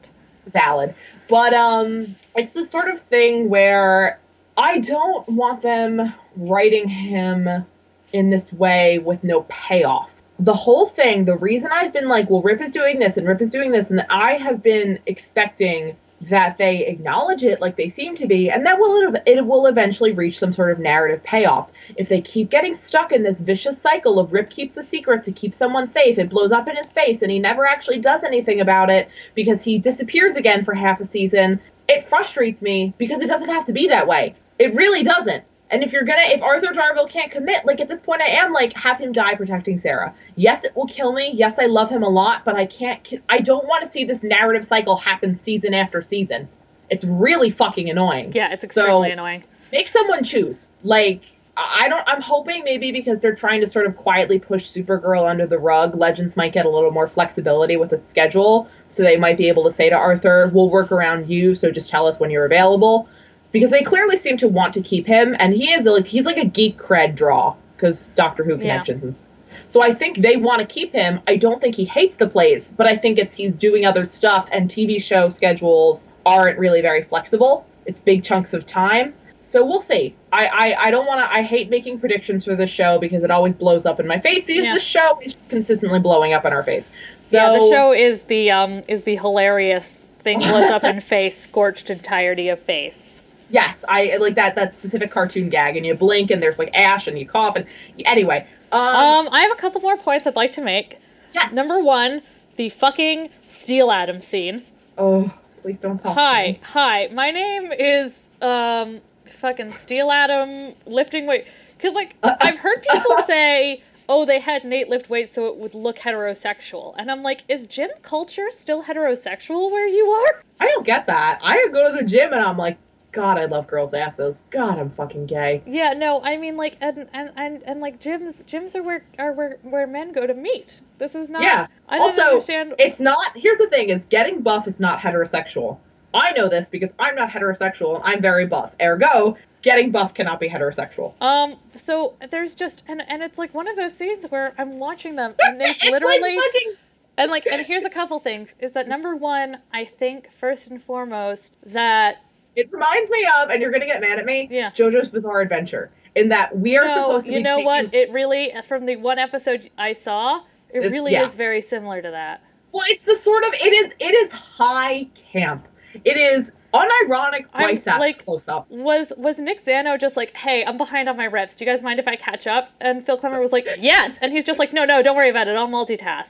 Valid, 0.51 0.95
but 1.27 1.53
um, 1.53 2.15
it's 2.35 2.51
the 2.51 2.65
sort 2.65 2.89
of 2.89 3.01
thing 3.01 3.49
where 3.49 4.19
I 4.57 4.79
don't 4.79 5.27
want 5.29 5.61
them 5.61 6.13
writing 6.35 6.87
him 6.87 7.65
in 8.13 8.29
this 8.29 8.51
way 8.51 8.99
with 8.99 9.23
no 9.23 9.45
payoff. 9.49 10.11
The 10.39 10.53
whole 10.53 10.87
thing, 10.87 11.25
the 11.25 11.35
reason 11.35 11.69
I've 11.71 11.93
been 11.93 12.07
like, 12.07 12.29
well, 12.29 12.41
Rip 12.41 12.61
is 12.61 12.71
doing 12.71 12.99
this 12.99 13.17
and 13.17 13.27
Rip 13.27 13.41
is 13.41 13.49
doing 13.49 13.71
this, 13.71 13.89
and 13.89 14.05
I 14.09 14.33
have 14.33 14.61
been 14.61 14.99
expecting 15.05 15.95
that 16.21 16.57
they 16.57 16.85
acknowledge 16.85 17.43
it 17.43 17.61
like 17.61 17.75
they 17.75 17.89
seem 17.89 18.15
to 18.15 18.25
be, 18.25 18.49
and 18.49 18.65
that 18.65 18.79
will 18.79 19.15
it 19.25 19.45
will 19.45 19.67
eventually 19.67 20.11
reach 20.11 20.39
some 20.39 20.53
sort 20.53 20.71
of 20.71 20.79
narrative 20.79 21.23
payoff. 21.23 21.69
If 21.95 22.09
they 22.09 22.21
keep 22.21 22.49
getting 22.49 22.75
stuck 22.75 23.11
in 23.11 23.23
this 23.23 23.39
vicious 23.39 23.79
cycle 23.79 24.19
of 24.19 24.33
Rip 24.33 24.49
keeps 24.49 24.77
a 24.77 24.83
secret 24.83 25.23
to 25.25 25.31
keep 25.31 25.53
someone 25.53 25.91
safe, 25.91 26.17
it 26.17 26.29
blows 26.29 26.51
up 26.51 26.67
in 26.67 26.75
his 26.75 26.91
face, 26.91 27.21
and 27.21 27.31
he 27.31 27.39
never 27.39 27.65
actually 27.65 27.99
does 27.99 28.23
anything 28.23 28.61
about 28.61 28.89
it 28.89 29.09
because 29.35 29.61
he 29.61 29.77
disappears 29.77 30.35
again 30.35 30.65
for 30.65 30.73
half 30.73 30.99
a 30.99 31.05
season, 31.05 31.59
it 31.87 32.09
frustrates 32.09 32.61
me 32.61 32.93
because 32.97 33.21
it 33.21 33.27
doesn't 33.27 33.49
have 33.49 33.65
to 33.65 33.73
be 33.73 33.87
that 33.87 34.07
way. 34.07 34.35
It 34.59 34.73
really 34.73 35.03
doesn't. 35.03 35.43
And 35.69 35.83
if 35.83 35.91
you're 35.91 36.03
gonna, 36.03 36.21
if 36.25 36.41
Arthur 36.41 36.67
Darvill 36.67 37.09
can't 37.09 37.29
commit, 37.31 37.65
like 37.65 37.81
at 37.81 37.87
this 37.89 37.99
point, 37.99 38.21
I 38.21 38.27
am 38.27 38.53
like, 38.53 38.73
have 38.73 38.99
him 38.99 39.11
die 39.11 39.35
protecting 39.35 39.77
Sarah. 39.77 40.13
Yes, 40.35 40.63
it 40.63 40.75
will 40.75 40.87
kill 40.87 41.11
me. 41.11 41.31
Yes, 41.33 41.55
I 41.59 41.65
love 41.65 41.89
him 41.89 42.03
a 42.03 42.09
lot, 42.09 42.45
but 42.45 42.55
I 42.55 42.65
can't. 42.65 43.05
I 43.29 43.39
don't 43.39 43.67
want 43.67 43.83
to 43.83 43.91
see 43.91 44.05
this 44.05 44.23
narrative 44.23 44.65
cycle 44.67 44.95
happen 44.95 45.37
season 45.43 45.73
after 45.73 46.01
season. 46.01 46.47
It's 46.89 47.03
really 47.03 47.49
fucking 47.49 47.89
annoying. 47.89 48.31
Yeah, 48.33 48.53
it's 48.53 48.73
So- 48.73 48.81
extremely 48.81 49.11
annoying. 49.11 49.43
Make 49.73 49.89
someone 49.89 50.23
choose. 50.23 50.69
Like, 50.83 51.19
I 51.57 51.89
don't. 51.89 52.03
I'm 52.07 52.21
hoping 52.21 52.63
maybe 52.63 52.93
because 52.93 53.19
they're 53.19 53.35
trying 53.35 53.59
to 53.59 53.67
sort 53.67 53.87
of 53.87 53.97
quietly 53.97 54.39
push 54.39 54.69
Supergirl 54.69 55.27
under 55.27 55.45
the 55.45 55.57
rug, 55.59 55.95
Legends 55.95 56.37
might 56.37 56.53
get 56.53 56.65
a 56.65 56.69
little 56.69 56.91
more 56.91 57.07
flexibility 57.09 57.75
with 57.75 57.91
its 57.91 58.07
schedule, 58.09 58.69
so 58.87 59.03
they 59.03 59.17
might 59.17 59.37
be 59.37 59.49
able 59.49 59.65
to 59.69 59.73
say 59.75 59.89
to 59.89 59.95
Arthur, 59.95 60.49
"We'll 60.53 60.69
work 60.69 60.91
around 60.93 61.29
you, 61.29 61.55
so 61.55 61.71
just 61.71 61.89
tell 61.89 62.07
us 62.07 62.19
when 62.19 62.29
you're 62.29 62.45
available." 62.45 63.09
Because 63.51 63.71
they 63.71 63.81
clearly 63.81 64.17
seem 64.17 64.37
to 64.37 64.47
want 64.47 64.73
to 64.73 64.81
keep 64.81 65.07
him, 65.07 65.35
and 65.39 65.53
he 65.53 65.71
is 65.71 65.85
like 65.85 66.05
he's 66.05 66.25
like 66.25 66.37
a 66.37 66.45
geek 66.45 66.77
cred 66.77 67.15
draw 67.15 67.55
because 67.75 68.09
Doctor 68.09 68.43
Who 68.43 68.51
Yeah. 68.51 68.57
connections 68.57 69.03
and 69.03 69.17
stuff. 69.17 69.27
So 69.67 69.81
I 69.81 69.93
think 69.93 70.21
they 70.21 70.35
want 70.37 70.59
to 70.59 70.65
keep 70.65 70.93
him. 70.93 71.19
I 71.27 71.35
don't 71.37 71.59
think 71.61 71.75
he 71.75 71.85
hates 71.85 72.17
the 72.17 72.27
place, 72.27 72.73
but 72.75 72.87
I 72.87 72.95
think 72.95 73.17
it's 73.17 73.35
he's 73.35 73.51
doing 73.51 73.85
other 73.85 74.05
stuff, 74.09 74.47
and 74.51 74.69
TV 74.69 75.01
show 75.01 75.29
schedules 75.29 76.09
aren't 76.25 76.59
really 76.59 76.81
very 76.81 77.01
flexible. 77.03 77.65
It's 77.85 77.99
big 77.99 78.23
chunks 78.23 78.53
of 78.53 78.65
time. 78.65 79.13
So 79.39 79.65
we'll 79.65 79.81
see. 79.81 80.13
I 80.33 80.47
I, 80.47 80.87
I 80.87 80.91
don't 80.91 81.05
want 81.05 81.21
to. 81.25 81.33
I 81.33 81.41
hate 81.41 81.69
making 81.69 81.99
predictions 81.99 82.43
for 82.43 82.55
the 82.55 82.67
show 82.67 82.99
because 82.99 83.23
it 83.23 83.31
always 83.31 83.55
blows 83.55 83.85
up 83.85 83.99
in 84.01 84.05
my 84.07 84.19
face 84.19 84.43
because 84.43 84.65
Yeah. 84.65 84.73
the 84.73 84.79
show 84.81 85.17
is 85.21 85.33
just 85.33 85.49
consistently 85.49 85.99
blowing 85.99 86.33
up 86.33 86.43
in 86.45 86.51
our 86.51 86.63
face. 86.63 86.89
So 87.21 87.37
yeah, 87.37 87.51
the 87.51 87.59
show 87.69 87.93
is 87.93 88.19
the 88.27 88.51
um 88.51 88.83
is 88.89 89.03
the 89.03 89.15
hilarious 89.15 89.85
thing 90.23 90.39
blows 90.39 90.69
up 90.69 90.83
in 90.83 90.99
face, 91.13 91.41
scorched 91.43 91.89
entirety 91.89 92.49
of 92.49 92.59
face. 92.59 93.06
Yes, 93.49 93.75
I 93.87 94.17
like 94.17 94.35
that 94.35 94.55
that 94.55 94.75
specific 94.75 95.11
cartoon 95.11 95.49
gag, 95.49 95.77
and 95.77 95.85
you 95.85 95.93
blink 95.95 96.31
and 96.31 96.41
there's 96.41 96.59
like 96.59 96.69
ash 96.73 97.07
and 97.07 97.17
you 97.17 97.25
cough 97.27 97.55
and 97.55 97.65
anyway. 98.05 98.47
Um, 98.71 98.81
Um, 98.81 99.29
I 99.31 99.41
have 99.41 99.51
a 99.51 99.55
couple 99.61 99.81
more 99.81 99.97
points 99.97 100.27
I'd 100.27 100.35
like 100.35 100.53
to 100.53 100.61
make. 100.61 100.97
yes. 101.33 101.51
Number 101.53 101.81
one, 101.83 102.21
the 102.57 102.69
fucking 102.69 103.29
Steel 103.61 103.91
Atom 103.91 104.21
scene. 104.21 104.63
Oh, 104.97 105.31
please 105.61 105.77
don't 105.77 105.97
talk. 105.99 106.15
Hi, 106.15 106.59
hi. 106.63 107.07
My 107.13 107.31
name 107.31 107.71
is 107.71 108.11
um 108.41 109.01
fucking 109.41 109.73
Steel 109.83 110.11
Atom 110.11 110.75
lifting 110.85 111.27
weight. 111.27 111.45
Cause 111.79 111.93
like 111.93 112.15
I've 112.23 112.57
heard 112.57 112.81
people 112.89 113.17
say, 113.27 113.83
oh, 114.09 114.25
they 114.25 114.39
had 114.39 114.63
Nate 114.63 114.89
lift 114.89 115.09
weights 115.09 115.35
so 115.35 115.45
it 115.47 115.57
would 115.57 115.75
look 115.75 115.97
heterosexual, 115.97 116.95
and 116.97 117.11
I'm 117.11 117.21
like, 117.23 117.43
is 117.47 117.67
gym 117.67 117.89
culture 118.01 118.47
still 118.61 118.83
heterosexual 118.83 119.69
where 119.71 119.87
you 119.87 120.05
are? 120.07 120.43
I 120.59 120.67
don't 120.69 120.85
get 120.85 121.05
that. 121.07 121.39
I 121.43 121.67
go 121.71 121.91
to 121.91 121.97
the 121.97 122.03
gym 122.03 122.33
and 122.33 122.41
I'm 122.41 122.57
like, 122.57 122.77
God, 123.17 123.39
I 123.39 123.45
love 123.45 123.65
girls' 123.67 123.95
asses. 123.95 124.43
God, 124.51 124.77
I'm 124.77 124.91
fucking 124.91 125.25
gay. 125.25 125.63
Yeah, 125.65 125.93
no, 125.93 126.21
I 126.21 126.37
mean 126.37 126.55
like 126.55 126.77
and 126.81 127.09
and 127.13 127.31
and, 127.35 127.63
and 127.63 127.79
like 127.81 127.99
gyms 127.99 128.35
gyms 128.47 128.75
are 128.75 128.83
where 128.83 129.03
are 129.17 129.33
where 129.33 129.57
where 129.63 129.87
men 129.87 130.11
go 130.13 130.27
to 130.27 130.35
meet. 130.35 130.81
This 130.99 131.15
is 131.15 131.27
not. 131.27 131.41
Yeah. 131.41 131.65
I 131.89 131.97
Also, 131.97 132.21
understand. 132.21 132.75
It's 132.77 132.99
not. 132.99 133.31
Here's 133.35 133.57
the 133.57 133.67
thing: 133.69 133.89
is 133.89 134.01
getting 134.09 134.41
buff 134.43 134.67
is 134.67 134.79
not 134.79 134.99
heterosexual. 134.99 135.79
I 136.13 136.31
know 136.33 136.47
this 136.47 136.69
because 136.69 136.91
I'm 136.99 137.15
not 137.15 137.29
heterosexual 137.29 137.95
and 137.95 138.03
I'm 138.05 138.21
very 138.21 138.45
buff. 138.45 138.73
Ergo, 138.81 139.35
getting 139.63 139.89
buff 139.91 140.13
cannot 140.13 140.39
be 140.39 140.47
heterosexual. 140.47 141.13
Um, 141.19 141.57
so 141.87 142.13
there's 142.29 142.53
just 142.53 142.83
and 142.87 143.01
and 143.07 143.23
it's 143.23 143.37
like 143.39 143.51
one 143.55 143.67
of 143.67 143.75
those 143.75 143.93
scenes 143.97 144.25
where 144.29 144.53
I'm 144.59 144.77
watching 144.77 145.15
them 145.15 145.33
and 145.39 145.59
there's 145.59 145.71
It's 145.71 145.83
like 145.85 145.91
literally 145.91 146.37
fucking- 146.37 146.73
and 147.17 147.31
like 147.31 147.47
and 147.47 147.65
here's 147.67 147.83
a 147.83 147.89
couple 147.89 148.19
things 148.19 148.47
is 148.59 148.73
that 148.73 148.87
number 148.87 149.15
one 149.15 149.57
I 149.73 149.85
think 149.97 150.29
first 150.39 150.67
and 150.67 150.81
foremost 150.83 151.57
that 151.65 152.17
It 152.57 152.71
reminds 152.73 153.09
me 153.11 153.25
of, 153.41 153.49
and 153.51 153.61
you're 153.61 153.71
gonna 153.71 153.85
get 153.85 154.01
mad 154.01 154.17
at 154.19 154.25
me. 154.25 154.47
Yeah. 154.51 154.71
JoJo's 154.71 155.07
Bizarre 155.09 155.41
Adventure. 155.41 155.91
In 156.15 156.29
that 156.29 156.57
we 156.57 156.75
are 156.77 156.85
no, 156.87 156.93
supposed 156.95 157.25
to 157.27 157.31
be. 157.31 157.37
you 157.37 157.43
know 157.43 157.57
taking- 157.57 157.65
what 157.65 157.93
it 157.93 158.11
really 158.11 158.51
from 158.67 158.85
the 158.87 158.95
one 158.95 159.19
episode 159.19 159.69
I 159.77 159.95
saw 160.03 160.37
it 160.71 160.79
It's- 160.79 160.91
really 160.91 161.11
yeah. 161.11 161.29
is 161.29 161.35
very 161.35 161.61
similar 161.61 162.01
to 162.01 162.09
that 162.09 162.41
Well, 162.71 162.83
it's 162.87 163.03
the 163.03 163.15
sort 163.15 163.45
of 163.45 163.53
it 163.53 163.71
is 163.73 163.93
it 163.99 164.13
is 164.15 164.31
high 164.31 165.07
camp. 165.31 165.67
It 166.03 166.17
is 166.17 166.51
unironic 166.73 167.51
biceps 167.53 167.99
like- 167.99 168.25
close 168.25 168.47
up. 168.47 168.69
Was 168.71 169.11
was 169.15 169.37
Nick 169.37 169.63
Zano 169.63 169.99
just 169.99 170.17
like, 170.17 170.33
hey, 170.35 170.65
I'm 170.65 170.77
behind 170.79 171.07
on 171.07 171.15
my 171.17 171.27
reps. 171.27 171.55
Do 171.55 171.63
you 171.63 171.71
guys 171.71 171.83
mind 171.83 171.99
if 171.99 172.07
I 172.07 172.15
catch 172.15 172.47
up? 172.47 172.69
And 172.81 173.05
Phil 173.05 173.19
Klemmer 173.19 173.39
was 173.39 173.51
like, 173.51 173.67
yes. 173.77 174.11
And 174.19 174.31
he's 174.33 174.43
just 174.45 174.57
like, 174.57 174.73
no, 174.73 174.83
no, 174.85 175.03
don't 175.03 175.15
worry 175.15 175.29
about 175.29 175.47
it. 175.47 175.55
I'll 175.55 175.67
multitask. 175.67 176.25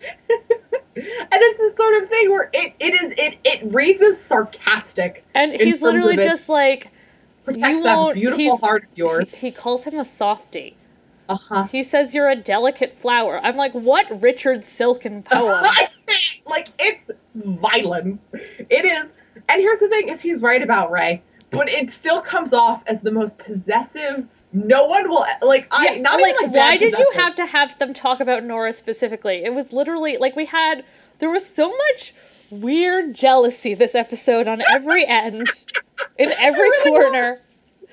and 0.96 1.06
it's 1.30 1.76
the 1.76 1.82
sort 1.82 2.02
of 2.02 2.08
thing 2.08 2.30
where 2.30 2.50
it, 2.52 2.74
it 2.78 2.94
is 2.94 3.14
it 3.16 3.38
it 3.44 3.72
reads 3.72 4.02
as 4.02 4.20
sarcastic. 4.20 5.24
And 5.34 5.52
he's 5.52 5.80
literally 5.80 6.16
just 6.16 6.48
like, 6.48 6.90
Protect 7.44 7.76
You 7.76 7.82
that 7.82 8.14
beautiful 8.14 8.56
heart 8.56 8.84
of 8.84 8.90
yours. 8.96 9.30
he, 9.32 9.48
he 9.48 9.52
calls 9.52 9.84
him 9.84 9.98
a 9.98 10.04
softie. 10.04 10.76
Uh 11.28 11.36
huh. 11.36 11.64
He 11.64 11.84
says 11.84 12.12
you're 12.14 12.30
a 12.30 12.36
delicate 12.36 12.96
flower. 13.00 13.40
I'm 13.42 13.56
like, 13.56 13.72
what 13.72 14.20
Richard 14.20 14.64
Siken 14.78 15.24
poem? 15.30 15.64
Like 16.46 16.68
it's 16.78 17.10
violent. 17.34 18.20
It 18.32 18.84
is, 18.84 19.12
and 19.48 19.60
here's 19.60 19.80
the 19.80 19.88
thing: 19.88 20.08
is 20.08 20.20
he's 20.20 20.40
right 20.40 20.62
about 20.62 20.90
Ray, 20.90 21.22
but 21.50 21.68
it 21.68 21.90
still 21.92 22.20
comes 22.20 22.52
off 22.52 22.82
as 22.86 23.00
the 23.00 23.10
most 23.10 23.38
possessive. 23.38 24.26
No 24.52 24.84
one 24.86 25.08
will 25.08 25.24
like. 25.40 25.66
I 25.70 25.84
Yeah, 25.94 26.00
not 26.02 26.20
like, 26.20 26.34
even 26.34 26.52
like 26.52 26.54
why 26.54 26.76
did 26.76 26.96
you 26.98 27.10
have 27.14 27.36
to 27.36 27.46
have 27.46 27.78
them 27.78 27.94
talk 27.94 28.20
about 28.20 28.44
Nora 28.44 28.74
specifically? 28.74 29.44
It 29.44 29.54
was 29.54 29.72
literally 29.72 30.18
like 30.18 30.36
we 30.36 30.46
had 30.46 30.84
there 31.20 31.30
was 31.30 31.46
so 31.46 31.68
much 31.70 32.14
weird 32.50 33.14
jealousy 33.14 33.74
this 33.74 33.94
episode 33.94 34.46
on 34.46 34.62
every 34.70 35.06
end, 35.08 35.48
in 36.18 36.32
every 36.32 36.60
really 36.60 36.90
was. 36.90 37.02
corner. 37.10 37.40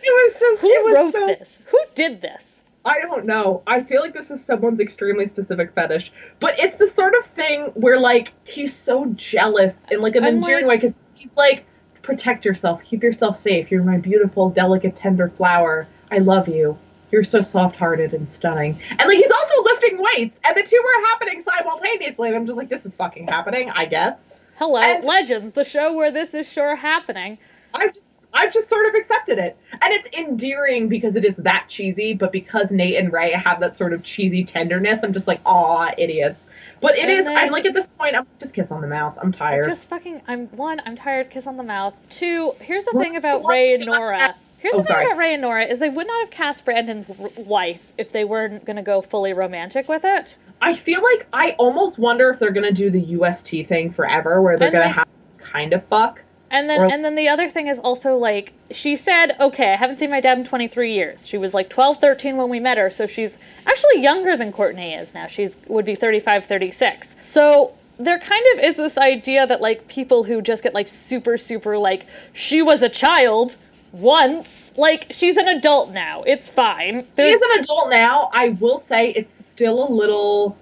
It 0.01 0.33
was 0.33 0.39
just. 0.39 0.61
Who 0.61 0.67
was 0.67 0.93
wrote 0.93 1.13
so, 1.13 1.25
this? 1.27 1.49
Who 1.71 1.79
did 1.95 2.21
this? 2.21 2.41
I 2.85 2.99
don't 2.99 3.25
know. 3.25 3.61
I 3.67 3.83
feel 3.83 4.01
like 4.01 4.13
this 4.13 4.31
is 4.31 4.43
someone's 4.43 4.79
extremely 4.79 5.27
specific 5.27 5.73
fetish, 5.75 6.11
but 6.39 6.57
it's 6.59 6.77
the 6.77 6.87
sort 6.87 7.13
of 7.15 7.25
thing 7.27 7.63
where 7.75 7.99
like 7.99 8.31
he's 8.45 8.75
so 8.75 9.05
jealous 9.15 9.75
in 9.91 10.01
like 10.01 10.15
an 10.15 10.23
And, 10.23 10.37
endearing 10.37 10.65
like- 10.65 10.81
way 10.81 10.87
because 10.89 11.01
he's 11.13 11.31
like, 11.35 11.65
protect 12.01 12.45
yourself, 12.45 12.81
keep 12.83 13.03
yourself 13.03 13.37
safe. 13.37 13.69
You're 13.69 13.83
my 13.83 13.97
beautiful, 13.97 14.49
delicate, 14.49 14.95
tender 14.95 15.29
flower. 15.29 15.87
I 16.11 16.19
love 16.19 16.47
you. 16.47 16.77
You're 17.11 17.23
so 17.23 17.41
soft-hearted 17.41 18.13
and 18.13 18.29
stunning. 18.29 18.79
And 18.91 18.99
like 19.07 19.17
he's 19.17 19.31
also 19.31 19.63
lifting 19.63 19.97
weights, 19.97 20.37
and 20.45 20.55
the 20.55 20.63
two 20.63 20.81
were 20.83 21.05
happening 21.07 21.43
simultaneously. 21.43 22.27
And 22.29 22.37
I'm 22.37 22.45
just 22.45 22.57
like, 22.57 22.69
this 22.69 22.85
is 22.85 22.95
fucking 22.95 23.27
happening. 23.27 23.69
I 23.71 23.85
guess. 23.85 24.15
Hello, 24.57 24.79
And- 24.79 25.03
Legends, 25.03 25.55
the 25.55 25.63
show 25.63 25.93
where 25.93 26.11
this 26.11 26.33
is 26.33 26.45
sure 26.47 26.75
happening. 26.75 27.37
I've 27.73 27.93
just 27.93 28.11
I've 28.31 28.53
just 28.53 28.69
sort 28.69 28.85
of 28.85 28.93
accepted 28.93 29.39
it. 29.39 29.57
And 29.81 29.91
it's 29.93 30.15
endearing 30.15 30.87
because 30.87 31.15
it 31.15 31.25
is 31.25 31.35
that 31.37 31.65
cheesy, 31.67 32.13
but 32.13 32.31
because 32.31 32.69
Nate 32.69 32.95
and 32.97 33.11
Ray 33.11 33.31
have 33.31 33.59
that 33.61 33.75
sort 33.75 33.91
of 33.93 34.03
cheesy 34.03 34.43
tenderness, 34.43 34.99
I'm 35.01 35.13
just 35.13 35.25
like, 35.27 35.41
aw, 35.45 35.91
idiots. 35.97 36.39
But 36.81 36.97
it 36.97 37.09
is 37.09 37.25
I'm 37.25 37.51
like 37.51 37.65
at 37.65 37.73
this 37.73 37.87
point, 37.97 38.15
I'm 38.15 38.27
just 38.39 38.53
kiss 38.53 38.71
on 38.71 38.81
the 38.81 38.87
mouth. 38.87 39.17
I'm 39.21 39.31
tired. 39.31 39.67
Just 39.67 39.85
fucking. 39.89 40.21
I'm 40.27 40.47
one. 40.49 40.79
I'm 40.85 40.95
tired. 40.95 41.29
Kiss 41.31 41.47
on 41.47 41.57
the 41.57 41.63
mouth. 41.63 41.93
Two. 42.09 42.53
Here's 42.59 42.85
the 42.85 42.91
thing 42.99 43.15
about 43.15 43.43
Ray 43.45 43.73
and? 43.73 43.85
Nora. 43.85 44.35
Here's 44.59 44.75
Oh, 44.75 44.77
the 44.79 44.83
thing 44.83 45.05
about 45.05 45.17
Ray 45.17 45.33
and 45.33 45.41
Nora 45.41 45.65
is 45.65 45.79
they 45.79 45.89
would 45.89 46.07
not 46.07 46.19
have 46.25 46.31
cast 46.31 46.65
Brandon's 46.65 47.07
wife 47.37 47.81
if 47.97 48.11
they 48.11 48.25
weren't 48.25 48.65
going 48.65 48.75
to 48.75 48.81
go 48.81 49.01
fully 49.01 49.33
romantic 49.33 49.87
with 49.87 50.01
it. 50.03 50.35
I 50.61 50.75
feel 50.75 51.01
like 51.01 51.25
I 51.31 51.51
almost 51.57 51.97
wonder 51.97 52.29
if 52.29 52.39
they're 52.39 52.51
gonna 52.51 52.73
do 52.73 52.89
the 52.89 52.99
UST 52.99 53.63
thing 53.63 53.93
forever, 53.93 54.41
where 54.41 54.57
they're 54.57 54.71
gonna 54.71 54.87
like- 54.87 54.95
have 54.95 55.07
kind 55.39 55.71
of 55.71 55.85
fuck. 55.85 56.21
And 56.51 56.69
then 56.69 56.81
Or- 56.81 56.91
and 56.91 57.05
then 57.05 57.15
the 57.15 57.29
other 57.29 57.47
thing 57.49 57.67
is 57.67 57.79
also 57.79 58.17
like 58.17 58.51
she 58.71 58.97
said, 58.97 59.37
"Okay, 59.39 59.71
I 59.71 59.77
haven't 59.77 59.99
seen 59.99 60.09
my 60.09 60.19
dad 60.19 60.37
in 60.37 60.43
23 60.43 60.91
years." 60.93 61.25
She 61.25 61.37
was 61.37 61.53
like 61.53 61.69
12, 61.69 61.99
13 62.01 62.35
when 62.35 62.49
we 62.49 62.59
met 62.59 62.77
her, 62.77 62.89
so 62.89 63.05
she's 63.07 63.31
actually 63.65 64.01
younger 64.01 64.35
than 64.35 64.51
Courtney 64.51 64.93
is 64.95 65.13
now. 65.13 65.27
She 65.27 65.51
would 65.67 65.85
be 65.85 65.95
35, 65.95 66.45
36. 66.45 67.07
So 67.21 67.71
there 67.97 68.19
kind 68.19 68.43
of 68.55 68.59
is 68.63 68.75
this 68.75 68.97
idea 68.97 69.47
that 69.47 69.61
like 69.61 69.87
people 69.87 70.23
who 70.25 70.41
just 70.41 70.61
get 70.63 70.73
like 70.73 70.89
super 70.89 71.37
super 71.37 71.77
like 71.77 72.05
she 72.33 72.61
was 72.61 72.81
a 72.81 72.89
child 72.89 73.55
once, 73.91 74.47
like 74.77 75.07
she's 75.11 75.37
an 75.37 75.47
adult 75.47 75.91
now. 75.91 76.23
It's 76.23 76.49
fine. 76.49 77.05
She 77.15 77.23
is 77.23 77.41
an 77.41 77.59
adult 77.59 77.89
now. 77.89 78.29
I 78.33 78.49
will 78.49 78.79
say 78.79 79.09
it's 79.11 79.33
still 79.47 79.87
a 79.87 79.89
little. 79.91 80.57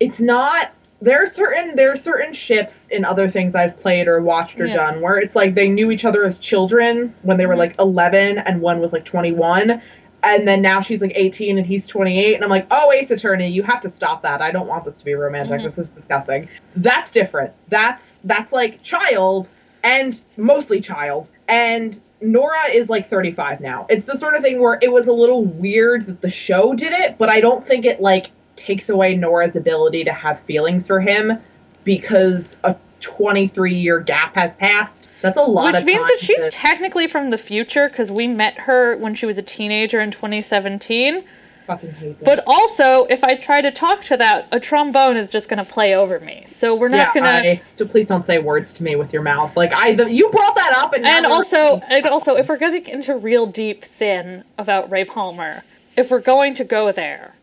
It's 0.00 0.20
not. 0.20 0.72
There 1.02 1.22
are 1.22 1.26
certain 1.26 1.76
there 1.76 1.92
are 1.92 1.96
certain 1.96 2.32
ships 2.32 2.80
in 2.90 3.04
other 3.04 3.28
things 3.28 3.54
I've 3.54 3.78
played 3.78 4.08
or 4.08 4.22
watched 4.22 4.58
or 4.60 4.66
Yeah. 4.66 4.76
done 4.76 5.00
where 5.02 5.18
it's 5.18 5.36
like 5.36 5.54
they 5.54 5.68
knew 5.68 5.90
each 5.90 6.04
other 6.06 6.24
as 6.24 6.38
children 6.38 7.14
when 7.22 7.36
they 7.36 7.44
were 7.46 7.54
Mhm. 7.54 7.58
like 7.58 7.78
11 7.78 8.38
and 8.38 8.62
one 8.62 8.80
was 8.80 8.94
like 8.94 9.04
21 9.04 9.82
and 10.22 10.48
then 10.48 10.62
now 10.62 10.80
she's 10.80 11.02
like 11.02 11.12
18 11.14 11.58
and 11.58 11.66
he's 11.66 11.86
28 11.86 12.34
and 12.34 12.42
I'm 12.42 12.48
like 12.48 12.66
oh 12.70 12.92
Ace 12.92 13.10
Attorney 13.10 13.46
you 13.48 13.62
have 13.62 13.82
to 13.82 13.90
stop 13.90 14.22
that 14.22 14.40
I 14.40 14.50
don't 14.50 14.66
want 14.66 14.86
this 14.86 14.94
to 14.94 15.04
be 15.04 15.12
romantic 15.14 15.60
Mhm. 15.60 15.64
this 15.64 15.76
is 15.78 15.88
disgusting 15.90 16.48
that's 16.76 17.12
different 17.12 17.52
that's 17.68 18.18
that's 18.24 18.50
like 18.50 18.82
child 18.82 19.48
and 19.84 20.18
mostly 20.38 20.80
child 20.80 21.28
and 21.48 22.00
Nora 22.20 22.70
is 22.72 22.88
like 22.88 23.08
35 23.08 23.60
now. 23.60 23.86
It's 23.88 24.04
the 24.04 24.16
sort 24.16 24.34
of 24.34 24.42
thing 24.42 24.60
where 24.60 24.78
it 24.80 24.90
was 24.90 25.06
a 25.06 25.12
little 25.12 25.44
weird 25.44 26.06
that 26.06 26.20
the 26.20 26.30
show 26.30 26.74
did 26.74 26.92
it, 26.92 27.18
but 27.18 27.28
I 27.28 27.40
don't 27.40 27.64
think 27.64 27.84
it 27.84 28.00
like 28.00 28.30
takes 28.56 28.88
away 28.88 29.14
Nora's 29.14 29.56
ability 29.56 30.04
to 30.04 30.12
have 30.12 30.40
feelings 30.40 30.86
for 30.86 31.00
him 31.00 31.38
because 31.84 32.56
a 32.64 32.74
23 33.00 33.74
year 33.74 34.00
gap 34.00 34.34
has 34.34 34.56
passed. 34.56 35.06
That's 35.22 35.38
a 35.38 35.42
lot 35.42 35.74
of. 35.74 35.84
Which 35.84 35.94
means 35.94 36.06
that 36.06 36.18
she's 36.20 36.40
to 36.40 36.50
technically 36.50 37.06
from 37.06 37.30
the 37.30 37.38
future 37.38 37.88
because 37.88 38.10
we 38.10 38.26
met 38.26 38.54
her 38.58 38.96
when 38.96 39.14
she 39.14 39.26
was 39.26 39.38
a 39.38 39.42
teenager 39.42 40.00
in 40.00 40.10
2017. 40.10 41.24
Fucking 41.66 41.92
hate 41.92 42.18
this. 42.18 42.24
But 42.24 42.44
also, 42.46 43.06
if 43.06 43.24
I 43.24 43.34
try 43.34 43.60
to 43.60 43.72
talk 43.72 44.04
to 44.04 44.16
that, 44.16 44.46
a 44.52 44.60
trombone 44.60 45.16
is 45.16 45.28
just 45.28 45.48
going 45.48 45.64
to 45.64 45.70
play 45.70 45.94
over 45.94 46.20
me. 46.20 46.46
So 46.60 46.74
we're 46.74 46.88
not 46.88 47.14
yeah, 47.14 47.42
going 47.42 47.56
to. 47.56 47.62
So 47.76 47.86
please 47.86 48.06
don't 48.06 48.24
say 48.24 48.38
words 48.38 48.72
to 48.74 48.82
me 48.82 48.94
with 48.94 49.12
your 49.12 49.22
mouth. 49.22 49.56
Like 49.56 49.72
I, 49.72 49.94
the, 49.94 50.10
you 50.10 50.28
brought 50.28 50.54
that 50.54 50.74
up, 50.76 50.94
and 50.94 51.04
And 51.04 51.26
also, 51.26 51.78
and 51.88 52.06
also, 52.06 52.36
if 52.36 52.48
we're 52.48 52.56
getting 52.56 52.86
into 52.86 53.16
real 53.16 53.46
deep 53.46 53.84
sin 53.98 54.44
about 54.58 54.90
Ray 54.90 55.04
Palmer, 55.04 55.64
if 55.96 56.10
we're 56.10 56.20
going 56.20 56.54
to 56.56 56.64
go 56.64 56.92
there, 56.92 57.34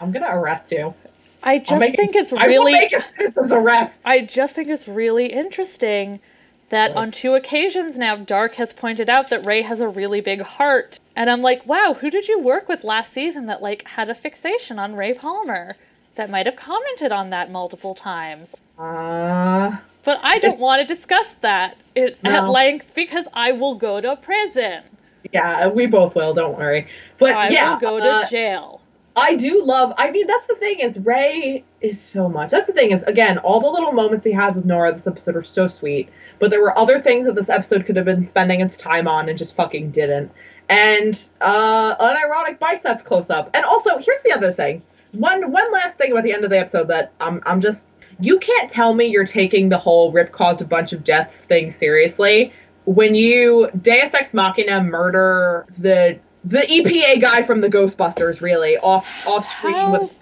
I'm 0.00 0.12
gonna 0.12 0.28
arrest 0.30 0.72
you. 0.72 0.94
I 1.42 1.58
just 1.58 1.80
make- 1.80 1.96
think 1.96 2.14
it's 2.16 2.32
really. 2.32 2.44
I 2.44 2.58
will 2.58 2.64
make 2.70 2.92
a 2.92 3.02
citizen's 3.12 3.52
arrest. 3.52 3.94
I 4.04 4.20
just 4.20 4.54
think 4.54 4.68
it's 4.68 4.86
really 4.86 5.26
interesting 5.26 6.20
that 6.70 6.94
on 6.96 7.10
two 7.10 7.34
occasions 7.34 7.98
now, 7.98 8.16
Darhk 8.16 8.54
has 8.54 8.72
pointed 8.72 9.08
out 9.08 9.28
that 9.30 9.44
Ray 9.44 9.62
has 9.62 9.80
a 9.80 9.88
really 9.88 10.20
big 10.20 10.40
heart, 10.40 11.00
and 11.20 11.28
I'm 11.28 11.42
like, 11.42 11.66
wow, 11.66 11.94
who 12.00 12.08
did 12.08 12.28
you 12.28 12.40
work 12.40 12.66
with 12.66 12.82
last 12.82 13.12
season 13.12 13.44
that 13.44 13.60
like 13.60 13.86
had 13.86 14.08
a 14.08 14.14
fixation 14.14 14.78
on 14.78 14.96
Ray 14.96 15.12
Palmer? 15.12 15.76
That 16.16 16.30
might 16.30 16.46
have 16.46 16.56
commented 16.56 17.12
on 17.12 17.28
that 17.28 17.50
multiple 17.52 17.94
times. 17.94 18.48
Uh, 18.78 19.76
But 20.02 20.18
I 20.22 20.38
don't 20.38 20.58
want 20.58 20.80
to 20.80 20.94
discuss 20.94 21.26
that 21.42 21.76
it, 21.94 22.18
at 22.24 22.48
length 22.48 22.86
because 22.94 23.26
I 23.34 23.52
will 23.52 23.74
go 23.74 24.00
to 24.00 24.16
prison. 24.16 24.84
yeah, 25.30 25.68
we 25.68 25.84
both 25.84 26.14
will. 26.14 26.32
Don't 26.32 26.56
worry. 26.56 26.88
But 27.18 27.34
I 27.34 27.50
yeah, 27.50 27.74
will 27.74 27.80
go 27.80 27.98
to 27.98 28.10
uh, 28.10 28.28
jail. 28.30 28.80
I 29.14 29.34
do 29.34 29.62
love. 29.62 29.92
I 29.98 30.10
mean, 30.10 30.26
that's 30.26 30.46
the 30.46 30.54
thing 30.54 30.78
is 30.80 30.98
Ray 30.98 31.64
is 31.82 32.00
so 32.00 32.30
much. 32.30 32.50
That's 32.50 32.66
the 32.66 32.72
thing 32.72 32.92
is 32.92 33.02
again, 33.02 33.36
all 33.38 33.60
the 33.60 33.68
little 33.68 33.92
moments 33.92 34.24
he 34.24 34.32
has 34.32 34.56
with 34.56 34.64
Nora 34.64 34.94
this 34.94 35.06
episode 35.06 35.36
are 35.36 35.44
so 35.44 35.68
sweet. 35.68 36.08
But 36.38 36.48
there 36.48 36.62
were 36.62 36.76
other 36.78 36.98
things 36.98 37.26
that 37.26 37.34
this 37.34 37.50
episode 37.50 37.84
could 37.84 37.96
have 37.96 38.06
been 38.06 38.26
spending 38.26 38.62
its 38.62 38.78
time 38.78 39.06
on 39.06 39.28
and 39.28 39.36
just 39.36 39.54
fucking 39.54 39.90
didn't. 39.90 40.32
And 40.70 41.28
uh, 41.42 41.96
unironic 41.96 42.58
biceps 42.58 43.02
close 43.02 43.28
up. 43.28 43.50
And 43.54 43.64
also, 43.64 43.98
here's 43.98 44.22
the 44.22 44.32
other 44.32 44.52
thing. 44.52 44.82
One 45.12 45.50
one 45.50 45.70
last 45.72 45.98
thing 45.98 46.12
about 46.12 46.24
the 46.24 46.32
end 46.32 46.44
of 46.44 46.50
the 46.50 46.58
episode 46.58 46.88
that 46.88 47.12
I'm 47.20 47.42
I'm 47.44 47.60
just 47.60 47.86
you 48.20 48.38
can't 48.38 48.70
tell 48.70 48.94
me 48.94 49.06
you're 49.06 49.26
taking 49.26 49.68
the 49.68 49.78
whole 49.78 50.12
Rip 50.12 50.30
caused 50.30 50.62
a 50.62 50.64
bunch 50.64 50.92
of 50.92 51.02
deaths 51.02 51.44
thing 51.44 51.70
seriously 51.70 52.52
when 52.84 53.14
you 53.14 53.70
Deus 53.82 54.14
Ex 54.14 54.32
Machina 54.32 54.82
murder 54.82 55.66
the 55.78 56.18
the 56.44 56.60
EPA 56.60 57.20
guy 57.20 57.42
from 57.42 57.60
the 57.60 57.68
Ghostbusters, 57.68 58.40
really 58.40 58.76
off 58.78 59.06
off 59.26 59.46
screen 59.48 59.74
How 59.74 59.92
with 59.92 60.16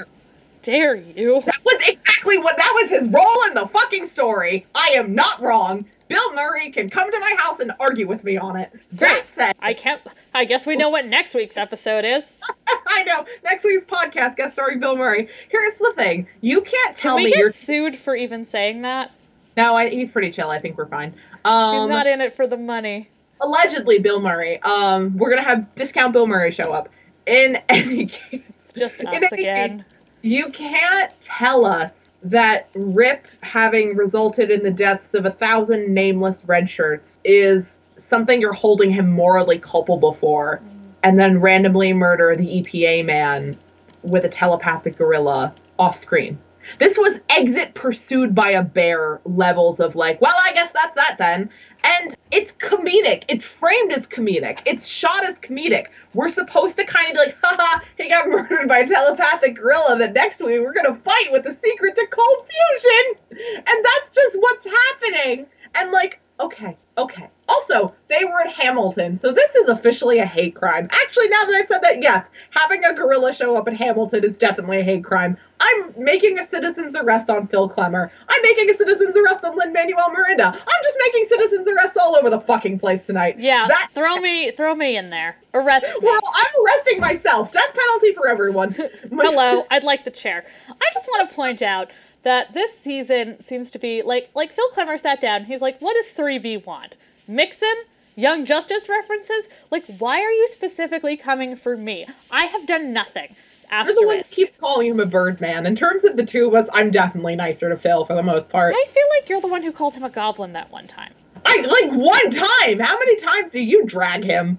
Dare 0.62 0.96
you? 0.96 1.40
that 1.46 1.60
was 1.64 1.88
exactly 1.88 2.38
what 2.38 2.56
that 2.56 2.72
was 2.74 2.90
his 2.90 3.08
role 3.08 3.44
in 3.46 3.54
the 3.54 3.68
fucking 3.72 4.06
story. 4.06 4.66
I 4.74 4.88
am 4.94 5.14
not 5.14 5.40
wrong. 5.40 5.86
Bill 6.08 6.34
Murray 6.34 6.70
can 6.70 6.88
come 6.90 7.10
to 7.12 7.18
my 7.18 7.34
house 7.38 7.60
and 7.60 7.72
argue 7.78 8.06
with 8.08 8.24
me 8.24 8.36
on 8.36 8.56
it. 8.56 8.72
That 8.92 9.26
said, 9.28 9.54
I 9.60 9.74
can't. 9.74 10.00
I 10.34 10.44
guess 10.44 10.66
we 10.66 10.76
know 10.76 10.88
what 10.88 11.06
next 11.06 11.34
week's 11.34 11.56
episode 11.56 12.04
is. 12.04 12.22
I 12.86 13.02
know 13.04 13.24
next 13.44 13.64
week's 13.64 13.84
podcast 13.86 14.36
guest 14.36 14.54
starring 14.54 14.80
Bill 14.80 14.96
Murray. 14.96 15.28
Here's 15.50 15.74
the 15.78 15.92
thing: 15.96 16.26
you 16.40 16.60
can't 16.62 16.94
Can 16.96 17.02
tell 17.02 17.16
me 17.18 17.32
you're. 17.36 17.52
sued 17.52 17.98
for 17.98 18.16
even 18.16 18.48
saying 18.50 18.82
that? 18.82 19.10
No, 19.56 19.74
I, 19.74 19.88
he's 19.90 20.10
pretty 20.10 20.30
chill. 20.30 20.50
I 20.50 20.60
think 20.60 20.78
we're 20.78 20.86
fine. 20.86 21.12
He's 21.12 21.40
Um, 21.44 21.88
not 21.90 22.06
in 22.06 22.20
it 22.20 22.34
for 22.36 22.46
the 22.46 22.56
money. 22.56 23.08
allegedly 23.40 23.98
Bill 23.98 24.20
Murray. 24.20 24.60
Um, 24.62 25.16
we're 25.16 25.30
gonna 25.30 25.42
have 25.48 25.74
discount 25.74 26.12
Bill 26.12 26.26
Murray 26.26 26.50
show 26.52 26.72
up. 26.72 26.88
In 27.26 27.56
any 27.68 28.06
case, 28.06 28.42
Just 28.76 29.00
us 29.00 29.32
again. 29.32 29.84
you 30.22 30.48
can't 30.50 31.12
tell 31.20 31.66
us 31.66 31.92
that 32.22 32.68
Rip 32.74 33.26
having 33.42 33.96
resulted 33.96 34.50
in 34.50 34.62
the 34.62 34.70
deaths 34.70 35.14
of 35.14 35.24
a 35.24 35.30
thousand 35.30 35.92
nameless 35.92 36.42
red 36.46 36.68
shirts 36.68 37.18
is 37.24 37.78
something 37.96 38.40
you're 38.40 38.52
holding 38.52 38.90
him 38.90 39.10
morally 39.10 39.58
culpable 39.58 40.12
for, 40.12 40.60
mm. 40.62 40.90
and 41.02 41.18
then 41.18 41.40
randomly 41.40 41.92
murder 41.92 42.36
the 42.36 42.62
EPA 42.62 43.04
man 43.04 43.56
with 44.02 44.24
a 44.24 44.28
telepathic 44.28 44.96
gorilla 44.96 45.54
off 45.78 45.96
screen. 45.96 46.38
This 46.78 46.98
was 46.98 47.20
exit 47.30 47.74
pursued 47.74 48.34
by 48.34 48.50
a 48.50 48.62
bear 48.62 49.20
levels 49.24 49.80
of 49.80 49.96
like, 49.96 50.20
well, 50.20 50.34
I 50.44 50.52
guess 50.52 50.70
that's 50.72 50.94
that 50.96 51.16
then. 51.18 51.50
And 51.84 52.16
it's 52.30 52.52
comedic. 52.52 53.24
It's 53.28 53.44
framed 53.44 53.92
as 53.92 54.06
comedic. 54.06 54.60
It's 54.66 54.86
shot 54.86 55.24
as 55.24 55.38
comedic. 55.38 55.86
We're 56.14 56.28
supposed 56.28 56.76
to 56.76 56.84
kind 56.84 57.08
of 57.08 57.14
be 57.14 57.18
like, 57.18 57.36
haha, 57.42 57.80
he 57.96 58.08
got 58.08 58.28
murdered 58.28 58.68
by 58.68 58.80
a 58.80 58.86
telepathic 58.86 59.56
gorilla. 59.56 59.98
That 59.98 60.12
next 60.12 60.40
week 60.40 60.60
we're 60.60 60.74
gonna 60.74 60.96
fight 60.96 61.30
with 61.30 61.44
the 61.44 61.56
secret 61.64 61.94
to 61.94 62.06
cold 62.10 62.46
fusion. 62.48 63.42
And 63.56 63.84
that's 63.84 64.14
just 64.14 64.36
what's 64.38 64.66
happening. 64.66 65.46
And 65.74 65.90
like, 65.90 66.20
okay, 66.40 66.76
okay. 66.96 67.30
Also, 67.48 67.94
they 68.08 68.24
were 68.24 68.42
at 68.42 68.52
Hamilton, 68.52 69.18
so 69.18 69.32
this 69.32 69.54
is 69.54 69.68
officially 69.70 70.18
a 70.18 70.26
hate 70.26 70.54
crime. 70.54 70.86
Actually, 70.92 71.28
now 71.28 71.44
that 71.46 71.54
I 71.54 71.62
said 71.62 71.80
that, 71.82 72.02
yes, 72.02 72.28
having 72.50 72.84
a 72.84 72.92
gorilla 72.94 73.32
show 73.32 73.56
up 73.56 73.66
at 73.68 73.74
Hamilton 73.74 74.22
is 74.22 74.36
definitely 74.36 74.80
a 74.80 74.82
hate 74.82 75.02
crime. 75.02 75.36
I'm 75.60 75.92
making 75.96 76.38
a 76.38 76.46
citizen's 76.46 76.94
arrest 76.94 77.30
on 77.30 77.48
Phil 77.48 77.68
Klemmer. 77.68 78.10
I'm 78.28 78.42
making 78.42 78.68
a 78.70 78.74
citizen's 78.74 79.16
arrest 79.16 79.42
on 79.44 79.56
Lin 79.56 79.72
Manuel 79.72 80.10
Miranda. 80.10 80.46
I'm 80.46 80.82
just 80.84 80.98
making 81.00 81.26
citizen's 81.28 81.68
arrests 81.68 81.96
all 81.96 82.14
over 82.16 82.28
the 82.30 82.40
fucking 82.40 82.78
place 82.78 83.06
tonight. 83.06 83.38
Yeah, 83.38 83.66
That- 83.66 83.90
throw 83.94 84.16
me, 84.16 84.52
throw 84.52 84.74
me 84.74 84.96
in 84.98 85.08
there. 85.08 85.36
Arrest 85.54 85.82
me. 85.84 85.94
Well, 86.02 86.20
I'm 86.34 86.64
arresting 86.66 87.00
myself. 87.00 87.50
Death 87.50 87.74
penalty 87.74 88.12
for 88.14 88.28
everyone. 88.28 88.72
Hello, 89.10 89.64
I'd 89.70 89.84
like 89.84 90.04
the 90.04 90.10
chair. 90.10 90.44
I 90.68 90.84
just 90.92 91.06
want 91.08 91.28
to 91.28 91.34
point 91.34 91.62
out 91.62 91.88
that 92.24 92.52
this 92.52 92.70
season 92.84 93.42
seems 93.48 93.70
to 93.70 93.78
be 93.78 94.02
like 94.02 94.28
like 94.34 94.52
Phil 94.54 94.70
Klemmer 94.76 95.00
sat 95.00 95.20
down. 95.20 95.44
He's 95.44 95.60
like, 95.60 95.80
"What 95.80 95.94
does 95.94 96.12
3B 96.14 96.66
want? 96.66 96.94
Mixin? 97.28 97.68
Young 98.16 98.44
Justice 98.46 98.88
references? 98.88 99.44
Like, 99.70 99.84
why 99.98 100.20
are 100.20 100.32
you 100.32 100.48
specifically 100.52 101.16
coming 101.16 101.54
for 101.54 101.76
me? 101.76 102.06
I 102.30 102.46
have 102.46 102.66
done 102.66 102.92
nothing." 102.92 103.36
You're 103.70 103.94
the 103.94 104.06
one 104.06 104.22
keeps 104.30 104.54
calling 104.56 104.90
him 104.90 105.00
a 105.00 105.06
bird 105.06 105.40
man. 105.40 105.66
In 105.66 105.76
terms 105.76 106.04
of 106.04 106.16
the 106.16 106.24
two 106.24 106.46
of 106.48 106.54
us, 106.54 106.68
I'm 106.72 106.90
definitely 106.90 107.36
nicer 107.36 107.68
to 107.68 107.76
Phil 107.76 108.04
for 108.06 108.14
the 108.14 108.22
most 108.22 108.48
part. 108.48 108.74
I 108.74 108.86
feel 108.92 109.04
like 109.14 109.28
you're 109.28 109.40
the 109.40 109.48
one 109.48 109.62
who 109.62 109.72
called 109.72 109.94
him 109.94 110.04
a 110.04 110.10
goblin 110.10 110.54
that 110.54 110.70
one 110.70 110.88
time. 110.88 111.12
I 111.44 111.60
like 111.60 111.92
one 111.92 112.30
time. 112.30 112.78
How 112.78 112.98
many 112.98 113.16
times 113.16 113.52
do 113.52 113.60
you 113.60 113.84
drag 113.84 114.24
him? 114.24 114.58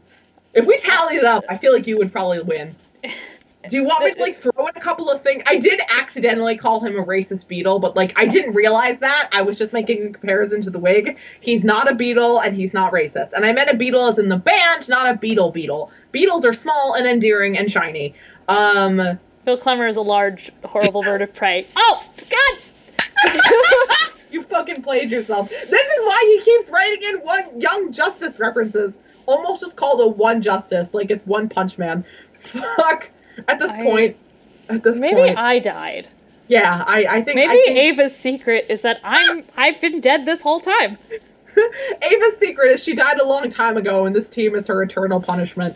If 0.54 0.66
we 0.66 0.78
tallied 0.78 1.18
it 1.18 1.26
up, 1.26 1.44
I 1.50 1.58
feel 1.58 1.74
like 1.74 1.88
you 1.88 1.98
would 1.98 2.12
probably 2.12 2.42
win. 2.42 2.76
Do 3.68 3.76
you 3.76 3.84
want 3.84 4.06
me 4.06 4.14
to 4.14 4.22
like 4.22 4.38
throw 4.38 4.68
in 4.68 4.78
a 4.78 4.80
couple 4.80 5.10
of 5.10 5.22
things? 5.22 5.44
I 5.46 5.58
did 5.58 5.82
accidentally 5.90 6.58
call 6.58 6.80
him 6.80 6.98
a 6.98 7.04
racist 7.04 7.46
Beatle, 7.46 7.82
but 7.82 7.94
like 7.94 8.14
I 8.16 8.26
didn't 8.26 8.54
realize 8.54 9.00
that. 9.00 9.28
I 9.34 9.42
was 9.42 9.58
just 9.58 9.74
making 9.74 10.08
a 10.08 10.10
comparison 10.12 10.62
to 10.62 10.70
the 10.70 10.80
wig. 10.80 11.18
He's 11.42 11.64
not 11.64 11.92
a 11.92 11.96
beetle 11.96 12.40
and 12.40 12.56
he's 12.56 12.74
not 12.74 12.94
racist. 12.94 13.34
And 13.34 13.46
I 13.46 13.52
meant 13.52 13.70
a 13.70 13.74
Beatle 13.74 14.12
as 14.12 14.18
in 14.18 14.30
the 14.30 14.38
band, 14.38 14.88
not 14.88 15.14
a 15.14 15.18
beetle 15.18 15.52
beetle. 15.52 15.92
Beetles 16.14 16.46
are 16.46 16.54
small 16.54 16.94
and 16.94 17.06
endearing 17.06 17.58
and 17.58 17.70
shiny. 17.70 18.16
Um 18.48 19.20
Phil 19.44 19.58
Klemmer 19.58 19.90
is 19.90 19.98
a 19.98 20.02
large, 20.02 20.52
horrible 20.64 21.04
bird 21.04 21.22
of 21.22 21.34
prey. 21.36 21.68
Oh 21.76 22.04
God! 22.30 22.58
you 24.32 24.44
fucking 24.44 24.84
played 24.84 25.12
yourself. 25.12 25.50
This 25.50 25.86
is 25.86 26.06
why 26.06 26.24
he 26.26 26.46
keeps 26.46 26.70
writing 26.70 27.04
in 27.04 27.16
one 27.18 27.60
Young 27.60 27.92
Justice 27.92 28.40
references. 28.40 28.94
Almost 29.26 29.62
just 29.62 29.76
called 29.76 30.00
a 30.02 30.08
One 30.08 30.42
Justice, 30.42 30.90
like 30.94 31.12
it's 31.12 31.26
One 31.26 31.50
Punch 31.50 31.78
Man. 31.78 32.06
Fuck. 32.40 33.10
At 33.48 33.60
this 33.60 33.72
I- 33.72 33.84
point, 33.84 34.18
at 34.70 34.84
this 34.84 35.00
Maybe 35.00 35.16
point, 35.16 35.38
I 35.38 35.60
died. 35.60 36.08
yeah, 36.48 36.84
I, 36.86 37.06
I 37.10 37.22
think 37.22 37.36
Maybe 37.36 37.52
I 37.52 37.56
think 37.56 37.78
Ava's 37.78 38.16
secret 38.18 38.66
is 38.70 38.82
that 38.82 39.00
I'm 39.04 39.44
I've 39.58 39.82
been 39.82 40.02
dead 40.02 40.26
this 40.26 40.42
whole 40.42 40.62
time. 40.62 40.98
Ava's 42.02 42.38
secret 42.40 42.72
is 42.74 42.84
she 42.84 42.94
died 42.94 43.20
a 43.20 43.26
long 43.26 43.50
time 43.50 43.78
ago, 43.78 44.06
and 44.06 44.16
this 44.16 44.30
team 44.30 44.56
is 44.56 44.68
her 44.68 44.82
eternal 44.84 45.20
punishment. 45.22 45.76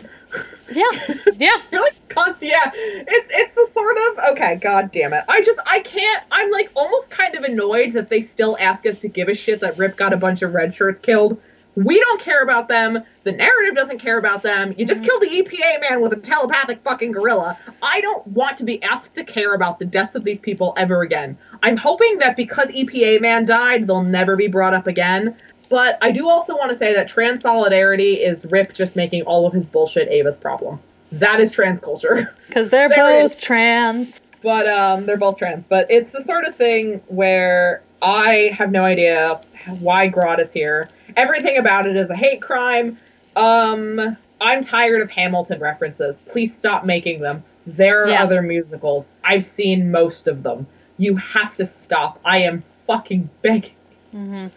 Yeah, 0.71 0.83
yeah. 1.37 1.49
You're 1.71 1.81
like, 1.81 1.95
yeah, 2.41 2.71
it's 2.75 3.33
it's 3.33 3.55
the 3.55 3.69
sort 3.73 3.97
of 3.97 4.31
okay. 4.35 4.55
God 4.57 4.91
damn 4.91 5.13
it! 5.13 5.23
I 5.27 5.41
just 5.41 5.59
I 5.65 5.79
can't. 5.79 6.23
I'm 6.31 6.51
like 6.51 6.71
almost 6.75 7.09
kind 7.09 7.35
of 7.35 7.43
annoyed 7.43 7.93
that 7.93 8.09
they 8.09 8.21
still 8.21 8.55
ask 8.59 8.85
us 8.85 8.99
to 8.99 9.07
give 9.07 9.27
a 9.27 9.33
shit 9.33 9.59
that 9.61 9.77
Rip 9.77 9.95
got 9.95 10.13
a 10.13 10.17
bunch 10.17 10.41
of 10.41 10.53
red 10.53 10.75
shirts 10.75 10.99
killed. 10.99 11.41
We 11.75 11.99
don't 11.99 12.21
care 12.21 12.43
about 12.43 12.67
them. 12.67 13.03
The 13.23 13.31
narrative 13.31 13.75
doesn't 13.75 13.99
care 13.99 14.17
about 14.19 14.43
them. 14.43 14.75
You 14.77 14.85
just 14.85 15.01
Mhm. 15.01 15.05
killed 15.05 15.21
the 15.23 15.29
EPA 15.37 15.79
man 15.89 16.01
with 16.01 16.13
a 16.13 16.17
telepathic 16.17 16.79
fucking 16.83 17.11
gorilla. 17.11 17.57
I 17.81 17.99
don't 18.01 18.25
want 18.27 18.57
to 18.57 18.63
be 18.63 18.81
asked 18.83 19.15
to 19.15 19.23
care 19.23 19.55
about 19.55 19.79
the 19.79 19.85
deaths 19.85 20.15
of 20.15 20.23
these 20.23 20.39
people 20.39 20.73
ever 20.77 21.01
again. 21.01 21.35
I'm 21.63 21.77
hoping 21.77 22.19
that 22.19 22.35
because 22.35 22.69
EPA 22.69 23.19
man 23.19 23.45
died, 23.45 23.87
they'll 23.87 24.03
never 24.03 24.35
be 24.35 24.47
brought 24.47 24.73
up 24.73 24.85
again. 24.87 25.35
But 25.69 25.97
I 26.01 26.11
do 26.11 26.29
also 26.29 26.55
want 26.55 26.71
to 26.71 26.77
say 26.77 26.93
that 26.93 27.07
trans 27.07 27.41
solidarity 27.41 28.15
is 28.15 28.45
Rip 28.45 28.73
just 28.73 28.95
making 28.95 29.23
all 29.23 29.47
of 29.47 29.53
his 29.53 29.65
bullshit 29.65 30.07
Ava's 30.09 30.37
problem. 30.37 30.79
That 31.11 31.39
is 31.39 31.49
trans 31.51 31.79
culture. 31.79 32.33
Because 32.47 32.69
they're 32.69 32.89
both 32.89 33.39
trans. 33.41 34.13
But 34.43 34.67
um, 34.67 35.07
they're 35.07 35.17
both 35.17 35.37
trans. 35.37 35.65
But 35.67 35.87
it's 35.89 36.11
the 36.11 36.21
sort 36.21 36.45
of 36.45 36.55
thing 36.55 37.01
where 37.07 37.81
I 38.03 38.53
have 38.55 38.69
no 38.69 38.83
idea 38.83 39.41
why 39.79 40.07
Grodd 40.09 40.39
is 40.39 40.51
here. 40.51 40.89
Everything 41.17 41.57
about 41.57 41.85
it 41.87 41.95
is 41.95 42.09
a 42.09 42.15
hate 42.15 42.41
crime. 42.41 42.97
Um, 43.35 44.17
I'm 44.41 44.63
tired 44.63 45.01
of 45.01 45.09
Hamilton 45.09 45.59
references. 45.59 46.19
Please 46.27 46.55
stop 46.55 46.85
making 46.85 47.21
them. 47.21 47.43
There 47.65 48.03
are 48.03 48.09
Yeah. 48.09 48.23
other 48.23 48.41
musicals. 48.41 49.13
I've 49.23 49.45
seen 49.45 49.89
most 49.91 50.27
of 50.27 50.43
them. 50.43 50.67
You 50.97 51.15
have 51.15 51.55
to 51.55 51.65
stop. 51.65 52.19
I 52.25 52.39
am 52.39 52.63
fucking 52.87 53.29
begging. 53.41 53.71
hmm 54.11 54.47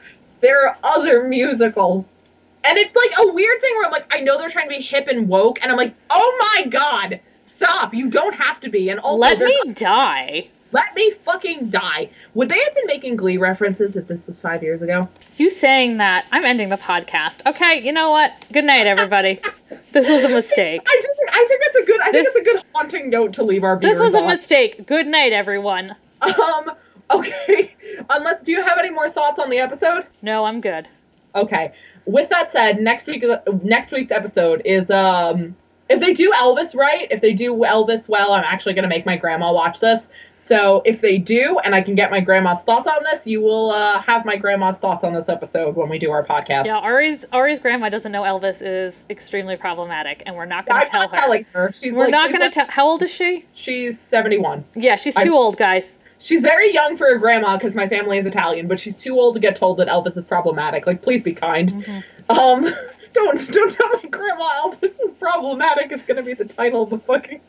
There 0.40 0.66
are 0.68 0.76
other 0.82 1.24
musicals. 1.24 2.08
And 2.64 2.76
it's 2.78 2.94
like 2.96 3.12
a 3.28 3.32
weird 3.32 3.60
thing 3.60 3.74
where 3.76 3.84
I'm 3.86 3.92
like, 3.92 4.06
I 4.12 4.20
know 4.20 4.38
they're 4.38 4.50
trying 4.50 4.68
to 4.68 4.76
be 4.76 4.82
hip 4.82 5.06
and 5.06 5.28
woke, 5.28 5.58
and 5.62 5.70
I'm 5.70 5.78
like, 5.78 5.94
oh 6.10 6.52
my 6.56 6.66
god, 6.66 7.20
stop. 7.46 7.94
You 7.94 8.10
don't 8.10 8.34
have 8.34 8.58
to 8.60 8.68
be. 8.68 8.90
And 8.90 8.98
also, 8.98 9.20
Let 9.20 9.38
me 9.38 9.72
die. 9.72 10.48
Let 10.72 10.94
me 10.94 11.10
fucking 11.10 11.70
die. 11.70 12.10
Would 12.34 12.48
they 12.48 12.58
have 12.58 12.74
been 12.74 12.86
making 12.86 13.16
Glee 13.16 13.36
references 13.36 13.96
if 13.96 14.06
this 14.08 14.26
was 14.26 14.38
five 14.38 14.62
years 14.62 14.82
ago? 14.82 15.08
You 15.36 15.50
saying 15.50 15.98
that, 15.98 16.26
I'm 16.32 16.44
ending 16.44 16.68
the 16.68 16.76
podcast. 16.76 17.44
Okay, 17.46 17.80
you 17.84 17.92
know 17.92 18.10
what? 18.10 18.32
Good 18.52 18.64
night, 18.64 18.86
everybody. 18.86 19.40
this 19.92 20.08
was 20.08 20.24
a 20.24 20.28
mistake. 20.28 20.82
I 20.86 21.00
just 21.02 21.24
I 21.32 21.44
think 21.48 21.60
it's 21.64 21.76
a 21.76 21.84
good 21.84 22.00
I 22.00 22.10
think 22.10 22.26
This- 22.26 22.36
it's 22.36 22.48
a 22.48 22.52
good 22.52 22.62
haunting 22.74 23.10
note 23.10 23.32
to 23.34 23.42
leave 23.44 23.64
our 23.64 23.78
This 23.78 23.98
was 23.98 24.14
a 24.14 24.22
mistake. 24.22 24.86
Good 24.86 25.06
night, 25.06 25.32
everyone. 25.32 25.94
Um 26.22 26.72
okay. 27.10 27.74
Unless 28.10 28.42
do 28.42 28.52
you 28.52 28.62
have 28.62 28.78
any 28.78 28.90
more 28.90 29.10
thoughts 29.10 29.38
on 29.38 29.50
the 29.50 29.58
episode? 29.58 30.06
No, 30.22 30.44
I'm 30.44 30.60
good. 30.60 30.88
Okay. 31.34 31.72
With 32.06 32.28
that 32.30 32.50
said, 32.52 32.80
next 32.80 33.06
week 33.06 33.24
next 33.62 33.92
week's 33.92 34.12
episode 34.12 34.62
is 34.64 34.90
um 34.90 35.54
if 35.88 36.00
they 36.00 36.12
do 36.12 36.32
Elvis 36.32 36.74
right, 36.74 37.06
if 37.10 37.20
they 37.20 37.32
do 37.32 37.54
Elvis 37.54 38.08
well, 38.08 38.32
I'm 38.32 38.44
actually 38.44 38.74
gonna 38.74 38.88
make 38.88 39.06
my 39.06 39.16
grandma 39.16 39.52
watch 39.52 39.80
this. 39.80 40.08
So 40.38 40.82
if 40.84 41.00
they 41.00 41.16
do, 41.16 41.58
and 41.64 41.74
I 41.74 41.80
can 41.80 41.94
get 41.94 42.10
my 42.10 42.20
grandma's 42.20 42.60
thoughts 42.60 42.86
on 42.86 43.02
this, 43.04 43.26
you 43.26 43.40
will 43.40 43.70
uh, 43.70 44.00
have 44.02 44.24
my 44.26 44.36
grandma's 44.36 44.76
thoughts 44.76 45.02
on 45.02 45.14
this 45.14 45.28
episode 45.30 45.76
when 45.76 45.88
we 45.88 45.98
do 45.98 46.10
our 46.10 46.24
podcast. 46.24 46.66
Yeah, 46.66 46.76
Ari's 46.76 47.20
Ari's 47.32 47.58
grandma 47.58 47.88
doesn't 47.88 48.12
know 48.12 48.22
Elvis 48.22 48.56
is 48.60 48.92
extremely 49.08 49.56
problematic, 49.56 50.22
and 50.26 50.36
we're 50.36 50.44
not 50.44 50.66
going 50.66 50.82
to 50.84 50.90
tell 50.90 51.00
not 51.02 51.14
her. 51.14 51.20
telling 51.20 51.46
her. 51.52 51.72
She's 51.74 51.92
We're 51.92 52.04
like, 52.04 52.10
not 52.10 52.28
going 52.28 52.40
to 52.40 52.46
like- 52.46 52.54
tell. 52.54 52.66
How 52.68 52.86
old 52.86 53.02
is 53.02 53.10
she? 53.10 53.46
She's 53.54 53.98
71. 53.98 54.64
Yeah, 54.74 54.96
she's 54.96 55.16
I- 55.16 55.24
too 55.24 55.32
old, 55.34 55.56
guys. 55.56 55.84
She's 56.18 56.42
very 56.42 56.72
young 56.72 56.96
for 56.96 57.08
a 57.08 57.18
grandma 57.18 57.56
because 57.56 57.74
my 57.74 57.88
family 57.88 58.18
is 58.18 58.24
Italian, 58.26 58.68
but 58.68 58.80
she's 58.80 58.96
too 58.96 59.18
old 59.18 59.34
to 59.34 59.40
get 59.40 59.54
told 59.56 59.76
that 59.78 59.88
Elvis 59.88 60.16
is 60.16 60.24
problematic. 60.24 60.86
Like, 60.86 61.02
please 61.02 61.22
be 61.22 61.32
kind. 61.34 61.70
Mhm. 61.72 62.04
Um, 62.30 62.74
don't 63.16 63.52
don't 63.52 63.72
tell 63.72 63.90
my 63.92 64.08
grandma 64.08 64.62
Elvis 64.62 64.84
is 64.84 65.10
problematic. 65.18 65.90
It's 65.92 66.04
gonna 66.04 66.22
be 66.22 66.34
the 66.34 66.44
title 66.44 66.84
of 66.84 66.90
the 66.90 66.98
fucking. 66.98 67.40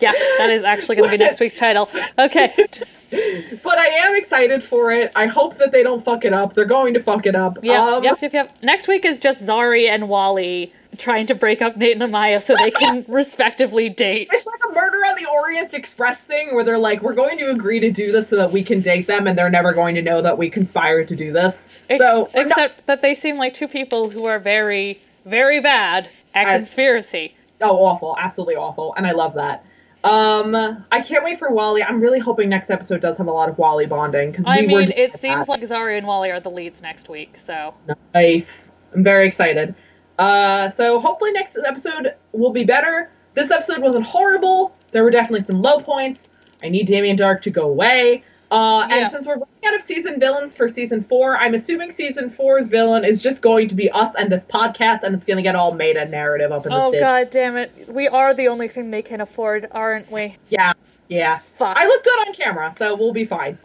Yeah, 0.00 0.12
that 0.38 0.50
is 0.50 0.64
actually 0.64 0.96
going 0.96 1.10
to 1.10 1.18
be 1.18 1.22
next 1.22 1.40
week's 1.40 1.56
title. 1.56 1.88
Okay. 2.18 2.52
But 3.62 3.78
I 3.78 3.86
am 3.86 4.14
excited 4.14 4.64
for 4.64 4.90
it. 4.90 5.10
I 5.16 5.26
hope 5.26 5.58
that 5.58 5.72
they 5.72 5.82
don't 5.82 6.04
fuck 6.04 6.24
it 6.24 6.32
up. 6.32 6.54
They're 6.54 6.64
going 6.64 6.94
to 6.94 7.02
fuck 7.02 7.26
it 7.26 7.34
up. 7.34 7.58
Yep, 7.62 7.80
Um, 7.80 8.04
yep, 8.04 8.18
yep, 8.22 8.32
yep. 8.32 8.56
Next 8.62 8.88
week 8.88 9.04
is 9.04 9.18
just 9.18 9.40
Zari 9.40 9.88
and 9.88 10.08
Wally 10.08 10.72
trying 10.96 11.26
to 11.28 11.34
break 11.34 11.62
up 11.62 11.76
Nate 11.76 12.00
and 12.00 12.02
Amaya 12.12 12.42
so 12.44 12.54
they 12.54 12.70
can 12.70 13.04
respectively 13.08 13.88
date. 13.88 14.28
It's 14.32 14.46
like 14.46 14.60
a 14.70 14.74
Murder 14.74 14.98
on 14.98 15.14
the 15.16 15.28
Orient 15.30 15.72
Express 15.74 16.22
thing 16.24 16.54
where 16.54 16.64
they're 16.64 16.78
like, 16.78 17.02
we're 17.02 17.14
going 17.14 17.38
to 17.38 17.50
agree 17.50 17.78
to 17.80 17.90
do 17.90 18.10
this 18.10 18.28
so 18.28 18.36
that 18.36 18.50
we 18.52 18.62
can 18.64 18.80
date 18.80 19.06
them, 19.06 19.26
and 19.26 19.38
they're 19.38 19.50
never 19.50 19.72
going 19.72 19.94
to 19.94 20.02
know 20.02 20.20
that 20.22 20.36
we 20.36 20.50
conspired 20.50 21.06
to 21.08 21.16
do 21.16 21.32
this. 21.32 21.62
Ex- 21.88 21.98
so, 22.00 22.28
we're 22.34 22.44
not- 22.44 22.50
except 22.58 22.86
that 22.86 23.00
they 23.02 23.14
seem 23.14 23.36
like 23.36 23.54
two 23.54 23.68
people 23.68 24.10
who 24.10 24.24
are 24.26 24.38
very, 24.40 25.00
very 25.24 25.60
bad 25.60 26.08
at 26.34 26.46
I- 26.46 26.56
conspiracy. 26.58 27.34
Oh, 27.60 27.84
awful. 27.84 28.16
Absolutely 28.18 28.56
awful. 28.56 28.94
And 28.96 29.06
I 29.06 29.12
love 29.12 29.34
that. 29.34 29.64
Um, 30.04 30.54
I 30.92 31.00
can't 31.00 31.24
wait 31.24 31.38
for 31.38 31.50
Wally. 31.50 31.82
I'm 31.82 32.00
really 32.00 32.20
hoping 32.20 32.48
next 32.48 32.70
episode 32.70 33.00
does 33.00 33.16
have 33.18 33.26
a 33.26 33.32
lot 33.32 33.48
of 33.48 33.58
Wally 33.58 33.86
bonding 33.86 34.30
because 34.30 34.44
I 34.46 34.60
we 34.60 34.66
mean, 34.68 34.92
it 34.92 35.20
seems 35.20 35.46
that. 35.46 35.48
like 35.48 35.62
Zari 35.62 35.98
and 35.98 36.06
Wally 36.06 36.30
are 36.30 36.40
the 36.40 36.50
leads 36.50 36.80
next 36.80 37.08
week, 37.08 37.34
so. 37.46 37.74
nice. 38.14 38.50
I'm 38.94 39.02
very 39.02 39.26
excited. 39.26 39.74
Uh, 40.18 40.70
so 40.70 40.98
hopefully 40.98 41.32
next 41.32 41.56
episode 41.64 42.14
will 42.32 42.52
be 42.52 42.64
better. 42.64 43.10
This 43.34 43.50
episode 43.50 43.80
wasn't 43.80 44.04
horrible. 44.04 44.74
There 44.92 45.04
were 45.04 45.10
definitely 45.10 45.46
some 45.46 45.62
low 45.62 45.80
points. 45.80 46.28
I 46.62 46.68
need 46.68 46.86
Damien 46.86 47.16
Darhk 47.16 47.42
to 47.42 47.50
go 47.50 47.62
away. 47.62 48.24
Uh, 48.50 48.86
Yeah. 48.88 48.96
and 48.96 49.10
since 49.10 49.26
we're 49.26 49.34
running 49.34 49.46
out 49.66 49.74
of 49.74 49.82
season 49.82 50.18
villains 50.18 50.54
for 50.54 50.68
season 50.68 51.04
four, 51.04 51.36
I'm 51.36 51.54
assuming 51.54 51.92
season 51.92 52.30
four's 52.30 52.66
villain 52.66 53.04
is 53.04 53.20
just 53.20 53.42
going 53.42 53.68
to 53.68 53.74
be 53.74 53.90
us 53.90 54.14
and 54.18 54.32
this 54.32 54.42
podcast, 54.52 55.02
and 55.02 55.14
it's 55.14 55.24
going 55.24 55.36
to 55.36 55.42
get 55.42 55.54
all 55.54 55.74
meta 55.74 56.06
narrative 56.06 56.50
up 56.50 56.64
in 56.64 56.72
the 56.72 56.82
Oh 56.82 56.90
god 56.92 57.30
damn 57.30 57.56
it. 57.56 57.70
We 57.88 58.08
are 58.08 58.32
the 58.34 58.48
only 58.48 58.68
thing 58.68 58.90
they 58.90 59.02
can 59.02 59.20
afford, 59.20 59.68
aren't 59.72 60.10
we? 60.10 60.36
Yeah. 60.48 60.72
Yeah. 61.08 61.40
Fuck. 61.58 61.76
I 61.76 61.86
look 61.86 62.04
good 62.04 62.28
on 62.28 62.34
camera, 62.34 62.74
so 62.78 62.94
we'll 62.96 63.12
be 63.12 63.26
fine. 63.26 63.58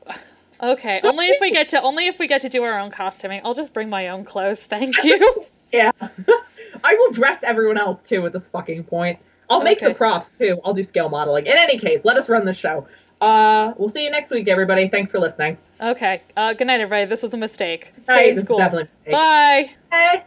Okay, 0.62 1.00
So 1.02 1.10
only 1.10 1.28
if 1.28 1.42
we 1.42 1.52
get 1.52 1.70
to 1.70 1.82
only 1.82 2.08
if 2.08 2.20
we 2.20 2.28
get 2.28 2.42
to 2.44 2.50
do 2.50 2.64
our 2.64 2.80
own 2.80 2.92
costuming. 2.92 3.42
I'll 3.44 3.54
just 3.54 3.74
bring 3.74 3.90
my 3.90 4.10
own 4.10 4.24
clothes. 4.24 4.60
Thank 4.60 4.96
you. 5.04 5.46
Yeah. 5.72 5.92
I 6.86 6.96
will 6.96 7.12
dress 7.12 7.40
everyone 7.44 7.78
else 7.78 8.08
too 8.08 8.26
at 8.26 8.34
this 8.34 8.48
fucking 8.48 8.84
point. 8.86 9.20
I'll 9.50 9.62
make 9.62 9.80
the 9.80 9.94
props 9.94 10.32
too. 10.38 10.60
I'll 10.64 10.74
do 10.74 10.84
scale 10.84 11.10
modeling. 11.10 11.46
In 11.46 11.58
any 11.58 11.78
case, 11.78 12.02
let 12.04 12.18
us 12.18 12.28
run 12.30 12.46
the 12.46 12.54
show. 12.54 12.88
Uh, 13.24 13.74
we'll 13.78 13.88
see 13.88 14.04
you 14.04 14.12
next 14.12 14.32
week, 14.32 14.50
everybody. 14.50 14.90
Thanks 14.90 15.10
for 15.10 15.20
listening. 15.20 15.58
okay. 15.80 16.22
Uh, 16.36 16.52
good 16.54 16.68
night, 16.68 16.82
everybody. 16.82 17.06
This 17.06 17.22
was 17.22 17.34
a 17.34 17.38
mistake. 17.38 17.88
Night. 18.08 18.30
In 18.30 18.36
This 18.36 18.50
is 18.50 18.58
definitely 18.58 18.90
a 19.08 19.10
mistake. 19.10 19.12
Bye. 19.14 19.72
Bye. 19.90 20.24